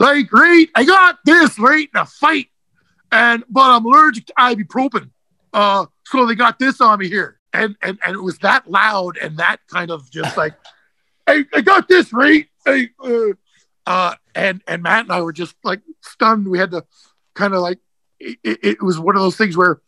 like, 0.00 0.32
right, 0.32 0.66
I 0.74 0.84
got 0.84 1.18
this 1.24 1.58
right 1.58 1.88
in 1.94 2.00
a 2.00 2.06
fight 2.06 2.48
and 3.12 3.44
but 3.48 3.70
I'm 3.70 3.84
allergic 3.84 4.26
to 4.26 4.34
ibuprofen. 4.38 5.10
Uh, 5.52 5.86
so 6.06 6.26
they 6.26 6.34
got 6.34 6.58
this 6.58 6.80
on 6.80 6.98
me 6.98 7.08
here, 7.08 7.38
and 7.52 7.76
and 7.82 7.98
and 8.04 8.16
it 8.16 8.22
was 8.22 8.38
that 8.38 8.68
loud 8.68 9.18
and 9.18 9.36
that 9.36 9.58
kind 9.68 9.90
of 9.90 10.10
just 10.10 10.36
like, 10.36 10.54
hey, 11.26 11.44
I 11.54 11.60
got 11.60 11.86
this 11.86 12.12
right. 12.12 12.48
Hey, 12.64 12.88
uh, 13.04 13.34
uh, 13.86 14.14
and 14.34 14.62
and 14.66 14.82
Matt 14.82 15.04
and 15.04 15.12
I 15.12 15.20
were 15.20 15.32
just 15.32 15.54
like 15.62 15.82
stunned. 16.00 16.48
We 16.48 16.58
had 16.58 16.72
to 16.72 16.84
kind 17.34 17.54
of 17.54 17.60
like 17.60 17.78
it, 18.18 18.38
it 18.42 18.82
was 18.82 18.98
one 18.98 19.14
of 19.14 19.22
those 19.22 19.36
things 19.36 19.56
where 19.56 19.80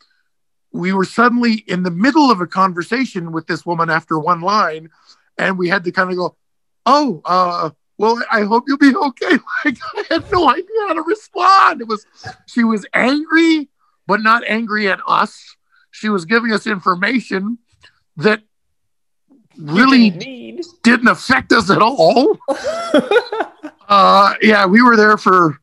we 0.73 0.93
were 0.93 1.05
suddenly 1.05 1.65
in 1.67 1.85
the 1.85 1.91
middle 1.91 2.31
of 2.31 2.41
a 2.41 2.47
conversation 2.47 3.33
with 3.33 3.47
this 3.47 3.65
woman 3.65 3.89
after 3.89 4.19
one 4.19 4.43
line, 4.43 4.91
and 5.39 5.57
we 5.57 5.69
had 5.69 5.85
to 5.85 5.93
kind 5.93 6.11
of 6.11 6.17
go, 6.17 6.37
oh, 6.85 7.23
uh, 7.25 7.71
well, 7.99 8.23
I 8.31 8.43
hope 8.43 8.65
you'll 8.67 8.79
be 8.79 8.95
okay. 8.95 9.39
Like 9.65 9.79
I 9.97 10.05
had 10.11 10.31
no 10.31 10.51
idea 10.51 10.65
how 10.89 10.95
to 10.95 11.03
respond. 11.03 11.81
It 11.81 11.89
was 11.89 12.05
she 12.47 12.65
was 12.65 12.85
angry, 12.93 13.71
but 14.07 14.23
not 14.23 14.43
angry 14.47 14.89
at 14.89 15.01
us. 15.07 15.57
She 15.91 16.09
was 16.09 16.25
giving 16.25 16.53
us 16.53 16.67
information 16.67 17.59
that 18.17 18.43
really 19.57 20.11
didn't, 20.11 20.67
didn't 20.83 21.09
affect 21.09 21.53
us 21.53 21.71
at 21.71 21.81
all. 21.81 22.37
uh, 23.89 24.35
yeah, 24.43 24.67
we 24.67 24.83
were 24.83 24.97
there 24.97 25.17
for 25.17 25.59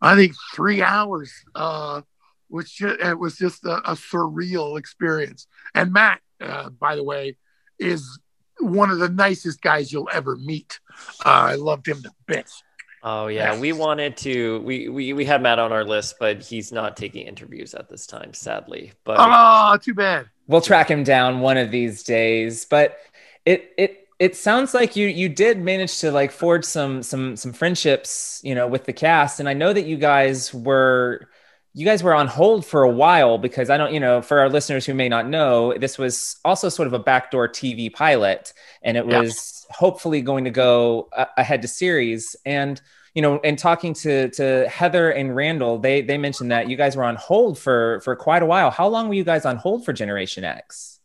I 0.00 0.14
think 0.14 0.34
three 0.54 0.82
hours, 0.82 1.32
uh, 1.54 2.02
which 2.48 2.80
it 2.82 3.18
was 3.18 3.36
just 3.36 3.64
a, 3.64 3.78
a 3.90 3.94
surreal 3.94 4.78
experience. 4.78 5.46
And 5.74 5.92
Matt, 5.92 6.20
uh, 6.40 6.70
by 6.70 6.94
the 6.94 7.04
way, 7.04 7.36
is 7.78 8.19
one 8.60 8.90
of 8.90 8.98
the 8.98 9.08
nicest 9.08 9.60
guys 9.60 9.92
you'll 9.92 10.08
ever 10.12 10.36
meet. 10.36 10.80
Uh, 11.24 11.28
I 11.28 11.54
loved 11.54 11.86
him 11.86 12.02
to 12.02 12.10
bits. 12.26 12.62
Oh 13.02 13.28
yeah, 13.28 13.58
we 13.58 13.72
wanted 13.72 14.16
to. 14.18 14.60
We, 14.60 14.88
we 14.88 15.12
we 15.14 15.24
had 15.24 15.40
Matt 15.42 15.58
on 15.58 15.72
our 15.72 15.84
list, 15.84 16.16
but 16.20 16.42
he's 16.42 16.70
not 16.70 16.96
taking 16.98 17.26
interviews 17.26 17.72
at 17.74 17.88
this 17.88 18.06
time, 18.06 18.34
sadly. 18.34 18.92
But 19.04 19.16
Oh, 19.18 19.78
too 19.80 19.94
bad. 19.94 20.26
We'll 20.48 20.60
track 20.60 20.90
him 20.90 21.02
down 21.02 21.40
one 21.40 21.56
of 21.56 21.70
these 21.70 22.02
days. 22.02 22.66
But 22.66 22.98
it 23.46 23.72
it 23.78 24.08
it 24.18 24.36
sounds 24.36 24.74
like 24.74 24.96
you 24.96 25.06
you 25.08 25.30
did 25.30 25.58
manage 25.58 25.98
to 26.00 26.12
like 26.12 26.30
forge 26.30 26.64
some 26.64 27.02
some 27.02 27.36
some 27.36 27.54
friendships, 27.54 28.40
you 28.44 28.54
know, 28.54 28.66
with 28.66 28.84
the 28.84 28.92
cast. 28.92 29.40
And 29.40 29.48
I 29.48 29.54
know 29.54 29.72
that 29.72 29.86
you 29.86 29.96
guys 29.96 30.52
were 30.52 31.26
you 31.72 31.84
guys 31.84 32.02
were 32.02 32.14
on 32.14 32.26
hold 32.26 32.66
for 32.66 32.82
a 32.82 32.90
while 32.90 33.38
because 33.38 33.70
I 33.70 33.76
don't, 33.76 33.92
you 33.94 34.00
know, 34.00 34.22
for 34.22 34.40
our 34.40 34.48
listeners 34.48 34.84
who 34.86 34.94
may 34.94 35.08
not 35.08 35.28
know, 35.28 35.76
this 35.78 35.98
was 35.98 36.36
also 36.44 36.68
sort 36.68 36.88
of 36.88 36.92
a 36.94 36.98
backdoor 36.98 37.48
TV 37.48 37.90
pilot, 37.90 38.52
and 38.82 38.96
it 38.96 39.06
Yeah. 39.06 39.22
was 39.22 39.66
hopefully 39.70 40.20
going 40.20 40.44
to 40.44 40.50
go 40.50 41.08
ahead 41.36 41.62
to 41.62 41.68
series. 41.68 42.34
And 42.44 42.80
you 43.14 43.22
know, 43.22 43.40
and 43.44 43.58
talking 43.58 43.94
to 43.94 44.30
to 44.30 44.68
Heather 44.68 45.10
and 45.10 45.34
Randall, 45.34 45.78
they 45.78 46.02
they 46.02 46.18
mentioned 46.18 46.50
that 46.52 46.68
you 46.68 46.76
guys 46.76 46.96
were 46.96 47.04
on 47.04 47.16
hold 47.16 47.58
for 47.58 48.00
for 48.00 48.16
quite 48.16 48.42
a 48.42 48.46
while. 48.46 48.70
How 48.70 48.88
long 48.88 49.08
were 49.08 49.14
you 49.14 49.24
guys 49.24 49.44
on 49.44 49.56
hold 49.56 49.84
for 49.84 49.92
Generation 49.92 50.44
X? 50.44 50.98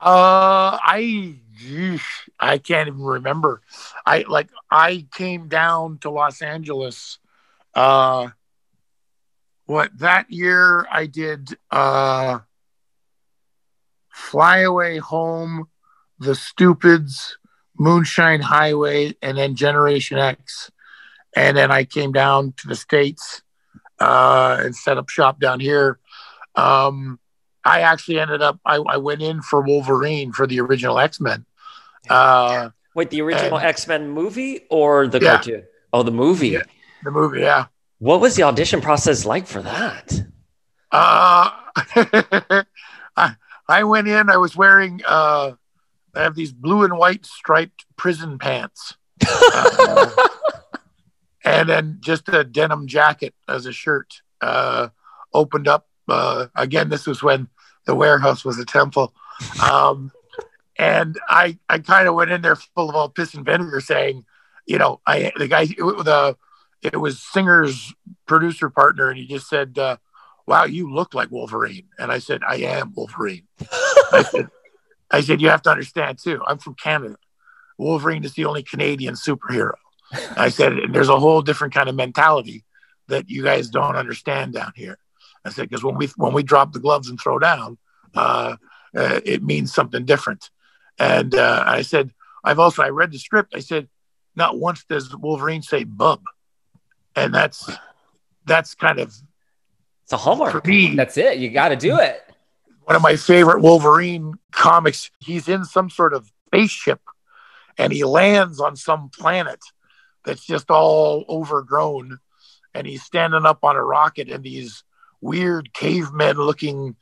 Uh, 0.00 0.76
I 0.82 1.40
I 2.38 2.58
can't 2.58 2.88
even 2.88 3.00
remember. 3.02 3.62
I 4.04 4.24
like 4.28 4.50
I 4.70 5.06
came 5.14 5.48
down 5.48 5.98
to 5.98 6.10
Los 6.10 6.42
Angeles. 6.42 7.18
Uh, 7.74 8.30
what 9.66 9.96
that 9.98 10.30
year 10.30 10.86
I 10.90 11.06
did 11.06 11.56
uh, 11.70 12.40
Fly 14.12 14.58
Away 14.60 14.98
Home, 14.98 15.68
The 16.18 16.34
Stupids, 16.34 17.38
Moonshine 17.78 18.40
Highway, 18.40 19.14
and 19.22 19.36
then 19.38 19.56
Generation 19.56 20.18
X, 20.18 20.70
and 21.34 21.56
then 21.56 21.70
I 21.70 21.84
came 21.84 22.12
down 22.12 22.52
to 22.58 22.68
the 22.68 22.76
states 22.76 23.42
uh, 24.00 24.58
and 24.60 24.76
set 24.76 24.98
up 24.98 25.08
shop 25.08 25.40
down 25.40 25.60
here. 25.60 25.98
Um, 26.54 27.18
I 27.64 27.80
actually 27.80 28.20
ended 28.20 28.42
up 28.42 28.60
I, 28.64 28.76
I 28.76 28.98
went 28.98 29.22
in 29.22 29.40
for 29.42 29.62
Wolverine 29.62 30.32
for 30.32 30.46
the 30.46 30.60
original 30.60 30.98
X 30.98 31.20
Men. 31.20 31.46
Uh, 32.08 32.68
wait, 32.94 33.10
the 33.10 33.22
original 33.22 33.58
X 33.58 33.88
Men 33.88 34.10
movie 34.10 34.66
or 34.70 35.08
the 35.08 35.18
Yeah. 35.18 35.36
cartoon? 35.36 35.64
Oh, 35.92 36.02
the 36.02 36.10
movie. 36.12 36.48
Yeah. 36.50 36.62
the 37.02 37.10
movie, 37.10 37.40
yeah. 37.40 37.66
What 38.04 38.20
was 38.20 38.36
the 38.36 38.42
audition 38.42 38.82
process 38.82 39.24
like 39.24 39.46
for 39.46 39.62
that? 39.62 40.12
Uh, 40.92 41.50
I, 43.16 43.36
I 43.66 43.84
went 43.84 44.08
in. 44.08 44.28
I 44.28 44.36
was 44.36 44.54
wearing. 44.54 45.00
Uh, 45.08 45.52
I 46.14 46.22
have 46.22 46.34
these 46.34 46.52
blue 46.52 46.84
and 46.84 46.98
white 46.98 47.24
striped 47.24 47.86
prison 47.96 48.38
pants, 48.38 48.98
Uh, 49.26 50.10
and 51.46 51.66
then 51.66 51.96
just 52.00 52.28
a 52.28 52.44
denim 52.44 52.88
jacket 52.88 53.32
as 53.48 53.64
a 53.64 53.72
shirt. 53.72 54.20
Uh, 54.42 54.88
opened 55.32 55.66
up 55.66 55.88
uh, 56.06 56.48
again. 56.54 56.90
This 56.90 57.06
was 57.06 57.22
when 57.22 57.48
the 57.86 57.94
warehouse 57.94 58.44
was 58.44 58.58
a 58.58 58.66
temple, 58.66 59.14
um, 59.66 60.12
and 60.78 61.18
I 61.26 61.58
I 61.70 61.78
kind 61.78 62.06
of 62.06 62.14
went 62.14 62.32
in 62.32 62.42
there 62.42 62.56
full 62.56 62.90
of 62.90 62.96
all 62.96 63.08
piss 63.08 63.32
and 63.32 63.46
vinegar, 63.46 63.80
saying, 63.80 64.26
you 64.66 64.76
know, 64.76 65.00
I 65.06 65.32
the 65.38 65.48
guy 65.48 65.64
the 65.64 66.36
it 66.84 67.00
was 67.00 67.20
Singer's 67.20 67.94
producer 68.26 68.70
partner, 68.70 69.08
and 69.08 69.18
he 69.18 69.26
just 69.26 69.48
said. 69.48 69.78
Uh, 69.78 69.96
wow, 70.46 70.64
you 70.64 70.92
look 70.92 71.14
like 71.14 71.30
Wolverine. 71.30 71.86
And 71.98 72.12
I 72.12 72.18
said, 72.18 72.42
I 72.46 72.56
am 72.56 72.92
Wolverine. 72.94 73.46
I 74.12 74.24
said, 74.30 74.48
I 75.10 75.20
said, 75.20 75.40
you 75.40 75.48
have 75.48 75.62
to 75.62 75.70
understand 75.70 76.18
too. 76.18 76.42
I'm 76.46 76.58
from 76.58 76.74
Canada. 76.74 77.16
Wolverine 77.78 78.24
is 78.24 78.34
the 78.34 78.44
only 78.44 78.62
Canadian 78.62 79.14
superhero. 79.14 79.74
I 80.36 80.48
said, 80.48 80.72
and 80.74 80.94
there's 80.94 81.08
a 81.08 81.18
whole 81.18 81.42
different 81.42 81.74
kind 81.74 81.88
of 81.88 81.94
mentality 81.94 82.64
that 83.08 83.28
you 83.28 83.42
guys 83.42 83.68
don't 83.68 83.96
understand 83.96 84.54
down 84.54 84.72
here. 84.76 84.98
I 85.44 85.50
said, 85.50 85.68
because 85.68 85.84
when 85.84 85.96
we 85.96 86.06
when 86.16 86.32
we 86.32 86.42
drop 86.42 86.72
the 86.72 86.78
gloves 86.78 87.08
and 87.08 87.20
throw 87.20 87.38
down, 87.38 87.78
uh, 88.14 88.56
uh, 88.96 89.20
it 89.24 89.42
means 89.42 89.74
something 89.74 90.04
different. 90.04 90.50
And 90.98 91.34
uh, 91.34 91.64
I 91.66 91.82
said, 91.82 92.12
I've 92.44 92.60
also 92.60 92.82
I 92.82 92.90
read 92.90 93.10
the 93.10 93.18
script. 93.18 93.54
I 93.54 93.60
said, 93.60 93.88
not 94.36 94.58
once 94.58 94.84
does 94.84 95.14
Wolverine 95.16 95.62
say 95.62 95.84
"bub," 95.84 96.22
and 97.16 97.32
that's 97.34 97.70
that's 98.46 98.74
kind 98.74 98.98
of 98.98 99.14
It's 100.02 100.12
a 100.12 100.16
hallmark. 100.16 100.52
for 100.62 100.68
me 100.68 100.94
That's 100.94 101.16
it. 101.16 101.38
You 101.38 101.50
got 101.50 101.68
to 101.70 101.76
do 101.76 101.98
it. 101.98 102.22
one 102.84 102.96
of 102.96 103.02
my 103.02 103.16
favorite 103.16 103.60
Wolverine 103.62 104.34
comics. 104.52 105.10
He's 105.20 105.48
in 105.48 105.64
some 105.64 105.88
sort 105.90 106.12
of 106.12 106.30
spaceship 106.46 107.00
and 107.78 107.92
he 107.92 108.04
lands 108.04 108.60
on 108.60 108.76
some 108.76 109.08
planet 109.10 109.60
that's 110.24 110.44
just 110.44 110.70
all 110.70 111.24
overgrown. 111.28 112.18
And 112.76 112.86
he's 112.86 113.02
standing 113.04 113.46
up 113.46 113.60
on 113.62 113.76
a 113.76 113.82
rocket, 113.84 114.28
and 114.28 114.42
these 114.42 114.82
weird 115.20 115.72
cavemen 115.72 116.36
looking 116.38 116.96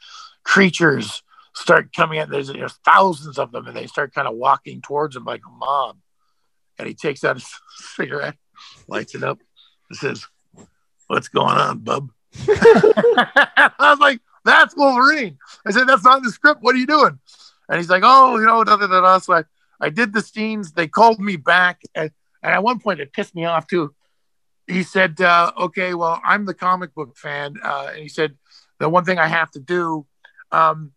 creatures 0.45 1.23
start 1.55 1.95
coming 1.95 2.21
in. 2.21 2.29
There's, 2.29 2.49
there's 2.49 2.79
thousands 2.85 3.39
of 3.39 3.53
them, 3.53 3.67
and 3.67 3.75
they 3.75 3.87
start 3.87 4.13
kind 4.13 4.29
of 4.29 4.35
walking 4.35 4.83
towards 4.83 5.17
him 5.17 5.25
like 5.25 5.41
a 5.47 5.51
mob. 5.51 5.97
And 6.79 6.87
he 6.87 6.93
takes 6.95 7.25
out 7.25 7.39
a 7.39 7.45
cigarette, 7.97 8.37
lights 8.87 9.15
it 9.15 9.23
up, 9.23 9.39
and 9.93 9.99
says, 9.99 10.27
What's 11.07 11.29
going 11.29 11.59
on, 11.59 11.81
bub? 11.81 12.11
I 12.49 13.71
was 13.79 13.99
like, 13.99 14.21
that's 14.47 14.75
Wolverine. 14.75 15.37
I 15.67 15.71
said, 15.71 15.87
that's 15.87 16.05
not 16.05 16.19
in 16.19 16.25
the 16.25 16.31
script. 16.31 16.63
What 16.63 16.75
are 16.75 16.79
you 16.79 16.87
doing? 16.87 17.19
And 17.69 17.79
he's 17.79 17.91
like, 17.91 18.03
oh, 18.05 18.39
you 18.39 18.47
know, 18.47 18.65
da 18.65 18.77
da 18.77 18.87
da 18.87 19.03
da. 19.03 19.19
So 19.19 19.35
I, 19.35 19.45
I 19.79 19.91
did 19.91 20.15
the 20.15 20.23
scenes. 20.23 20.73
They 20.73 20.89
called 20.89 21.21
me 21.21 21.37
back. 21.37 21.83
And, 21.95 22.11
and 22.43 22.55
at 22.55 22.63
one 22.63 22.79
point, 22.79 23.01
it 23.01 23.13
pissed 23.13 23.35
me 23.35 23.45
off 23.45 23.67
too. 23.67 23.95
He 24.67 24.83
said, 24.83 25.21
uh, 25.21 25.53
okay, 25.59 25.93
well, 25.93 26.19
I'm 26.25 26.47
the 26.47 26.55
comic 26.55 26.95
book 26.95 27.15
fan. 27.17 27.57
Uh, 27.63 27.89
and 27.91 27.99
he 27.99 28.09
said, 28.09 28.37
the 28.79 28.89
one 28.89 29.05
thing 29.05 29.19
I 29.19 29.29
have 29.29 29.51
to 29.51 29.61
do, 29.61 30.07
um, 30.51 30.93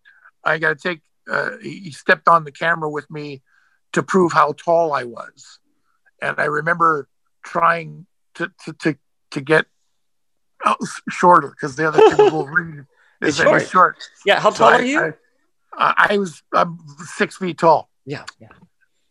I 0.45 0.59
got 0.59 0.79
to 0.79 0.89
take, 0.89 1.01
uh, 1.29 1.57
he 1.61 1.79
he 1.79 1.91
stepped 1.91 2.29
on 2.29 2.45
the 2.45 2.51
camera 2.53 2.89
with 2.89 3.09
me 3.11 3.41
to 3.93 4.01
prove 4.01 4.31
how 4.31 4.53
tall 4.53 4.93
I 4.93 5.03
was. 5.03 5.59
And 6.21 6.39
I 6.39 6.45
remember 6.45 7.09
trying 7.43 8.05
to, 8.35 8.51
to, 8.65 8.73
to, 8.73 8.95
to 9.31 9.41
get 9.41 9.65
shorter 11.09 11.49
because 11.49 11.75
the 11.75 11.87
other 11.87 11.97
thing 12.09 12.17
with 12.25 12.33
Wolverine 12.33 12.87
is 13.21 13.37
that 13.37 13.43
he's 13.47 13.61
Short. 13.63 13.69
short. 13.69 13.97
Yeah, 14.25 14.39
how 14.39 14.49
So 14.51 14.57
tall 14.57 14.69
I- 14.69 14.77
are 14.77 14.83
you? 14.83 15.13
I, 15.77 16.07
I 16.11 16.17
was 16.17 16.41
I'm 16.53 16.79
six 17.17 17.35
feet 17.35 17.57
tall, 17.57 17.89
yeah, 18.05 18.23
yeah. 18.39 18.47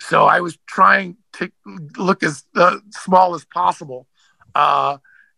so 0.01 0.25
I 0.25 0.41
was 0.41 0.57
trying 0.67 1.19
to 1.35 1.51
look 1.99 2.23
as 2.23 2.43
uh, 2.57 2.79
small 2.91 3.35
as 3.35 3.45
possible. 3.45 4.07
Uh, 4.55 4.97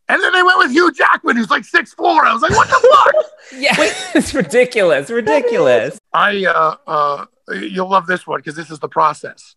and 0.09 0.23
then 0.23 0.33
they 0.33 0.45
went 0.45 0.59
with 0.59 0.71
Hugh 0.71 0.93
Jackman, 0.93 1.37
who's 1.37 1.51
like 1.51 1.65
six 1.65 1.93
four. 1.95 2.25
I 2.25 2.33
was 2.33 2.43
like, 2.43 2.53
what 2.53 2.69
the 2.69 2.75
fuck? 3.13 3.25
Yeah, 3.61 3.75
it's 4.15 4.35
ridiculous. 4.35 5.11
Ridiculous. 5.11 5.99
I 6.13 6.45
uh, 6.45 6.77
uh, 6.87 7.27
you'll 7.55 7.89
love 7.91 8.07
this 8.07 8.25
one 8.25 8.39
because 8.39 8.55
this 8.55 8.71
is 8.71 8.79
the 8.79 8.89
process. 8.89 9.57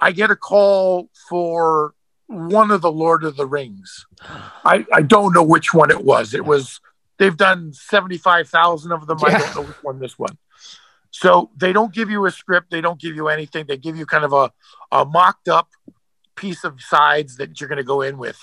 I 0.00 0.10
get 0.10 0.32
a 0.32 0.36
call 0.36 1.10
for 1.28 1.94
one 2.28 2.70
of 2.70 2.82
the 2.82 2.92
Lord 2.92 3.24
of 3.24 3.36
the 3.36 3.46
Rings. 3.46 4.06
I, 4.64 4.86
I 4.92 5.02
don't 5.02 5.34
know 5.34 5.42
which 5.42 5.74
one 5.74 5.90
it 5.90 6.04
was. 6.04 6.34
It 6.34 6.44
was 6.44 6.80
they've 7.18 7.36
done 7.36 7.72
seventy 7.72 8.18
five 8.18 8.48
thousand 8.48 8.92
of 8.92 9.06
them. 9.06 9.18
I 9.24 9.36
don't 9.36 9.54
know 9.56 9.62
which 9.62 9.76
one 9.82 9.98
this 9.98 10.18
one. 10.18 10.38
So 11.10 11.50
they 11.56 11.72
don't 11.72 11.92
give 11.92 12.10
you 12.10 12.26
a 12.26 12.30
script. 12.30 12.70
They 12.70 12.80
don't 12.80 13.00
give 13.00 13.16
you 13.16 13.28
anything. 13.28 13.66
They 13.66 13.78
give 13.78 13.96
you 13.96 14.06
kind 14.06 14.24
of 14.24 14.32
a, 14.32 14.52
a 14.92 15.04
mocked 15.04 15.48
up 15.48 15.70
piece 16.36 16.64
of 16.64 16.80
sides 16.80 17.36
that 17.36 17.60
you're 17.60 17.68
going 17.68 17.78
to 17.78 17.82
go 17.84 18.02
in 18.02 18.18
with. 18.18 18.38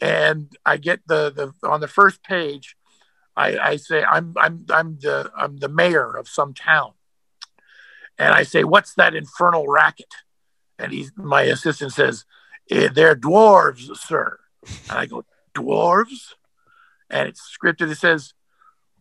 And 0.00 0.56
I 0.64 0.76
get 0.76 1.00
the, 1.06 1.30
the 1.30 1.68
on 1.68 1.80
the 1.80 1.88
first 1.88 2.22
page, 2.22 2.76
I, 3.36 3.58
I 3.58 3.76
say 3.76 4.02
I'm 4.02 4.34
I'm 4.36 4.66
I'm 4.70 4.98
the 5.00 5.30
I'm 5.36 5.58
the 5.58 5.68
mayor 5.68 6.16
of 6.16 6.28
some 6.28 6.54
town, 6.54 6.92
and 8.18 8.34
I 8.34 8.42
say, 8.42 8.64
"What's 8.64 8.94
that 8.94 9.14
infernal 9.14 9.66
racket?" 9.66 10.14
And 10.78 10.92
he's 10.92 11.12
my 11.16 11.42
assistant 11.42 11.92
says, 11.92 12.24
"Eh, 12.24 12.24
"They're 12.68 13.16
dwarves, 13.16 13.94
sir." 13.96 14.38
And 14.88 14.98
I 14.98 15.06
go, 15.06 15.24
"Dwarves?" 15.54 16.34
And 17.10 17.28
it's 17.28 17.56
scripted. 17.56 17.90
It 17.90 17.96
says, 17.98 18.34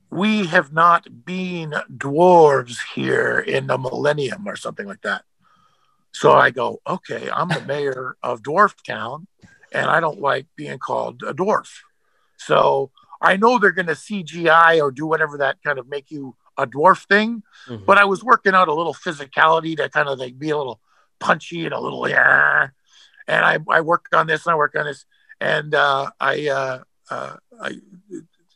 "We 0.10 0.46
have 0.48 0.72
not 0.72 1.26
been 1.26 1.74
dwarves 1.92 2.78
here 2.94 3.40
in 3.40 3.68
the 3.68 3.78
millennium 3.78 4.48
or 4.48 4.56
something 4.56 4.88
like 4.88 5.02
that." 5.02 5.26
So 6.12 6.34
I 6.34 6.52
go, 6.52 6.80
"Okay, 6.88 7.30
I'm 7.30 7.50
the 7.50 7.62
mayor 7.62 8.16
of 8.24 8.42
Dwarf 8.42 8.76
Town, 8.86 9.28
and 9.72 9.90
I 9.90 10.00
don't 10.00 10.22
like 10.22 10.48
being 10.56 10.80
called 10.80 11.24
a 11.24 11.34
dwarf." 11.34 11.70
So 12.38 12.92
I 13.22 13.38
know 13.38 13.58
they're 13.58 13.72
going 13.72 13.88
to 13.88 13.94
CGI 13.96 14.80
or 14.82 14.92
do 14.92 15.06
whatever 15.08 15.38
that 15.40 15.62
kind 15.64 15.80
of 15.80 15.88
make 15.88 16.12
you 16.12 16.36
a 16.58 16.68
dwarf 16.68 17.06
thing, 17.08 17.44
Mhm. 17.68 17.86
but 17.86 17.98
I 17.98 18.06
was 18.06 18.24
working 18.24 18.54
out 18.54 18.68
a 18.70 18.74
little 18.74 18.94
physicality 18.94 19.76
to 19.78 19.90
kind 19.90 20.08
of 20.08 20.20
like 20.20 20.38
be 20.40 20.52
a 20.52 20.58
little 20.58 20.80
punchy 21.20 21.66
and 21.66 21.74
a 21.74 21.80
little 21.80 22.08
yeah. 22.08 22.70
And 23.28 23.44
I, 23.44 23.58
I 23.70 23.82
worked 23.82 24.14
on 24.14 24.28
this 24.28 24.46
and 24.46 24.54
I 24.54 24.56
worked 24.56 24.76
on 24.76 24.86
this, 24.86 25.06
and 25.42 25.74
uh, 25.74 26.12
I, 26.20 26.48
uh, 26.48 26.80
uh, 27.10 27.36
I 27.60 27.80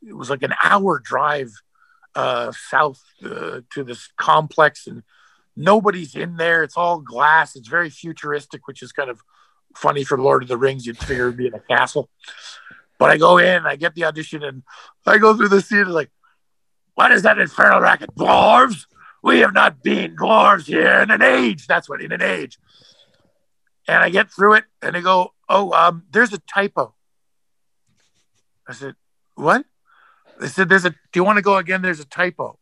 it 0.01 0.15
was 0.15 0.29
like 0.29 0.43
an 0.43 0.53
hour 0.63 0.99
drive 0.99 1.51
uh, 2.15 2.51
south 2.51 3.01
uh, 3.23 3.61
to 3.71 3.83
this 3.83 4.09
complex 4.17 4.87
and 4.87 5.03
nobody's 5.59 6.15
in 6.15 6.37
there. 6.37 6.63
It's 6.63 6.77
all 6.77 6.99
glass. 6.99 7.55
It's 7.55 7.67
very 7.67 7.89
futuristic, 7.89 8.67
which 8.67 8.81
is 8.81 8.91
kind 8.91 9.09
of 9.09 9.21
funny 9.75 10.03
for 10.03 10.17
Lord 10.17 10.41
of 10.41 10.49
the 10.49 10.57
Rings. 10.57 10.85
You'd 10.85 10.97
figure 10.97 11.27
it'd 11.27 11.37
be 11.37 11.47
in 11.47 11.53
a 11.53 11.59
castle. 11.59 12.09
But 12.97 13.11
I 13.11 13.17
go 13.17 13.37
in, 13.37 13.65
I 13.65 13.75
get 13.75 13.95
the 13.95 14.05
audition, 14.05 14.43
and 14.43 14.63
I 15.05 15.17
go 15.17 15.35
through 15.35 15.49
the 15.49 15.61
scene 15.61 15.87
like, 15.87 16.09
what 16.95 17.11
is 17.11 17.23
that 17.23 17.39
infernal 17.39 17.79
racket? 17.79 18.13
Dwarves? 18.15 18.85
We 19.21 19.39
have 19.39 19.53
not 19.53 19.83
been 19.83 20.15
dwarves 20.15 20.65
here 20.65 20.99
in 21.01 21.11
an 21.11 21.21
age. 21.21 21.67
That's 21.67 21.89
what, 21.89 22.01
in 22.01 22.11
an 22.11 22.21
age. 22.21 22.57
And 23.89 24.03
I 24.03 24.11
get 24.11 24.29
through 24.29 24.53
it, 24.53 24.65
and 24.83 24.93
they 24.93 25.01
go, 25.01 25.33
oh, 25.49 25.71
um, 25.71 26.03
there's 26.11 26.31
a 26.31 26.37
typo. 26.37 26.93
I 28.67 28.73
said, 28.73 28.93
what? 29.33 29.65
They 30.39 30.45
said, 30.45 30.69
there's 30.69 30.85
a, 30.85 30.91
do 30.91 30.97
you 31.15 31.23
want 31.23 31.37
to 31.37 31.41
go 31.41 31.57
again? 31.57 31.81
There's 31.81 31.99
a 31.99 32.05
typo. 32.05 32.59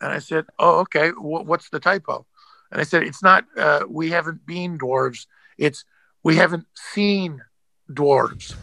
And 0.00 0.12
I 0.12 0.20
said, 0.20 0.44
oh, 0.60 0.78
okay. 0.82 1.10
Wh- 1.10 1.44
what's 1.44 1.68
the 1.70 1.80
typo? 1.80 2.26
And 2.70 2.80
I 2.80 2.84
said, 2.84 3.02
it's 3.02 3.24
not, 3.24 3.44
uh, 3.58 3.86
we 3.88 4.10
haven't 4.10 4.46
been 4.46 4.78
dwarves. 4.78 5.26
It's, 5.58 5.84
we 6.22 6.36
haven't 6.36 6.66
seen 6.76 7.42
dwarves. 7.90 8.54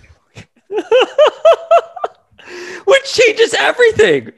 Which 2.86 3.14
changes 3.14 3.54
everything. 3.56 4.32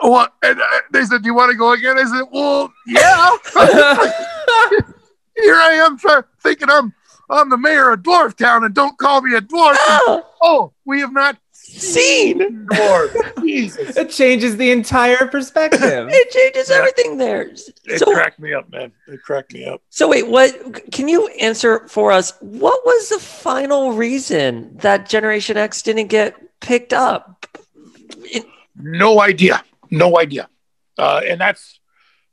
Well, 0.00 0.28
and 0.44 0.60
uh, 0.60 0.64
they 0.92 1.04
said, 1.04 1.22
do 1.22 1.26
you 1.26 1.34
want 1.34 1.50
to 1.50 1.56
go 1.56 1.72
again? 1.72 1.98
I 1.98 2.04
said, 2.04 2.28
well, 2.30 2.72
yeah. 2.86 3.30
Here 5.42 5.56
I 5.56 5.72
am 5.84 5.98
try- 5.98 6.22
thinking 6.40 6.70
I'm, 6.70 6.94
I'm 7.30 7.48
the 7.48 7.56
mayor 7.56 7.90
of 7.90 8.00
Dwarf 8.02 8.36
Town 8.36 8.64
and 8.64 8.74
don't 8.74 8.98
call 8.98 9.20
me 9.22 9.34
a 9.36 9.40
dwarf. 9.40 9.76
Oh, 10.42 10.72
we 10.86 11.00
have 11.00 11.12
not 11.12 11.36
seen 11.52 12.66
dwarves. 12.66 13.42
Jesus. 13.42 13.94
It 13.96 14.10
changes 14.10 14.56
the 14.56 14.70
entire 14.70 15.26
perspective. 15.28 15.80
It 16.10 16.30
changes 16.30 16.70
everything 16.70 17.18
there. 17.18 17.42
It 17.42 17.98
So, 17.98 18.06
cracked 18.12 18.38
me 18.40 18.54
up, 18.54 18.70
man. 18.72 18.90
It 19.06 19.22
cracked 19.22 19.52
me 19.52 19.66
up. 19.66 19.82
so 19.90 20.08
wait, 20.08 20.26
what? 20.28 20.90
Can 20.92 21.08
you 21.08 21.28
answer 21.40 21.86
for 21.88 22.10
us? 22.10 22.32
What 22.40 22.80
was 22.86 23.10
the 23.10 23.18
final 23.18 23.92
reason 23.92 24.76
that 24.78 25.08
Generation 25.08 25.56
X 25.58 25.82
didn't 25.82 26.06
get 26.08 26.34
picked 26.60 26.92
up? 26.94 27.46
It- 28.24 28.46
No 28.76 29.20
idea. 29.20 29.62
No 29.90 30.18
idea. 30.18 30.48
Uh, 30.98 31.20
and 31.28 31.38
that's 31.40 31.78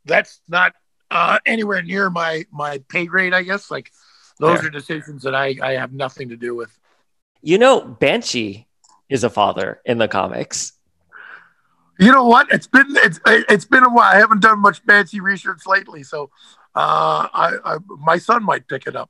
that's 0.05 0.39
not 0.47 0.73
uh, 1.11 1.39
anywhere 1.45 1.81
near 1.83 2.09
my 2.09 2.45
my 2.51 2.79
pay 2.89 3.05
grade. 3.05 3.33
I 3.33 3.43
guess 3.43 3.69
like 3.69 3.91
those 4.39 4.59
Fair. 4.59 4.67
are 4.67 4.71
decisions 4.71 5.23
that 5.23 5.35
I 5.35 5.55
I 5.61 5.73
have 5.73 5.93
nothing 5.93 6.29
to 6.29 6.37
do 6.37 6.55
with. 6.55 6.77
you 7.41 7.57
know, 7.57 7.81
Banshee 7.81 8.67
is 9.09 9.23
a 9.23 9.29
father 9.29 9.81
in 9.85 9.97
the 9.97 10.07
comics. 10.07 10.73
You 11.99 12.11
know 12.11 12.25
what? 12.25 12.47
It's 12.51 12.67
been 12.67 12.85
it's 12.89 13.19
it's 13.25 13.65
been 13.65 13.83
a 13.83 13.89
while. 13.89 14.13
I 14.13 14.17
haven't 14.17 14.41
done 14.41 14.59
much 14.59 14.85
Banshee 14.85 15.19
research 15.19 15.61
lately, 15.65 16.03
so 16.03 16.29
uh, 16.75 17.27
I, 17.33 17.57
I 17.65 17.77
my 17.87 18.17
son 18.17 18.43
might 18.43 18.67
pick 18.67 18.85
it 18.85 18.95
up. 18.95 19.09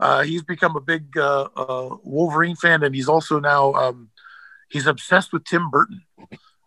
Uh, 0.00 0.22
he's 0.24 0.42
become 0.42 0.76
a 0.76 0.80
big 0.80 1.16
uh, 1.16 1.48
uh, 1.56 1.96
Wolverine 2.02 2.56
fan, 2.56 2.82
and 2.82 2.94
he's 2.94 3.08
also 3.08 3.38
now 3.38 3.72
um, 3.74 4.10
he's 4.68 4.86
obsessed 4.86 5.32
with 5.32 5.44
Tim 5.44 5.70
Burton, 5.70 6.02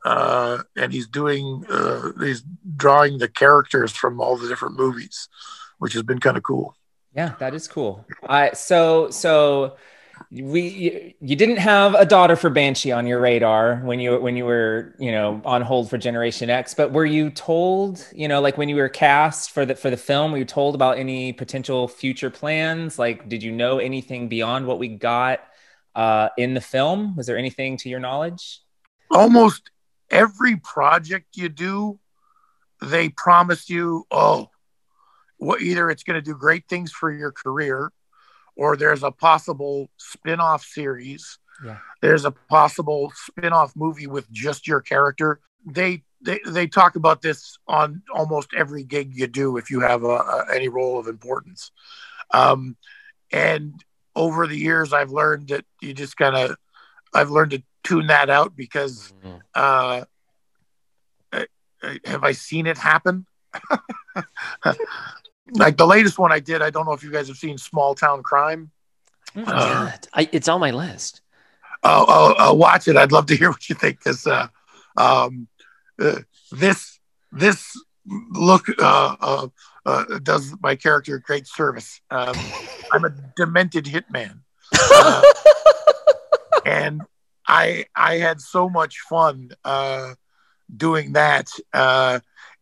uh, 0.06 0.60
and 0.78 0.94
he's 0.94 1.08
doing 1.08 1.66
uh, 1.70 2.12
he's 2.20 2.44
drawing 2.78 3.18
the 3.18 3.28
characters 3.28 3.92
from 3.92 4.22
all 4.22 4.38
the 4.38 4.48
different 4.48 4.78
movies, 4.78 5.28
which 5.78 5.94
has 5.94 6.04
been 6.04 6.20
kind 6.20 6.38
of 6.38 6.44
cool. 6.44 6.76
Yeah, 7.16 7.36
that 7.40 7.54
is 7.54 7.68
cool. 7.68 8.06
So 8.54 9.10
so 9.10 9.78
we 10.32 10.62
you, 10.62 11.14
you 11.22 11.36
didn't 11.36 11.58
have 11.58 11.96
a 11.96 12.06
daughter 12.06 12.36
for 12.36 12.50
Banshee 12.50 12.92
on 12.92 13.08
your 13.08 13.20
radar 13.20 13.78
when 13.78 14.00
you 14.00 14.20
when 14.20 14.36
you 14.36 14.46
were 14.46 14.96
you 15.00 15.12
know 15.12 15.42
on 15.46 15.62
hold 15.62 15.90
for 15.90 15.98
Generation 15.98 16.50
X, 16.50 16.74
but 16.74 16.92
were 16.92 17.06
you 17.06 17.30
told 17.30 18.06
you 18.14 18.28
know 18.28 18.42
like 18.42 18.58
when 18.58 18.70
you 18.70 18.76
were 18.76 18.90
cast 18.90 19.52
for 19.52 19.66
the 19.66 19.76
for 19.76 19.90
the 19.90 19.98
film, 19.98 20.32
were 20.32 20.38
you 20.38 20.46
told 20.46 20.76
about 20.76 20.98
any 20.98 21.34
potential 21.34 21.88
future 21.88 22.30
plans? 22.30 23.00
Like, 23.00 23.28
did 23.28 23.44
you 23.44 23.52
know 23.52 23.80
anything 23.80 24.30
beyond 24.30 24.68
what 24.68 24.80
we 24.80 24.88
got 24.88 25.40
uh, 25.96 26.30
in 26.38 26.54
the 26.54 26.62
film? 26.62 27.16
Was 27.16 27.26
there 27.28 27.38
anything 27.38 27.78
to 27.78 27.90
your 27.90 28.00
knowledge? 28.00 28.62
almost 29.12 29.72
every 30.10 30.58
project 30.58 31.36
you 31.36 31.50
do, 31.50 32.00
they 32.82 33.10
promise 33.10 33.70
you, 33.70 34.06
oh, 34.12 34.50
well, 35.40 35.60
either 35.60 35.90
it's 35.90 36.04
going 36.04 36.16
to 36.16 36.22
do 36.22 36.36
great 36.36 36.68
things 36.68 36.92
for 36.92 37.12
your 37.12 37.32
career, 37.32 37.92
or 38.56 38.76
there's 38.76 39.04
a 39.04 39.12
possible 39.12 39.90
spin-off 39.98 40.64
series. 40.64 41.40
Yeah. 41.64 41.78
There's 42.02 42.26
a 42.26 42.32
possible 42.32 43.12
spin-off 43.16 43.76
movie 43.76 44.08
with 44.08 44.30
just 44.32 44.68
your 44.68 44.82
character. 44.82 45.40
They 45.66 46.04
they, 46.22 46.40
they 46.46 46.68
talk 46.68 46.96
about 46.96 47.22
this 47.22 47.58
on 47.68 48.02
almost 48.14 48.50
every 48.56 48.84
gig 48.84 49.16
you 49.16 49.28
do 49.28 49.58
if 49.58 49.72
you 49.72 49.80
have 49.80 50.04
a, 50.04 50.08
a, 50.08 50.46
any 50.54 50.68
role 50.68 51.00
of 51.00 51.08
importance. 51.08 51.72
Um, 52.32 52.76
and 53.32 53.74
over 54.16 54.48
the 54.48 54.58
years, 54.58 54.92
I've 54.92 55.12
learned 55.12 55.48
that 55.50 55.66
you 55.82 55.94
just 55.94 56.18
kind 56.18 56.36
of, 56.36 56.58
I've 57.14 57.30
learned 57.30 57.52
to 57.52 57.64
tune 57.84 58.08
that 58.08 58.30
out 58.30 58.56
because 58.56 59.14
uh, 59.56 60.04
uh, 61.32 61.46
have 62.06 62.24
I 62.24 62.34
seen 62.34 62.68
it 62.68 62.78
happen? 62.78 63.26
like 65.54 65.78
the 65.78 65.86
latest 65.88 66.20
one 66.20 66.32
I 66.32 66.40
did, 66.40 66.62
I 66.62 66.70
don't 66.70 66.86
know 66.86 66.94
if 66.94 67.04
you 67.04 67.12
guys 67.12 67.28
have 67.28 67.38
seen 67.38 67.58
Small 67.58 67.96
Town 67.96 68.24
Crime. 68.24 68.72
Oh, 69.36 69.44
Uh, 69.44 69.86
God. 69.86 70.08
I, 70.14 70.30
it's 70.32 70.48
on 70.48 70.60
my 70.60 70.72
list. 70.72 71.22
Oh, 71.84 72.06
oh, 72.08 72.36
oh, 72.38 72.54
watch 72.54 72.88
it. 72.88 72.98
I'd 72.98 73.12
love 73.12 73.26
to 73.28 73.36
hear 73.36 73.50
what 73.56 73.70
you 73.70 73.76
think 73.76 74.00
because 74.00 74.26
uh, 74.28 74.48
um, 74.98 75.48
uh, 76.00 76.20
this 76.52 77.00
this 77.32 77.74
look 78.32 78.66
uh, 78.80 79.16
uh, 79.22 79.48
uh, 79.86 80.04
does 80.24 80.54
my 80.62 80.76
character 80.76 81.16
a 81.16 81.22
great 81.22 81.48
service. 81.48 82.02
Um, 82.12 82.36
I'm 82.92 83.06
a 83.06 83.12
demented 83.36 83.86
hitman, 83.86 84.40
and 86.66 87.02
I 87.48 87.86
I 87.96 88.18
had 88.18 88.42
so 88.42 88.70
much 88.70 89.00
fun 89.10 89.52
uh, 89.64 90.16
doing 90.76 91.14
that. 91.14 91.50
Uh, 91.74 92.20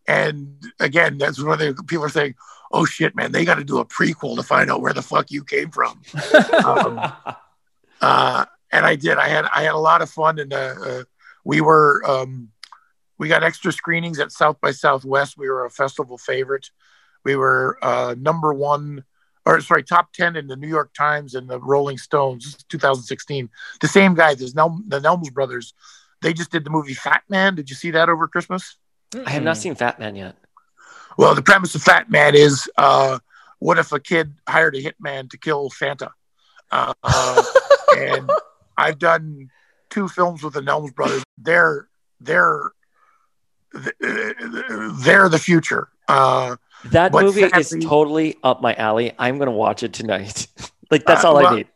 and 0.07 0.63
again, 0.79 1.17
that's 1.17 1.41
one 1.41 1.61
of 1.61 1.77
the 1.77 1.83
people 1.83 2.05
are 2.05 2.09
saying, 2.09 2.35
"Oh 2.71 2.85
shit, 2.85 3.15
man, 3.15 3.31
they 3.31 3.45
got 3.45 3.55
to 3.55 3.63
do 3.63 3.79
a 3.79 3.85
prequel 3.85 4.35
to 4.35 4.43
find 4.43 4.69
out 4.71 4.81
where 4.81 4.93
the 4.93 5.01
fuck 5.01 5.31
you 5.31 5.43
came 5.43 5.71
from." 5.71 6.01
Um, 6.63 6.99
uh, 8.01 8.45
and 8.71 8.85
I 8.85 8.95
did. 8.95 9.17
I 9.17 9.27
had 9.27 9.45
I 9.45 9.63
had 9.63 9.73
a 9.73 9.79
lot 9.79 10.01
of 10.01 10.09
fun, 10.09 10.39
and 10.39 10.53
uh, 10.53 10.75
uh, 10.83 11.03
we 11.43 11.61
were 11.61 12.03
um, 12.05 12.49
we 13.17 13.27
got 13.27 13.43
extra 13.43 13.71
screenings 13.71 14.19
at 14.19 14.31
South 14.31 14.59
by 14.61 14.71
Southwest. 14.71 15.37
We 15.37 15.49
were 15.49 15.65
a 15.65 15.69
festival 15.69 16.17
favorite. 16.17 16.69
We 17.23 17.35
were 17.35 17.77
uh, 17.81 18.15
number 18.17 18.53
one, 18.53 19.03
or 19.45 19.61
sorry, 19.61 19.83
top 19.83 20.13
ten 20.13 20.35
in 20.35 20.47
the 20.47 20.55
New 20.55 20.67
York 20.67 20.93
Times 20.93 21.35
and 21.35 21.49
the 21.49 21.59
Rolling 21.59 21.97
Stones, 21.97 22.63
2016. 22.69 23.49
The 23.81 23.87
same 23.87 24.15
guys, 24.15 24.37
there's 24.37 24.55
Nel- 24.55 24.81
the 24.87 24.99
Nelms 24.99 25.33
brothers. 25.33 25.73
They 26.21 26.33
just 26.33 26.51
did 26.51 26.63
the 26.63 26.69
movie 26.69 26.93
Fat 26.93 27.23
Man. 27.29 27.55
Did 27.55 27.69
you 27.69 27.75
see 27.75 27.91
that 27.91 28.09
over 28.09 28.27
Christmas? 28.27 28.77
I 29.25 29.29
have 29.29 29.43
not 29.43 29.57
seen 29.57 29.75
Fat 29.75 29.99
Man 29.99 30.15
yet. 30.15 30.35
Well, 31.17 31.33
the 31.35 31.41
premise 31.41 31.73
of 31.75 31.81
Fat 31.83 32.09
Man 32.09 32.35
is 32.35 32.69
uh, 32.77 33.19
what 33.59 33.77
if 33.79 33.91
a 33.91 33.99
kid 33.99 34.33
hired 34.47 34.75
a 34.75 34.81
hitman 34.81 35.29
to 35.31 35.37
kill 35.37 35.69
Santa? 35.69 36.11
Uh, 36.71 36.93
uh, 37.03 37.43
and 37.97 38.29
I've 38.77 38.99
done 38.99 39.49
two 39.89 40.07
films 40.07 40.43
with 40.43 40.53
the 40.53 40.61
Nelms 40.61 40.93
brothers. 40.93 41.23
They're 41.37 41.87
they're 42.21 42.71
they're 43.99 45.29
the 45.29 45.39
future. 45.41 45.89
Uh, 46.07 46.55
That 46.85 47.11
movie 47.11 47.43
is 47.43 47.75
totally 47.81 48.37
up 48.43 48.61
my 48.61 48.73
alley. 48.75 49.13
I'm 49.19 49.37
going 49.37 49.47
to 49.47 49.51
watch 49.55 49.83
it 49.83 49.93
tonight. 49.93 50.47
like, 50.91 51.05
that's 51.05 51.23
Uh, 51.23 51.29
all 51.29 51.35
well- 51.35 51.47
I 51.47 51.55
need. 51.57 51.67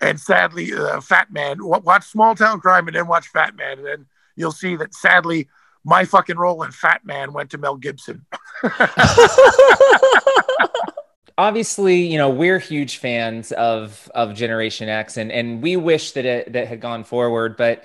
and 0.00 0.20
sadly, 0.20 0.72
uh, 0.74 1.00
Fat 1.00 1.32
Man. 1.32 1.58
Watch 1.60 2.04
Small 2.06 2.34
Town 2.34 2.60
Crime 2.60 2.86
and 2.88 2.96
then 2.96 3.06
watch 3.06 3.28
Fat 3.28 3.54
Man, 3.56 3.78
and 3.78 3.86
then 3.86 4.06
you'll 4.36 4.52
see 4.52 4.76
that 4.76 4.94
sadly, 4.94 5.48
my 5.84 6.04
fucking 6.04 6.36
role 6.36 6.62
in 6.62 6.72
Fat 6.72 7.04
Man 7.04 7.32
went 7.32 7.50
to 7.50 7.58
Mel 7.58 7.76
Gibson. 7.76 8.24
obviously 11.38 12.02
you 12.02 12.18
know 12.18 12.28
we're 12.28 12.58
huge 12.58 12.98
fans 12.98 13.50
of 13.52 14.10
of 14.14 14.34
generation 14.34 14.90
x 14.90 15.16
and 15.16 15.32
and 15.32 15.62
we 15.62 15.74
wish 15.74 16.12
that 16.12 16.26
it 16.26 16.52
that 16.52 16.68
had 16.68 16.82
gone 16.82 17.02
forward 17.02 17.56
but 17.56 17.84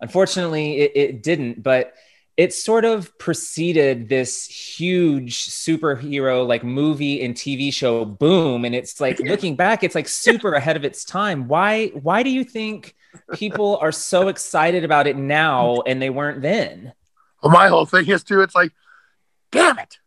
unfortunately 0.00 0.80
it, 0.80 0.92
it 0.94 1.22
didn't. 1.22 1.62
But 1.62 1.94
it 2.36 2.52
sort 2.52 2.84
of 2.84 3.16
preceded 3.18 4.10
this 4.10 4.46
huge 4.46 5.48
superhero 5.48 6.46
like 6.46 6.62
movie 6.62 7.24
and 7.24 7.34
tv 7.34 7.72
show 7.72 8.04
boom 8.04 8.66
and 8.66 8.74
it's 8.74 9.00
like 9.00 9.18
looking 9.20 9.56
back 9.56 9.82
it's 9.82 9.94
like 9.94 10.06
super 10.06 10.52
ahead 10.52 10.76
of 10.76 10.84
its 10.84 11.04
time. 11.04 11.48
Why 11.48 11.88
why 11.88 12.22
do 12.22 12.30
you 12.30 12.44
think 12.44 12.94
people 13.32 13.78
are 13.78 13.92
so 13.92 14.28
excited 14.28 14.84
about 14.84 15.06
it 15.06 15.16
now 15.16 15.80
and 15.86 16.00
they 16.00 16.10
weren't 16.10 16.42
then 16.42 16.92
Well, 17.42 17.52
my 17.52 17.68
whole 17.68 17.86
thing 17.86 18.08
is 18.08 18.24
too. 18.24 18.40
It's 18.42 18.54
like, 18.54 18.72
damn 19.52 19.78
it, 19.78 19.98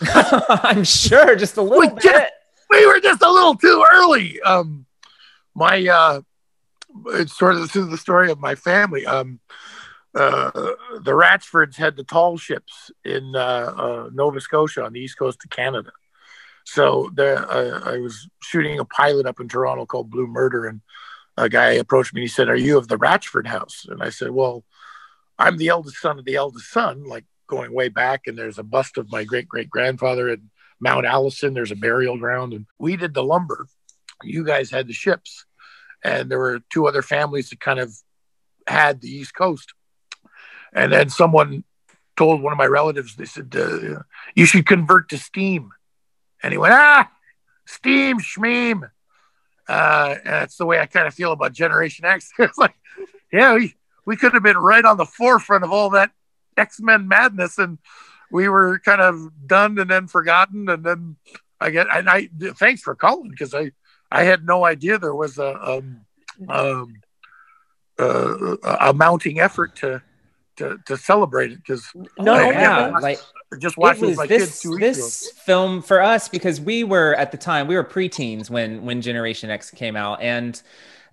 i'm 0.02 0.84
sure 0.84 1.34
just 1.36 1.56
a 1.56 1.62
little 1.62 1.78
We 1.78 1.88
bit 1.88 2.02
just- 2.02 2.32
we 2.68 2.84
were 2.86 3.00
just 3.00 3.22
a 3.22 3.30
little 3.30 3.54
too 3.54 3.84
early. 3.92 4.40
Um, 4.42 4.86
my 5.54 5.86
uh, 5.86 6.20
it's 7.06 7.38
sort 7.38 7.54
of 7.54 7.60
this 7.60 7.76
is 7.76 7.88
the 7.88 7.96
story 7.96 8.30
of 8.30 8.40
my 8.40 8.56
family. 8.56 9.06
Um, 9.06 9.38
uh, 10.14 10.50
the 11.00 11.12
Ratchfords 11.12 11.76
had 11.76 11.94
the 11.96 12.02
tall 12.02 12.36
ships 12.38 12.90
in 13.04 13.36
uh, 13.36 13.38
uh, 13.38 14.10
Nova 14.12 14.40
Scotia 14.40 14.84
on 14.84 14.92
the 14.94 15.00
east 15.00 15.16
coast 15.18 15.44
of 15.44 15.50
Canada, 15.50 15.92
So 16.64 17.10
the, 17.14 17.38
uh, 17.48 17.82
I 17.84 17.98
was 17.98 18.28
shooting 18.42 18.78
a 18.80 18.84
pilot 18.84 19.26
up 19.26 19.38
in 19.40 19.48
Toronto 19.48 19.86
called 19.86 20.10
Blue 20.10 20.26
Murder, 20.26 20.64
and 20.66 20.80
a 21.36 21.48
guy 21.48 21.72
approached 21.72 22.14
me 22.14 22.22
and 22.22 22.28
he 22.28 22.32
said, 22.34 22.48
"Are 22.48 22.56
you 22.56 22.78
of 22.78 22.88
the 22.88 22.96
Ratchford 22.98 23.46
House?" 23.46 23.86
And 23.88 24.02
I 24.02 24.08
said, 24.10 24.30
"Well, 24.30 24.64
I'm 25.38 25.56
the 25.56 25.68
eldest 25.68 25.98
son 25.98 26.18
of 26.18 26.24
the 26.24 26.36
eldest 26.36 26.70
son, 26.70 27.04
like 27.04 27.24
going 27.46 27.72
way 27.72 27.88
back. 27.88 28.22
And 28.26 28.36
there's 28.36 28.58
a 28.58 28.62
bust 28.62 28.98
of 28.98 29.10
my 29.10 29.24
great 29.24 29.48
great 29.48 29.70
grandfather 29.70 30.28
at 30.28 30.40
Mount 30.80 31.06
Allison. 31.06 31.54
There's 31.54 31.72
a 31.72 31.76
burial 31.76 32.18
ground, 32.18 32.52
and 32.52 32.66
we 32.78 32.96
did 32.96 33.14
the 33.14 33.24
lumber. 33.24 33.66
You 34.22 34.44
guys 34.44 34.70
had 34.70 34.86
the 34.86 34.92
ships, 34.92 35.44
and 36.02 36.30
there 36.30 36.38
were 36.38 36.60
two 36.70 36.86
other 36.86 37.02
families 37.02 37.50
that 37.50 37.60
kind 37.60 37.78
of 37.78 37.92
had 38.66 39.00
the 39.00 39.10
East 39.10 39.34
Coast. 39.34 39.74
And 40.72 40.92
then 40.92 41.08
someone 41.08 41.64
told 42.16 42.42
one 42.42 42.52
of 42.52 42.58
my 42.58 42.66
relatives, 42.66 43.14
they 43.14 43.26
said, 43.26 43.54
uh, 43.56 44.02
"You 44.34 44.46
should 44.46 44.66
convert 44.66 45.10
to 45.10 45.18
steam." 45.18 45.70
And 46.42 46.52
he 46.52 46.58
went, 46.58 46.74
"Ah, 46.74 47.10
steam, 47.66 48.18
schmeam." 48.18 48.90
Uh, 49.68 50.14
and 50.24 50.32
that's 50.32 50.56
the 50.56 50.66
way 50.66 50.78
I 50.78 50.86
kind 50.86 51.06
of 51.06 51.14
feel 51.14 51.32
about 51.32 51.52
Generation 51.52 52.04
X. 52.04 52.30
it's 52.38 52.58
like, 52.58 52.74
yeah, 53.32 53.58
we 54.06 54.16
could 54.16 54.32
have 54.32 54.42
been 54.42 54.56
right 54.56 54.84
on 54.84 54.96
the 54.96 55.04
forefront 55.04 55.64
of 55.64 55.72
all 55.72 55.90
that 55.90 56.12
X 56.56 56.80
Men 56.80 57.08
madness, 57.08 57.58
and 57.58 57.78
we 58.30 58.48
were 58.48 58.78
kind 58.78 59.00
of 59.00 59.46
done 59.46 59.78
and 59.78 59.90
then 59.90 60.06
forgotten. 60.06 60.68
And 60.68 60.82
then 60.84 61.16
I 61.60 61.70
get, 61.70 61.88
and 61.92 62.08
I 62.08 62.30
thanks 62.54 62.80
for 62.80 62.94
calling 62.94 63.30
because 63.30 63.52
I 63.52 63.72
I 64.10 64.22
had 64.22 64.46
no 64.46 64.64
idea 64.64 64.98
there 64.98 65.14
was 65.14 65.38
a 65.38 65.78
um, 65.78 66.00
um, 66.48 66.94
uh, 67.98 68.56
a 68.80 68.94
mounting 68.94 69.40
effort 69.40 69.76
to 69.76 70.02
to, 70.56 70.78
to 70.86 70.96
celebrate 70.96 71.52
it 71.52 71.58
because 71.58 71.90
no, 72.18 72.50
yeah, 72.50 72.88
like 73.00 73.20
just 73.58 73.76
watched 73.76 74.02
it 74.02 74.06
was 74.06 74.16
my 74.16 74.26
this 74.26 74.42
kids 74.42 74.60
two 74.60 74.70
weeks 74.72 74.96
this 74.96 75.30
film 75.44 75.82
for 75.82 76.02
us 76.02 76.28
because 76.28 76.60
we 76.60 76.82
were 76.84 77.14
at 77.14 77.30
the 77.30 77.38
time 77.38 77.66
we 77.66 77.76
were 77.76 77.84
preteens 77.84 78.48
when 78.48 78.84
when 78.84 79.02
Generation 79.02 79.50
X 79.50 79.70
came 79.70 79.96
out 79.96 80.20
and 80.22 80.62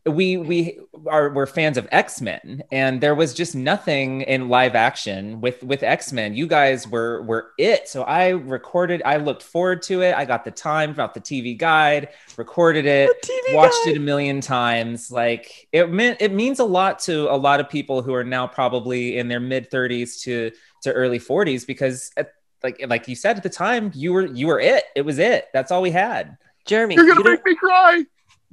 we 0.05 0.35
we 0.35 0.79
are 1.07 1.33
we're 1.33 1.45
fans 1.45 1.77
of 1.77 1.87
x-men 1.91 2.61
and 2.73 2.99
there 2.99 3.15
was 3.15 3.33
just 3.33 3.55
nothing 3.55 4.19
in 4.23 4.49
live 4.49 4.75
action 4.75 5.39
with 5.39 5.63
with 5.63 5.81
x-men. 5.81 6.33
You 6.35 6.45
guys 6.45 6.85
were 6.87 7.21
were 7.23 7.51
it. 7.57 7.87
So 7.87 8.03
i 8.03 8.29
recorded 8.29 9.01
i 9.05 9.15
looked 9.15 9.43
forward 9.43 9.81
to 9.83 10.01
it. 10.01 10.13
I 10.13 10.25
got 10.25 10.43
the 10.43 10.51
time 10.51 10.89
about 10.89 11.13
the 11.13 11.21
tv 11.21 11.57
guide 11.57 12.09
recorded 12.35 12.85
it 12.85 13.11
watched 13.53 13.73
guide. 13.85 13.91
it 13.93 13.97
a 13.97 14.01
million 14.01 14.41
times. 14.41 15.09
Like 15.09 15.67
it 15.71 15.89
meant 15.89 16.17
it 16.21 16.33
means 16.33 16.59
a 16.59 16.65
lot 16.65 16.99
to 16.99 17.31
a 17.33 17.37
lot 17.37 17.61
of 17.61 17.69
people 17.69 18.01
who 18.01 18.13
are 18.13 18.25
now 18.25 18.45
probably 18.45 19.17
in 19.17 19.29
their 19.29 19.39
mid 19.39 19.71
30s 19.71 20.21
to 20.23 20.51
to 20.81 20.91
early 20.91 21.19
40s 21.19 21.65
because 21.65 22.11
at, 22.17 22.33
like 22.61 22.83
like 22.89 23.07
you 23.07 23.15
said 23.15 23.37
at 23.37 23.43
the 23.43 23.49
time 23.49 23.89
you 23.95 24.11
were 24.11 24.25
you 24.25 24.47
were 24.47 24.59
it. 24.59 24.83
It 24.97 25.03
was 25.03 25.17
it. 25.17 25.47
That's 25.53 25.71
all 25.71 25.81
we 25.81 25.91
had. 25.91 26.37
Jeremy, 26.65 26.95
You're 26.95 27.07
gonna 27.07 27.23
don't- 27.23 27.31
make 27.33 27.45
me 27.45 27.55
cry. 27.55 28.03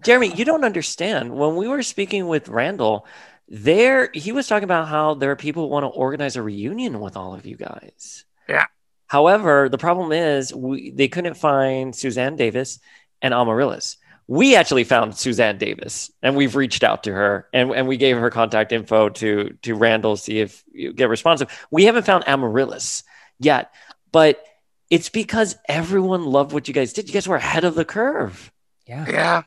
Jeremy, 0.02 0.34
you 0.34 0.44
don't 0.44 0.64
understand. 0.64 1.34
When 1.34 1.56
we 1.56 1.68
were 1.68 1.82
speaking 1.82 2.26
with 2.26 2.48
Randall, 2.48 3.06
there 3.48 4.10
he 4.14 4.32
was 4.32 4.46
talking 4.46 4.64
about 4.64 4.88
how 4.88 5.14
there 5.14 5.30
are 5.32 5.36
people 5.36 5.64
who 5.64 5.68
want 5.68 5.84
to 5.84 5.88
organize 5.88 6.36
a 6.36 6.42
reunion 6.42 7.00
with 7.00 7.16
all 7.16 7.34
of 7.34 7.44
you 7.46 7.56
guys. 7.56 8.24
Yeah. 8.48 8.66
However, 9.06 9.68
the 9.68 9.78
problem 9.78 10.12
is 10.12 10.54
we, 10.54 10.90
they 10.90 11.08
couldn't 11.08 11.34
find 11.34 11.94
Suzanne 11.94 12.36
Davis 12.36 12.78
and 13.20 13.34
Amaryllis. 13.34 13.96
We 14.28 14.54
actually 14.54 14.84
found 14.84 15.16
Suzanne 15.16 15.58
Davis 15.58 16.12
and 16.22 16.36
we've 16.36 16.54
reached 16.54 16.84
out 16.84 17.02
to 17.04 17.12
her 17.12 17.48
and, 17.52 17.72
and 17.72 17.88
we 17.88 17.96
gave 17.96 18.16
her 18.16 18.30
contact 18.30 18.70
info 18.70 19.08
to 19.08 19.56
to 19.62 19.74
Randall, 19.74 20.16
see 20.16 20.38
if 20.38 20.62
you 20.72 20.92
get 20.92 21.08
responsive. 21.08 21.50
We 21.72 21.86
haven't 21.86 22.06
found 22.06 22.28
Amaryllis 22.28 23.02
yet, 23.40 23.72
but 24.12 24.44
it's 24.90 25.08
because 25.08 25.56
everyone 25.68 26.24
loved 26.24 26.52
what 26.52 26.68
you 26.68 26.74
guys 26.74 26.92
did. 26.92 27.08
You 27.08 27.14
guys 27.14 27.26
were 27.26 27.36
ahead 27.36 27.64
of 27.64 27.74
the 27.74 27.84
curve. 27.84 28.52
yeah 28.86 29.06
Yeah, 29.08 29.42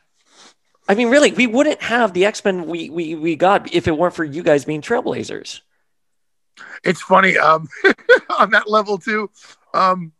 I 0.88 0.96
mean, 0.96 1.10
really, 1.10 1.32
we 1.32 1.48
wouldn't 1.48 1.82
have 1.82 2.14
the 2.14 2.26
X 2.26 2.44
Men 2.44 2.66
we, 2.68 2.90
we 2.90 3.16
we 3.16 3.36
got 3.36 3.74
if 3.74 3.88
it 3.88 3.98
weren't 3.98 4.14
for 4.16 4.24
you 4.26 4.44
guys 4.44 4.66
being 4.66 4.82
trailblazers. 4.82 5.62
it's 6.84 7.02
funny 7.02 7.38
um 7.38 7.68
on 8.40 8.52
that 8.52 8.70
level 8.70 8.98
too 8.98 9.30
um 9.74 10.12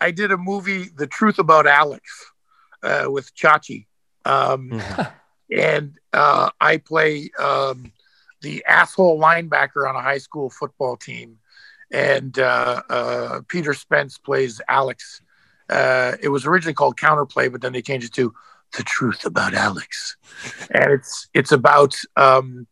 i 0.00 0.10
did 0.12 0.30
a 0.30 0.36
movie 0.36 0.84
the 0.96 1.06
truth 1.08 1.38
about 1.40 1.66
alex 1.66 2.02
uh 2.84 3.06
with 3.08 3.34
chachi. 3.34 3.86
Um 4.24 4.80
and 5.50 5.98
uh 6.12 6.50
i 6.60 6.76
play 6.76 7.30
um 7.38 7.92
the 8.42 8.64
asshole 8.66 9.18
linebacker 9.20 9.88
on 9.88 9.96
a 9.96 10.00
high 10.00 10.18
school 10.18 10.50
football 10.50 10.96
team. 10.96 11.38
And 11.90 12.38
uh 12.38 12.82
uh 12.88 13.40
peter 13.48 13.74
spence 13.74 14.18
plays 14.18 14.60
alex. 14.68 15.20
Uh 15.68 16.12
it 16.22 16.28
was 16.28 16.46
originally 16.46 16.74
called 16.74 16.96
counterplay 16.96 17.50
but 17.50 17.60
then 17.60 17.72
they 17.72 17.82
changed 17.82 18.06
it 18.06 18.12
to 18.14 18.32
the 18.76 18.82
truth 18.82 19.24
about 19.24 19.54
alex 19.54 20.16
and 20.70 20.92
it's 20.92 21.28
it's 21.34 21.52
about 21.52 21.94
um 22.16 22.66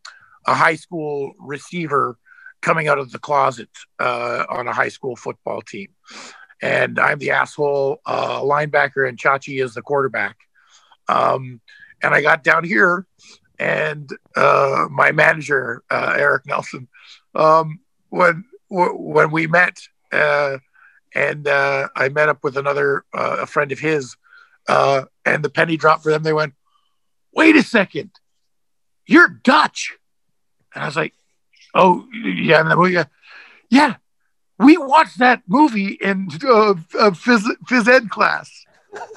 a 0.46 0.54
high 0.54 0.74
school 0.74 1.32
receiver 1.38 2.16
coming 2.60 2.88
out 2.88 2.98
of 2.98 3.10
the 3.10 3.18
closet 3.18 3.70
uh, 3.98 4.44
on 4.48 4.68
a 4.68 4.72
high 4.72 4.88
school 4.88 5.16
football 5.16 5.62
team. 5.62 5.88
And 6.62 6.98
I'm 6.98 7.18
the 7.18 7.30
asshole 7.30 8.00
uh, 8.04 8.40
linebacker, 8.40 9.08
and 9.08 9.18
Chachi 9.18 9.62
is 9.62 9.74
the 9.74 9.82
quarterback. 9.82 10.36
Um, 11.08 11.60
and 12.02 12.14
I 12.14 12.20
got 12.20 12.44
down 12.44 12.64
here, 12.64 13.06
and 13.58 14.10
uh, 14.36 14.86
my 14.90 15.12
manager, 15.12 15.82
uh, 15.90 16.14
Eric 16.18 16.46
Nelson, 16.46 16.88
um, 17.34 17.80
when 18.10 18.44
when 18.68 19.30
we 19.30 19.46
met, 19.46 19.78
uh, 20.12 20.58
and 21.14 21.48
uh, 21.48 21.88
I 21.96 22.08
met 22.10 22.28
up 22.28 22.44
with 22.44 22.56
another 22.56 23.04
a 23.12 23.46
friend 23.46 23.72
of 23.72 23.78
his, 23.78 24.16
uh, 24.70 25.04
and 25.24 25.44
the 25.44 25.50
penny 25.50 25.76
dropped 25.76 26.04
for 26.04 26.10
them. 26.10 26.22
They 26.22 26.32
went, 26.32 26.54
"Wait 27.34 27.56
a 27.56 27.62
second, 27.62 28.10
you're 29.06 29.28
Dutch," 29.28 29.96
and 30.74 30.84
I 30.84 30.86
was 30.86 30.96
like, 30.96 31.14
"Oh 31.74 32.06
yeah, 32.12 32.60
and 32.60 32.70
then 32.70 32.96
uh, 32.96 33.04
yeah, 33.68 33.96
we 34.58 34.76
watched 34.76 35.18
that 35.18 35.42
movie 35.48 35.98
in 36.00 36.28
uh, 36.44 36.70
uh, 36.70 37.10
phys, 37.10 37.42
phys 37.68 37.88
ed 37.88 38.10
class. 38.10 38.48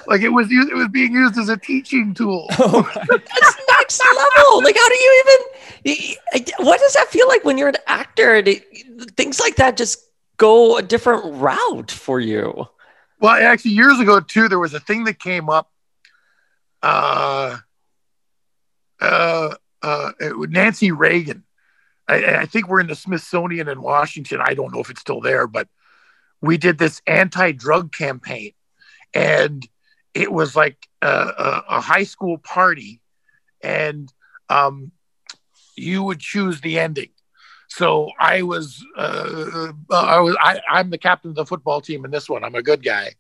Like 0.08 0.22
it 0.22 0.30
was 0.30 0.48
it 0.52 0.74
was 0.74 0.88
being 0.90 1.14
used 1.14 1.38
as 1.38 1.50
a 1.50 1.58
teaching 1.58 2.14
tool. 2.14 2.48
That's 2.58 3.58
next 3.70 4.02
level. 4.02 4.64
Like, 4.64 4.76
how 4.76 4.90
do 4.90 4.96
you 4.96 5.24
even? 5.86 6.16
What 6.60 6.80
does 6.80 6.94
that 6.94 7.08
feel 7.10 7.28
like 7.28 7.44
when 7.44 7.58
you're 7.58 7.70
an 7.70 7.78
actor? 7.88 8.36
and 8.36 8.48
things 9.18 9.40
like 9.40 9.56
that 9.58 9.78
just 9.78 10.00
go 10.38 10.78
a 10.78 10.82
different 10.82 11.42
route 11.42 11.92
for 11.92 12.20
you. 12.20 12.68
Well, 13.24 13.42
actually, 13.42 13.72
years 13.72 14.02
ago 14.02 14.20
too, 14.20 14.50
there 14.50 14.60
was 14.60 14.74
a 14.74 14.82
thing 14.82 15.06
that 15.06 15.18
came 15.18 15.50
up. 15.50 15.72
Uh, 16.82 17.60
uh, 19.00 19.56
uh, 19.82 20.12
Nancy 20.20 20.92
Reagan. 20.92 21.46
I, 22.06 22.26
I 22.26 22.46
think 22.48 22.68
we're 22.68 22.82
in 22.82 22.88
the 22.88 22.96
Smithsonian 22.96 23.70
in 23.70 23.82
Washington. 23.82 24.42
I 24.44 24.56
don't 24.56 24.74
know 24.74 24.82
if 24.82 24.90
it's 24.90 25.00
still 25.00 25.22
there, 25.22 25.48
but 25.48 25.70
we 26.42 26.58
did 26.58 26.78
this 26.78 27.02
anti-drug 27.08 27.94
campaign, 27.94 28.52
and 29.14 29.66
it 30.14 30.30
was 30.30 30.54
like 30.54 30.86
a, 31.02 31.08
a, 31.08 31.64
a 31.78 31.80
high 31.80 32.04
school 32.04 32.40
party, 32.40 33.00
and 33.62 34.12
um, 34.50 34.92
you 35.78 36.04
would 36.04 36.20
choose 36.20 36.60
the 36.60 36.78
ending. 36.78 37.12
So 37.76 38.12
I 38.20 38.44
was, 38.44 38.86
uh, 38.96 39.72
I 39.90 40.20
was, 40.20 40.38
I, 40.40 40.60
I'm 40.70 40.92
the 40.92 40.98
captain 41.00 41.32
of 41.32 41.36
the 41.36 41.46
football 41.46 41.82
team 41.82 42.06
in 42.06 42.12
this 42.12 42.30
one. 42.30 42.44
I'm 42.44 42.54
a 42.54 42.62
good 42.62 42.84
guy, 42.84 43.16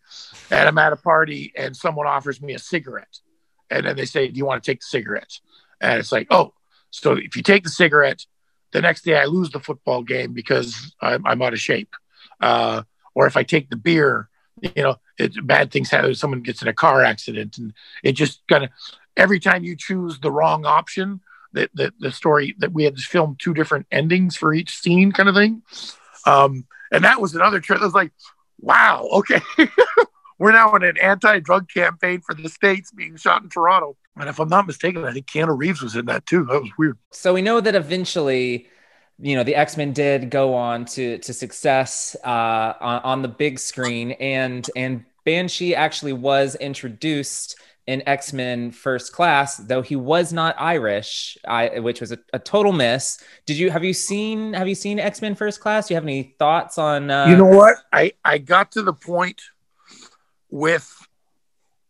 and 0.52 0.70
I'm 0.70 0.78
at 0.78 0.94
a 0.94 0.96
party, 0.96 1.52
and 1.58 1.76
someone 1.76 2.06
offers 2.06 2.40
me 2.40 2.54
a 2.54 2.60
cigarette, 2.60 3.18
and 3.72 3.84
then 3.84 3.96
they 3.96 4.06
say, 4.06 4.28
"Do 4.28 4.38
you 4.38 4.46
want 4.46 4.64
to 4.64 4.72
take 4.72 4.82
the 4.82 4.86
cigarette?" 4.86 5.40
And 5.82 6.00
it's 6.00 6.12
like, 6.12 6.28
"Oh, 6.30 6.54
so 6.92 7.14
if 7.14 7.36
you 7.36 7.42
take 7.42 7.64
the 7.64 7.72
cigarette, 7.72 8.28
the 8.74 8.82
next 8.82 9.02
day 9.02 9.16
I 9.16 9.26
lose 9.26 9.50
the 9.50 9.60
football 9.60 10.04
game 10.04 10.34
because 10.34 10.96
I'm, 11.02 11.26
I'm 11.26 11.42
out 11.42 11.54
of 11.54 11.60
shape, 11.60 11.96
uh, 12.40 12.84
or 13.16 13.26
if 13.26 13.36
I 13.36 13.42
take 13.42 13.72
the 13.72 13.76
beer, 13.76 14.30
you 14.62 14.84
know, 14.84 14.98
it, 15.18 15.34
bad 15.48 15.72
things 15.72 15.90
happen. 15.90 16.14
Someone 16.14 16.44
gets 16.44 16.62
in 16.62 16.68
a 16.68 16.74
car 16.74 17.04
accident, 17.04 17.58
and 17.58 17.74
it 18.04 18.12
just 18.12 18.46
kind 18.48 18.66
of 18.66 18.70
every 19.18 19.40
time 19.40 19.64
you 19.64 19.76
choose 19.76 20.20
the 20.20 20.32
wrong 20.32 20.64
option." 20.64 21.22
The, 21.54 21.94
the, 22.00 22.12
story 22.12 22.56
that 22.60 22.74
we 22.74 22.84
had 22.84 22.98
to 22.98 23.02
film 23.04 23.36
two 23.40 23.54
different 23.54 23.86
endings 23.92 24.36
for 24.36 24.54
each 24.54 24.76
scene 24.76 25.12
kind 25.12 25.30
of 25.30 25.36
thing 25.36 25.62
um, 26.26 26.66
and 26.92 27.04
that 27.04 27.20
was 27.20 27.36
another 27.36 27.60
trip. 27.60 27.82
I 27.82 27.86
was 27.86 27.94
like, 27.94 28.12
wow, 28.60 29.08
okay. 29.12 29.42
We're 30.40 30.52
now 30.52 30.76
in 30.76 30.84
an 30.84 30.98
anti-drug 30.98 31.70
campaign 31.70 32.22
for 32.22 32.36
the 32.36 32.50
states 32.50 32.92
being 32.92 33.16
shot 33.16 33.44
in 33.44 33.50
Toronto. 33.50 33.96
And 34.18 34.30
if 34.30 34.40
I'm 34.40 34.50
not 34.50 34.68
mistaken, 34.68 35.04
I 35.06 35.14
think 35.14 35.28
Keanu 35.28 35.58
Reeves 35.58 35.82
was 35.82 35.96
in 35.96 36.06
that 36.08 36.26
too. 36.26 36.46
That 36.46 36.62
was 36.62 36.72
weird. 36.78 36.98
So 37.12 37.34
we 37.34 37.42
know 37.42 37.62
that 37.62 37.76
eventually, 37.76 38.68
you 39.20 39.36
know, 39.36 39.44
the 39.44 39.56
X 39.56 39.78
Men 39.78 39.94
did 39.94 40.30
go 40.30 40.54
on 40.54 40.86
to 40.86 41.18
to 41.20 41.34
success 41.34 42.16
uh, 42.24 42.74
on, 42.80 43.02
on 43.04 43.22
the 43.22 43.28
big 43.28 43.58
screen, 43.58 44.12
and 44.14 44.70
and 44.76 45.06
Banshee 45.24 45.74
actually 45.74 46.14
was 46.14 46.56
introduced 46.56 47.56
in 47.88 48.02
X 48.08 48.34
Men 48.34 48.72
First 48.72 49.12
Class, 49.14 49.58
though 49.58 49.82
he 49.82 49.96
was 49.96 50.32
not 50.32 50.56
Irish, 50.58 51.38
I, 51.46 51.80
which 51.80 52.00
was 52.02 52.12
a, 52.12 52.20
a 52.32 52.40
total 52.40 52.72
miss. 52.72 53.22
Did 53.46 53.58
you 53.58 53.70
have 53.72 53.84
you 53.84 53.94
seen 53.94 54.54
have 54.54 54.68
you 54.68 54.76
seen 54.76 55.00
X 55.00 55.22
Men 55.22 55.36
First 55.36 55.60
Class? 55.60 55.88
Do 55.88 55.94
you 55.94 55.96
have 55.96 56.04
any 56.04 56.36
thoughts 56.40 56.78
on? 56.78 57.12
Uh, 57.12 57.28
you 57.28 57.36
know 57.36 57.46
what? 57.46 57.78
I 57.92 58.14
I 58.24 58.38
got 58.38 58.72
to 58.74 58.82
the 58.82 58.94
point 58.94 59.42
with 60.50 60.96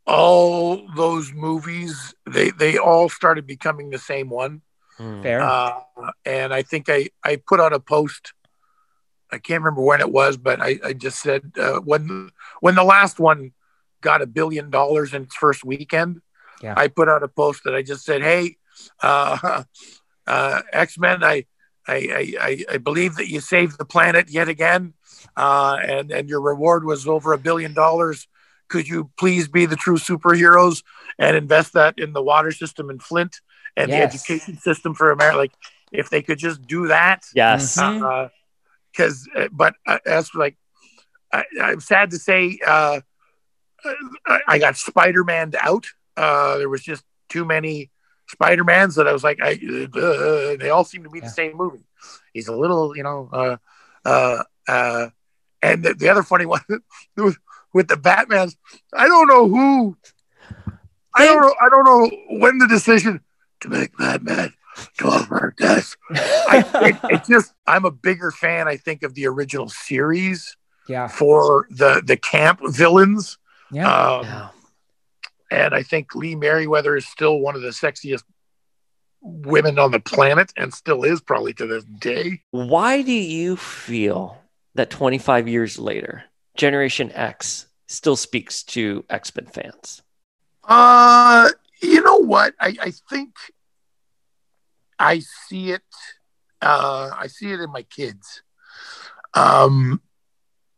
all 0.05 0.87
those 0.95 1.31
movies 1.31 2.13
they 2.29 2.49
they 2.51 2.77
all 2.77 3.07
started 3.07 3.45
becoming 3.45 3.89
the 3.89 3.99
same 3.99 4.29
one. 4.29 4.61
Fair. 4.97 5.41
Uh, 5.41 5.79
and 6.25 6.53
I 6.53 6.61
think 6.61 6.89
I, 6.89 7.09
I 7.23 7.37
put 7.37 7.59
out 7.59 7.73
a 7.73 7.79
post. 7.79 8.33
I 9.31 9.39
can't 9.39 9.63
remember 9.63 9.81
when 9.81 10.01
it 10.01 10.11
was, 10.11 10.37
but 10.37 10.61
I, 10.61 10.79
I 10.83 10.93
just 10.93 11.19
said 11.19 11.51
uh, 11.59 11.79
when 11.79 12.29
when 12.59 12.75
the 12.75 12.83
last 12.83 13.19
one 13.19 13.51
got 14.03 14.21
a 14.21 14.27
billion 14.27 14.69
dollars 14.69 15.13
in 15.15 15.23
its 15.23 15.35
first 15.35 15.63
weekend, 15.63 16.21
Yeah. 16.61 16.75
I 16.77 16.87
put 16.89 17.09
out 17.09 17.23
a 17.23 17.27
post 17.27 17.63
that 17.65 17.73
I 17.73 17.81
just 17.81 18.05
said, 18.05 18.21
"Hey, 18.21 18.57
uh, 19.01 19.63
uh, 20.27 20.61
X 20.71 20.97
Men, 20.99 21.23
I, 21.23 21.45
I, 21.87 21.95
I, 21.95 22.23
I- 22.49 22.65
I 22.73 22.77
believe 22.77 23.15
that 23.15 23.29
you 23.29 23.39
saved 23.39 23.77
the 23.79 23.85
planet 23.85 24.29
yet 24.29 24.47
again, 24.47 24.93
uh, 25.35 25.77
and 25.83 26.11
and 26.11 26.29
your 26.29 26.41
reward 26.41 26.85
was 26.85 27.07
over 27.07 27.33
a 27.33 27.37
billion 27.39 27.73
dollars. 27.73 28.27
Could 28.69 28.87
you 28.87 29.09
please 29.17 29.47
be 29.47 29.65
the 29.65 29.75
true 29.75 29.97
superheroes 29.97 30.83
and 31.19 31.35
invest 31.35 31.73
that 31.73 31.97
in 31.97 32.13
the 32.13 32.23
water 32.23 32.51
system 32.51 32.89
in 32.89 32.99
Flint 32.99 33.41
and 33.75 33.89
Yes. 33.89 33.97
the 33.97 34.03
education 34.15 34.57
system 34.57 34.93
for 34.95 35.11
America? 35.11 35.37
Like, 35.37 35.53
if 35.91 36.09
they 36.09 36.21
could 36.21 36.39
just 36.39 36.59
do 36.67 36.87
that, 36.87 37.23
Yes. 37.35 37.75
Because 38.91 39.27
uh, 39.35 39.47
but 39.51 39.73
uh, 39.87 39.99
as 40.05 40.29
like 40.35 40.55
I, 41.31 41.43
i'm 41.61 41.79
sad 41.81 42.11
to 42.11 42.19
say 42.19 42.59
uh 42.65 43.01
I, 44.25 44.39
I 44.47 44.59
got 44.59 44.77
spider-man 44.77 45.53
out 45.59 45.85
uh 46.17 46.57
there 46.57 46.69
was 46.69 46.83
just 46.83 47.03
too 47.29 47.45
many 47.45 47.89
spider-mans 48.27 48.95
that 48.95 49.07
i 49.07 49.13
was 49.13 49.23
like 49.23 49.39
i 49.41 49.51
uh, 49.53 50.57
they 50.57 50.69
all 50.69 50.83
seem 50.83 51.03
to 51.03 51.09
be 51.09 51.19
Yeah. 51.19 51.25
the 51.25 51.31
same 51.31 51.57
movie 51.57 51.85
he's 52.33 52.47
a 52.47 52.55
little 52.55 52.95
you 52.95 53.03
know 53.03 53.29
uh 53.31 53.57
uh 54.05 54.43
uh 54.67 55.07
and 55.61 55.83
the, 55.83 55.93
the 55.93 56.09
other 56.09 56.23
funny 56.23 56.45
one 56.55 56.61
with, 57.15 57.37
with 57.73 57.87
the 57.87 57.95
batmans 57.95 58.55
i 58.93 59.07
don't 59.07 59.27
know 59.27 59.47
who 59.47 59.97
i 61.15 61.25
don't 61.25 61.41
know 61.41 61.55
i 61.61 61.69
don't 61.69 61.85
know 61.85 62.37
when 62.39 62.57
the 62.57 62.67
decision 62.67 63.21
to 63.59 63.69
make 63.69 63.95
batman 63.97 64.53
like 65.29 65.55
this 65.57 65.95
I, 66.11 66.65
it, 66.75 67.11
it 67.11 67.21
just 67.27 67.53
I'm 67.67 67.85
a 67.85 67.91
bigger 67.91 68.31
fan, 68.31 68.67
I 68.67 68.77
think, 68.77 69.03
of 69.03 69.13
the 69.13 69.27
original 69.27 69.69
series 69.69 70.57
yeah. 70.87 71.07
for 71.07 71.67
the 71.69 72.01
the 72.03 72.17
camp 72.17 72.59
villains. 72.63 73.37
Yeah. 73.73 73.91
Um, 73.91 74.25
Yeah. 74.25 74.49
and 75.51 75.73
I 75.75 75.83
think 75.83 76.15
Lee 76.15 76.35
Meriwether 76.35 76.95
is 76.95 77.05
still 77.07 77.39
one 77.39 77.55
of 77.55 77.61
the 77.61 77.69
sexiest 77.69 78.23
women 79.21 79.79
on 79.79 79.91
the 79.91 79.99
planet 79.99 80.51
and 80.57 80.73
still 80.73 81.03
is 81.03 81.21
probably 81.21 81.53
to 81.53 81.65
this 81.65 81.83
day. 81.85 82.41
Why 82.51 83.01
do 83.01 83.11
you 83.13 83.55
feel 83.55 84.37
that 84.75 84.89
25 84.89 85.47
years 85.47 85.79
later, 85.79 86.25
Generation 86.57 87.11
X 87.13 87.67
still 87.87 88.15
speaks 88.15 88.63
to 88.63 89.05
X 89.09 89.33
Men 89.35 89.45
fans? 89.47 90.01
Uh 90.65 91.49
you 91.81 92.01
know 92.01 92.17
what? 92.17 92.53
I, 92.59 92.75
I 92.81 92.91
think 93.09 93.35
I 94.99 95.19
see 95.19 95.71
it 95.71 95.81
uh 96.61 97.11
I 97.17 97.27
see 97.27 97.51
it 97.51 97.59
in 97.59 97.71
my 97.71 97.83
kids. 97.83 98.41
Um 99.33 100.01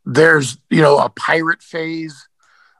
there's 0.04 0.58
you 0.70 0.82
know 0.82 0.98
a 0.98 1.08
pirate 1.08 1.62
phase, 1.62 2.28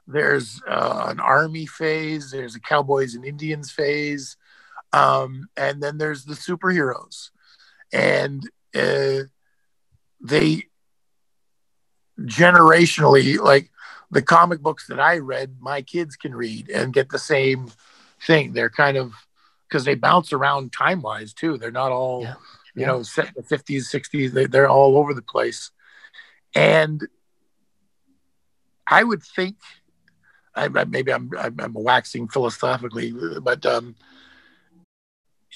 there's 0.07 0.61
uh, 0.67 1.05
an 1.09 1.19
army 1.19 1.65
phase, 1.65 2.31
there's 2.31 2.55
a 2.55 2.59
cowboys 2.61 3.13
and 3.15 3.25
Indians 3.25 3.71
phase, 3.71 4.37
um, 4.93 5.49
and 5.57 5.83
then 5.83 5.97
there's 5.97 6.25
the 6.25 6.33
superheroes. 6.35 7.29
And 7.93 8.43
uh 8.75 9.23
they 10.21 10.63
generationally 12.19 13.37
like 13.39 13.69
the 14.11 14.21
comic 14.21 14.61
books 14.61 14.87
that 14.87 14.99
I 14.99 15.17
read, 15.19 15.57
my 15.59 15.81
kids 15.81 16.15
can 16.15 16.33
read 16.33 16.69
and 16.69 16.93
get 16.93 17.09
the 17.09 17.19
same 17.19 17.71
thing. 18.25 18.53
They're 18.53 18.69
kind 18.69 18.97
of 18.97 19.13
because 19.67 19.83
they 19.85 19.95
bounce 19.95 20.31
around 20.33 20.71
time 20.73 21.01
wise 21.01 21.33
too. 21.33 21.57
They're 21.57 21.71
not 21.71 21.91
all, 21.91 22.21
Yeah. 22.23 22.35
you 22.75 22.85
know, 22.85 23.03
set 23.03 23.27
in 23.27 23.33
the 23.35 23.43
50s, 23.43 23.93
60s. 23.93 24.31
They, 24.31 24.45
they're 24.47 24.69
all 24.69 24.97
over 24.97 25.13
the 25.13 25.21
place. 25.21 25.71
And 26.55 27.05
I 28.87 29.03
would 29.03 29.21
think, 29.23 29.57
I, 30.57 30.65
I- 30.73 30.85
maybe 30.85 31.13
I'm, 31.13 31.29
I'm, 31.37 31.73
waxing 31.73 32.27
philosophically, 32.27 33.13
but 33.41 33.65
um, 33.65 33.95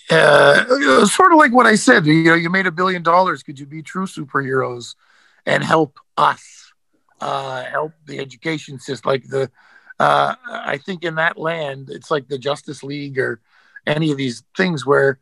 uh, 0.09 1.05
sort 1.05 1.31
of 1.31 1.37
like 1.39 1.53
what 1.53 1.65
I 1.65 1.75
said, 1.75 2.05
you 2.05 2.23
know, 2.23 2.33
you 2.33 2.49
made 2.49 2.67
a 2.67 2.71
billion 2.71 3.03
dollars. 3.03 3.43
Could 3.43 3.59
you 3.59 3.65
be 3.65 3.81
true 3.81 4.05
superheroes 4.05 4.95
and 5.45 5.63
help 5.63 5.99
us, 6.17 6.73
uh, 7.19 7.63
help 7.63 7.93
the 8.05 8.19
education 8.19 8.79
system? 8.79 9.09
Like 9.09 9.27
the, 9.29 9.51
uh, 9.99 10.35
I 10.49 10.77
think 10.77 11.03
in 11.03 11.15
that 11.15 11.37
land, 11.37 11.89
it's 11.89 12.11
like 12.11 12.27
the 12.27 12.37
Justice 12.37 12.83
League 12.83 13.19
or 13.19 13.41
any 13.85 14.11
of 14.11 14.17
these 14.17 14.43
things 14.55 14.85
where 14.85 15.19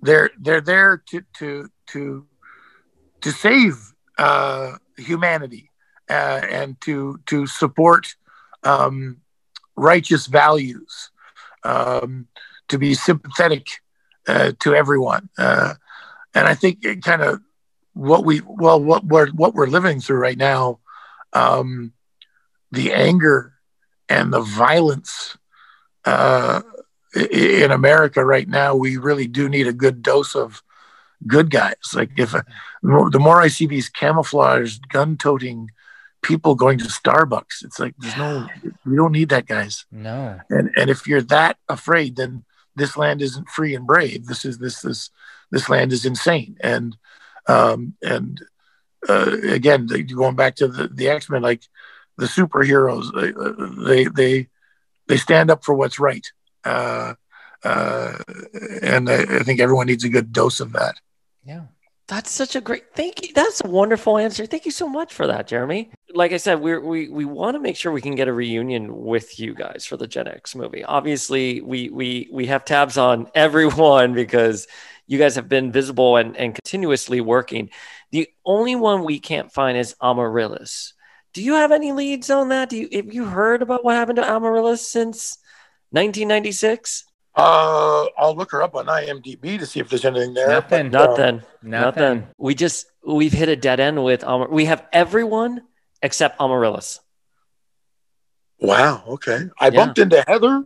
they're 0.00 0.30
they're 0.38 0.60
there 0.60 1.02
to 1.10 1.22
to 1.38 1.68
to 1.88 2.26
to 3.20 3.32
save 3.32 3.94
uh, 4.18 4.72
humanity 4.96 5.70
uh, 6.08 6.40
and 6.48 6.80
to 6.82 7.18
to 7.26 7.46
support 7.46 8.14
um, 8.68 9.20
righteous 9.76 10.26
values, 10.26 11.10
um, 11.64 12.28
to 12.68 12.78
be 12.78 12.94
sympathetic 12.94 13.66
uh, 14.26 14.52
to 14.60 14.74
everyone, 14.74 15.28
uh, 15.38 15.74
and 16.34 16.46
I 16.46 16.54
think 16.54 16.84
it 16.84 17.02
kind 17.02 17.22
of 17.22 17.40
what 17.94 18.24
we 18.24 18.42
well 18.46 18.80
what 18.80 19.04
we're 19.04 19.30
what 19.30 19.54
we're 19.54 19.66
living 19.78 20.00
through 20.00 20.18
right 20.18 20.38
now, 20.38 20.78
um, 21.32 21.92
the 22.70 22.92
anger 22.92 23.54
and 24.08 24.32
the 24.32 24.40
violence 24.40 25.36
uh, 26.04 26.62
in 27.14 27.70
America 27.70 28.24
right 28.24 28.48
now, 28.48 28.74
we 28.74 28.96
really 28.96 29.26
do 29.26 29.48
need 29.48 29.66
a 29.66 29.72
good 29.72 30.02
dose 30.02 30.34
of 30.34 30.62
good 31.26 31.50
guys. 31.50 31.74
Like 31.94 32.10
if 32.16 32.32
the 32.32 33.18
more- 33.18 33.42
I 33.42 33.48
see 33.48 33.66
these 33.66 33.88
camouflaged, 33.88 34.88
gun-toting 34.88 35.70
people 36.22 36.54
going 36.54 36.78
to 36.78 36.84
Starbucks, 36.84 37.64
it's 37.64 37.78
like 37.78 37.94
there's 37.98 38.16
no, 38.16 38.46
we 38.84 38.96
don't 38.96 39.12
need 39.12 39.28
that, 39.30 39.46
guys. 39.46 39.86
No. 39.90 40.40
And 40.50 40.70
and 40.76 40.90
if 40.90 41.06
you're 41.06 41.22
that 41.22 41.56
afraid, 41.68 42.16
then 42.16 42.44
this 42.76 42.96
land 42.96 43.22
isn't 43.22 43.48
free 43.48 43.74
and 43.74 43.86
brave. 43.86 44.26
This 44.26 44.44
is 44.44 44.58
this 44.58 44.80
this 44.80 45.10
this 45.50 45.68
land 45.68 45.92
is 45.92 46.04
insane. 46.04 46.56
And 46.60 46.96
um 47.46 47.94
and 48.02 48.40
uh, 49.08 49.36
again, 49.44 49.86
going 49.86 50.36
back 50.36 50.56
to 50.56 50.68
the 50.68 50.88
the 50.88 51.08
X 51.08 51.30
Men, 51.30 51.42
like 51.42 51.62
the 52.16 52.26
superheroes, 52.26 53.12
they, 53.14 54.04
they 54.04 54.04
they 54.04 54.48
they 55.06 55.16
stand 55.16 55.50
up 55.50 55.64
for 55.64 55.74
what's 55.74 55.98
right. 55.98 56.26
Uh, 56.64 57.14
uh, 57.64 58.18
and 58.82 59.08
I, 59.08 59.22
I 59.22 59.42
think 59.42 59.60
everyone 59.60 59.86
needs 59.86 60.04
a 60.04 60.08
good 60.08 60.32
dose 60.32 60.60
of 60.60 60.72
that. 60.72 60.96
Yeah. 61.44 61.62
That's 62.08 62.30
such 62.30 62.56
a 62.56 62.60
great 62.60 62.94
thank 62.94 63.26
you. 63.26 63.34
That's 63.34 63.62
a 63.62 63.68
wonderful 63.68 64.16
answer. 64.16 64.46
Thank 64.46 64.64
you 64.64 64.70
so 64.70 64.88
much 64.88 65.12
for 65.12 65.26
that, 65.26 65.46
Jeremy. 65.46 65.90
Like 66.18 66.32
I 66.32 66.38
said, 66.38 66.60
we're, 66.60 66.80
we 66.80 67.08
we 67.08 67.24
want 67.24 67.54
to 67.54 67.60
make 67.60 67.76
sure 67.76 67.92
we 67.92 68.00
can 68.00 68.16
get 68.16 68.26
a 68.26 68.32
reunion 68.32 69.04
with 69.04 69.38
you 69.38 69.54
guys 69.54 69.86
for 69.86 69.96
the 69.96 70.08
Gen 70.08 70.26
X 70.26 70.56
movie. 70.56 70.82
Obviously, 70.82 71.60
we 71.60 71.90
we 71.90 72.28
we 72.32 72.46
have 72.46 72.64
tabs 72.64 72.98
on 72.98 73.30
everyone 73.36 74.14
because 74.14 74.66
you 75.06 75.16
guys 75.16 75.36
have 75.36 75.48
been 75.48 75.70
visible 75.70 76.16
and, 76.16 76.36
and 76.36 76.56
continuously 76.56 77.20
working. 77.20 77.70
The 78.10 78.26
only 78.44 78.74
one 78.74 79.04
we 79.04 79.20
can't 79.20 79.52
find 79.52 79.78
is 79.78 79.94
Amaryllis. 80.02 80.92
Do 81.34 81.40
you 81.40 81.54
have 81.54 81.70
any 81.70 81.92
leads 81.92 82.30
on 82.30 82.48
that? 82.48 82.70
Do 82.70 82.78
you 82.78 82.88
have 82.94 83.14
you 83.14 83.26
heard 83.26 83.62
about 83.62 83.84
what 83.84 83.94
happened 83.94 84.16
to 84.16 84.28
Amaryllis 84.28 84.90
since 84.90 85.38
1996? 85.90 87.04
Uh, 87.36 88.06
I'll 88.18 88.34
look 88.34 88.50
her 88.50 88.60
up 88.60 88.74
on 88.74 88.86
IMDb 88.86 89.56
to 89.56 89.66
see 89.66 89.78
if 89.78 89.88
there's 89.88 90.04
anything 90.04 90.34
there. 90.34 90.48
Nothing. 90.48 90.90
but, 90.90 91.00
um, 91.00 91.16
Nothing. 91.16 91.42
Nothing. 91.62 92.02
Nothing. 92.02 92.28
We 92.38 92.56
just 92.56 92.86
we've 93.06 93.32
hit 93.32 93.48
a 93.48 93.54
dead 93.54 93.78
end 93.78 94.02
with 94.02 94.24
Amar. 94.24 94.48
We 94.48 94.64
have 94.64 94.84
everyone 94.92 95.60
except 96.02 96.40
Amaryllis. 96.40 97.00
wow. 98.60 99.02
Okay. 99.08 99.48
I 99.60 99.66
Yeah. 99.66 99.70
bumped 99.70 99.98
into 99.98 100.22
Heather 100.26 100.64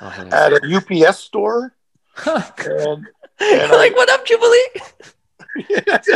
Oh, 0.00 0.06
at 0.08 0.52
a 0.52 0.60
UPS 0.76 1.20
store, 1.20 1.74
and 2.26 3.06
and 3.40 3.72
like, 3.72 3.96
what 3.96 4.10
up, 4.10 4.26
Jubilee? 4.26 4.68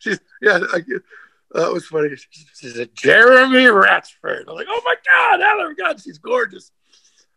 she's 0.00 0.18
yeah. 0.40 0.56
Like, 0.58 0.86
that 1.52 1.72
was 1.72 1.86
funny. 1.86 2.16
She, 2.16 2.26
she 2.54 2.68
said 2.70 2.90
Jeremy 2.94 3.64
Ratchford. 3.66 4.44
I'm 4.48 4.56
like, 4.56 4.66
oh 4.68 4.82
my 4.84 4.96
god, 5.06 5.40
Heather, 5.40 5.74
God, 5.74 6.00
she's 6.00 6.18
gorgeous. 6.18 6.72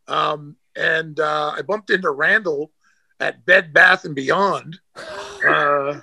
Um, 0.08 0.56
and 0.76 1.20
uh, 1.20 1.54
I 1.56 1.62
bumped 1.62 1.90
into 1.92 2.10
Randall 2.10 2.72
at 3.20 3.46
Bed 3.46 3.72
Bath 3.74 4.06
and 4.06 4.16
Beyond. 4.16 4.80
Uh, 5.48 6.02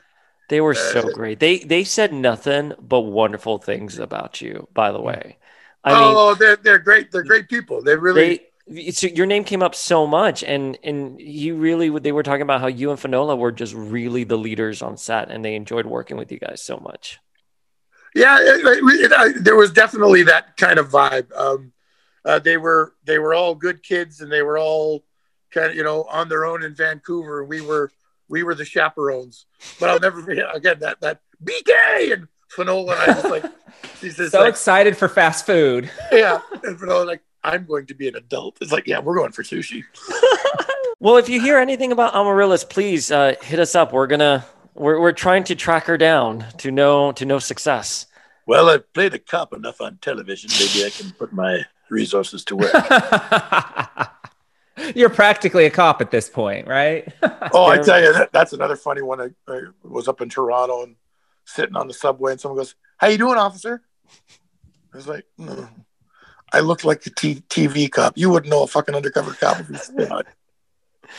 They 0.53 0.61
were 0.61 0.75
so 0.75 1.11
great. 1.15 1.41
They 1.41 1.61
they 1.61 1.83
said 1.83 2.13
nothing 2.13 2.75
but 2.79 3.01
wonderful 3.01 3.57
things 3.57 3.99
about 3.99 4.43
you. 4.43 4.69
By 4.75 4.93
the 4.93 5.01
way, 5.01 5.39
I 5.83 5.95
mean, 5.95 6.15
oh, 6.15 6.35
they're 6.35 6.57
they're 6.57 6.79
great. 6.79 7.11
They're 7.11 7.23
great 7.23 7.49
people. 7.49 7.83
They 7.83 7.97
really. 7.97 8.45
they 8.67 8.81
it's, 8.89 9.03
your 9.03 9.25
name 9.25 9.45
came 9.45 9.63
up 9.63 9.75
so 9.75 10.07
much, 10.07 10.45
and 10.45 10.79
and 10.85 11.19
you 11.19 11.57
really 11.57 11.89
they 11.99 12.13
were 12.13 12.23
talking 12.23 12.43
about 12.43 12.61
how 12.61 12.67
you 12.67 12.91
and 12.91 13.01
Finola 13.01 13.35
were 13.35 13.51
just 13.51 13.73
really 13.73 14.25
the 14.25 14.37
leaders 14.37 14.83
on 14.83 14.99
set, 14.99 15.31
and 15.31 15.43
they 15.43 15.55
enjoyed 15.55 15.87
working 15.87 16.19
with 16.19 16.31
you 16.31 16.39
guys 16.39 16.61
so 16.61 16.77
much. 16.77 17.19
yeah, 18.15 18.37
it, 18.39 18.61
it, 18.63 19.11
I, 19.11 19.33
there 19.41 19.57
was 19.57 19.73
definitely 19.73 20.25
that 20.25 20.59
kind 20.59 20.79
of 20.79 20.91
vibe. 20.91 21.35
Um, 21.35 21.73
uh, 22.27 22.41
they 22.41 22.59
were 22.59 22.93
they 23.07 23.19
were 23.19 23.33
all 23.33 23.55
good 23.55 23.83
kids 23.83 24.21
and 24.21 24.31
they 24.31 24.43
were 24.43 24.59
all 24.59 25.03
kind 25.51 25.71
of 25.71 25.77
you 25.77 25.83
know 25.83 26.05
on 26.11 26.29
their 26.29 26.45
own 26.45 26.63
in 26.63 26.75
Vancouver. 26.75 27.43
We 27.43 27.63
were 27.63 27.91
we 28.29 28.43
were 28.43 28.55
the 28.55 28.65
chaperones. 28.65 29.47
But 29.81 29.91
I'll 29.91 30.01
never 30.01 30.23
forget 30.23 30.55
again 30.55 30.79
that 30.81 31.01
that 31.01 31.21
BK 31.45 32.13
and 32.13 32.29
Finola 32.49 32.93
and 33.01 33.11
I 33.13 33.15
was 33.15 33.25
like 33.31 33.45
she's 34.01 34.17
just 34.17 34.33
So 34.33 34.41
like 34.41 34.51
excited 34.51 34.97
for 34.97 35.09
fast 35.09 35.47
food. 35.47 35.91
yeah, 36.11 36.41
and 36.65 36.79
Finola 36.79 37.05
like 37.05 37.23
I'm 37.45 37.65
going 37.67 37.87
to 37.87 37.95
be 37.95 38.09
an 38.09 38.17
adult. 38.17 38.59
It's 38.61 38.73
like 38.73 38.87
yeah, 38.87 39.01
we're 39.01 39.17
going 39.17 39.33
for 39.33 39.43
sushi. 39.43 39.85
Well, 41.01 41.17
if 41.17 41.29
you 41.29 41.41
hear 41.41 41.59
anything 41.59 41.91
about 41.91 42.15
Amaryllis, 42.15 42.63
please 42.63 43.11
uh, 43.11 43.35
hit 43.43 43.59
us 43.59 43.75
up. 43.75 43.93
We're 43.93 44.07
gonna 44.07 44.47
we're, 44.75 45.01
we're 45.01 45.11
trying 45.11 45.43
to 45.45 45.57
track 45.57 45.87
her 45.87 45.99
down 45.99 46.47
to 46.59 46.71
no 46.71 47.11
to 47.11 47.27
no 47.27 47.41
success. 47.41 48.07
Well, 48.47 48.71
I've 48.71 48.93
played 48.93 49.13
a 49.13 49.19
cop 49.19 49.53
enough 49.53 49.81
on 49.81 49.99
television. 50.01 50.51
Maybe 50.61 50.87
I 50.87 50.91
can 50.91 51.11
put 51.11 51.33
my 51.33 51.67
resources 51.91 52.45
to 52.45 52.55
work. 52.57 52.73
You're 54.95 55.11
practically 55.11 55.67
a 55.67 55.71
cop 55.71 56.01
at 56.01 56.11
this 56.11 56.29
point, 56.29 56.67
right? 56.67 57.13
Oh, 57.55 57.67
I 57.67 57.79
tell 57.79 58.01
you, 58.03 58.13
that, 58.13 58.33
that's 58.33 58.53
another 58.55 58.77
funny 58.77 59.03
one. 59.03 59.21
I, 59.21 59.29
I 59.53 59.61
was 59.83 60.09
up 60.09 60.21
in 60.23 60.29
Toronto 60.29 60.85
and 60.85 60.97
sitting 61.45 61.77
on 61.77 61.87
the 61.87 61.93
subway, 61.93 62.33
and 62.33 62.41
someone 62.41 62.57
goes, 62.59 62.75
"How 62.97 63.09
you 63.09 63.19
doing, 63.19 63.37
officer?" 63.37 63.83
I 64.93 64.97
was 64.97 65.07
like, 65.07 65.27
"Mm, 65.39 65.69
"I 66.53 66.61
look 66.61 66.85
like 66.85 67.05
a 67.05 67.11
T- 67.11 67.43
TV 67.51 67.91
cop. 67.91 68.17
You 68.17 68.31
wouldn't 68.31 68.51
know 68.51 68.63
a 68.63 68.67
fucking 68.67 68.95
undercover 68.95 69.33
cop 69.35 69.61
if 69.61 69.69
you 69.71 69.77
saw 69.77 70.19
it." 70.21 70.27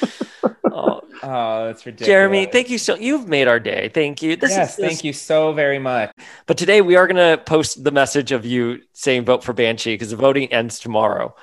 Oh, 0.76 1.02
oh, 1.22 1.66
that's 1.68 1.86
ridiculous. 1.86 2.08
Jeremy, 2.08 2.46
thank 2.48 2.70
you 2.72 2.80
so. 2.80 2.96
You've 2.96 3.28
made 3.28 3.48
our 3.48 3.60
day. 3.60 3.92
Thank 3.94 4.24
you. 4.24 4.36
This 4.36 4.50
yes, 4.52 4.72
is 4.72 4.76
this- 4.78 4.88
thank 4.88 5.04
you 5.04 5.14
so 5.14 5.54
very 5.54 5.78
much. 5.78 6.12
But 6.48 6.58
today 6.58 6.82
we 6.82 6.96
are 6.96 7.06
gonna 7.06 7.38
post 7.38 7.84
the 7.84 7.92
message 7.92 8.32
of 8.32 8.44
you 8.44 8.82
saying 8.94 9.26
vote 9.26 9.44
for 9.44 9.54
Banshee 9.54 9.94
because 9.94 10.10
the 10.10 10.16
voting 10.16 10.52
ends 10.52 10.80
tomorrow. 10.80 11.36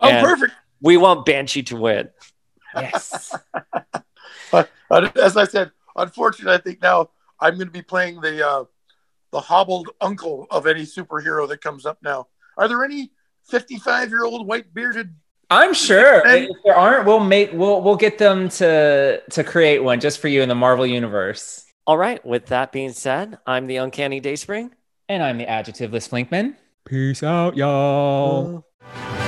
Oh, 0.00 0.08
And 0.08 0.26
perfect. 0.26 0.52
We 0.82 0.96
want 0.96 1.24
Banshee 1.24 1.62
to 1.64 1.76
win. 1.76 2.10
Yes. 2.74 3.34
Uh, 4.90 5.08
as 5.16 5.38
I 5.38 5.44
said, 5.44 5.70
unfortunately, 5.96 6.52
I 6.52 6.58
think 6.58 6.82
now 6.82 7.08
I'm 7.40 7.54
going 7.54 7.66
to 7.66 7.72
be 7.72 7.80
playing 7.80 8.20
the 8.20 8.46
uh, 8.46 8.64
the 9.30 9.40
hobbled 9.40 9.88
uncle 10.02 10.46
of 10.50 10.66
any 10.66 10.82
superhero 10.82 11.48
that 11.48 11.62
comes 11.62 11.86
up 11.86 11.96
now. 12.02 12.28
Are 12.58 12.68
there 12.68 12.84
any 12.84 13.10
55 13.48 14.10
year 14.10 14.24
old 14.24 14.46
white 14.46 14.74
bearded? 14.74 15.14
I'm 15.48 15.72
sure. 15.72 16.26
And- 16.26 16.44
if 16.50 16.56
there 16.64 16.76
aren't, 16.76 17.06
we'll 17.06 17.20
make 17.20 17.52
we'll 17.54 17.80
we'll 17.80 17.96
get 17.96 18.18
them 18.18 18.50
to 18.50 19.22
to 19.30 19.44
create 19.44 19.82
one 19.82 19.98
just 19.98 20.18
for 20.20 20.28
you 20.28 20.42
in 20.42 20.50
the 20.50 20.54
Marvel 20.54 20.86
universe. 20.86 21.64
All 21.86 21.96
right. 21.96 22.22
With 22.24 22.46
that 22.46 22.70
being 22.70 22.92
said, 22.92 23.38
I'm 23.46 23.66
the 23.66 23.76
Uncanny 23.76 24.20
Dayspring. 24.20 24.72
And 25.08 25.22
I'm 25.22 25.38
the 25.38 25.46
adjectiveless 25.46 26.08
Flinkman. 26.08 26.56
Peace 26.84 27.22
out, 27.22 27.56
y'all. 27.56 28.64
Uh, 28.84 29.21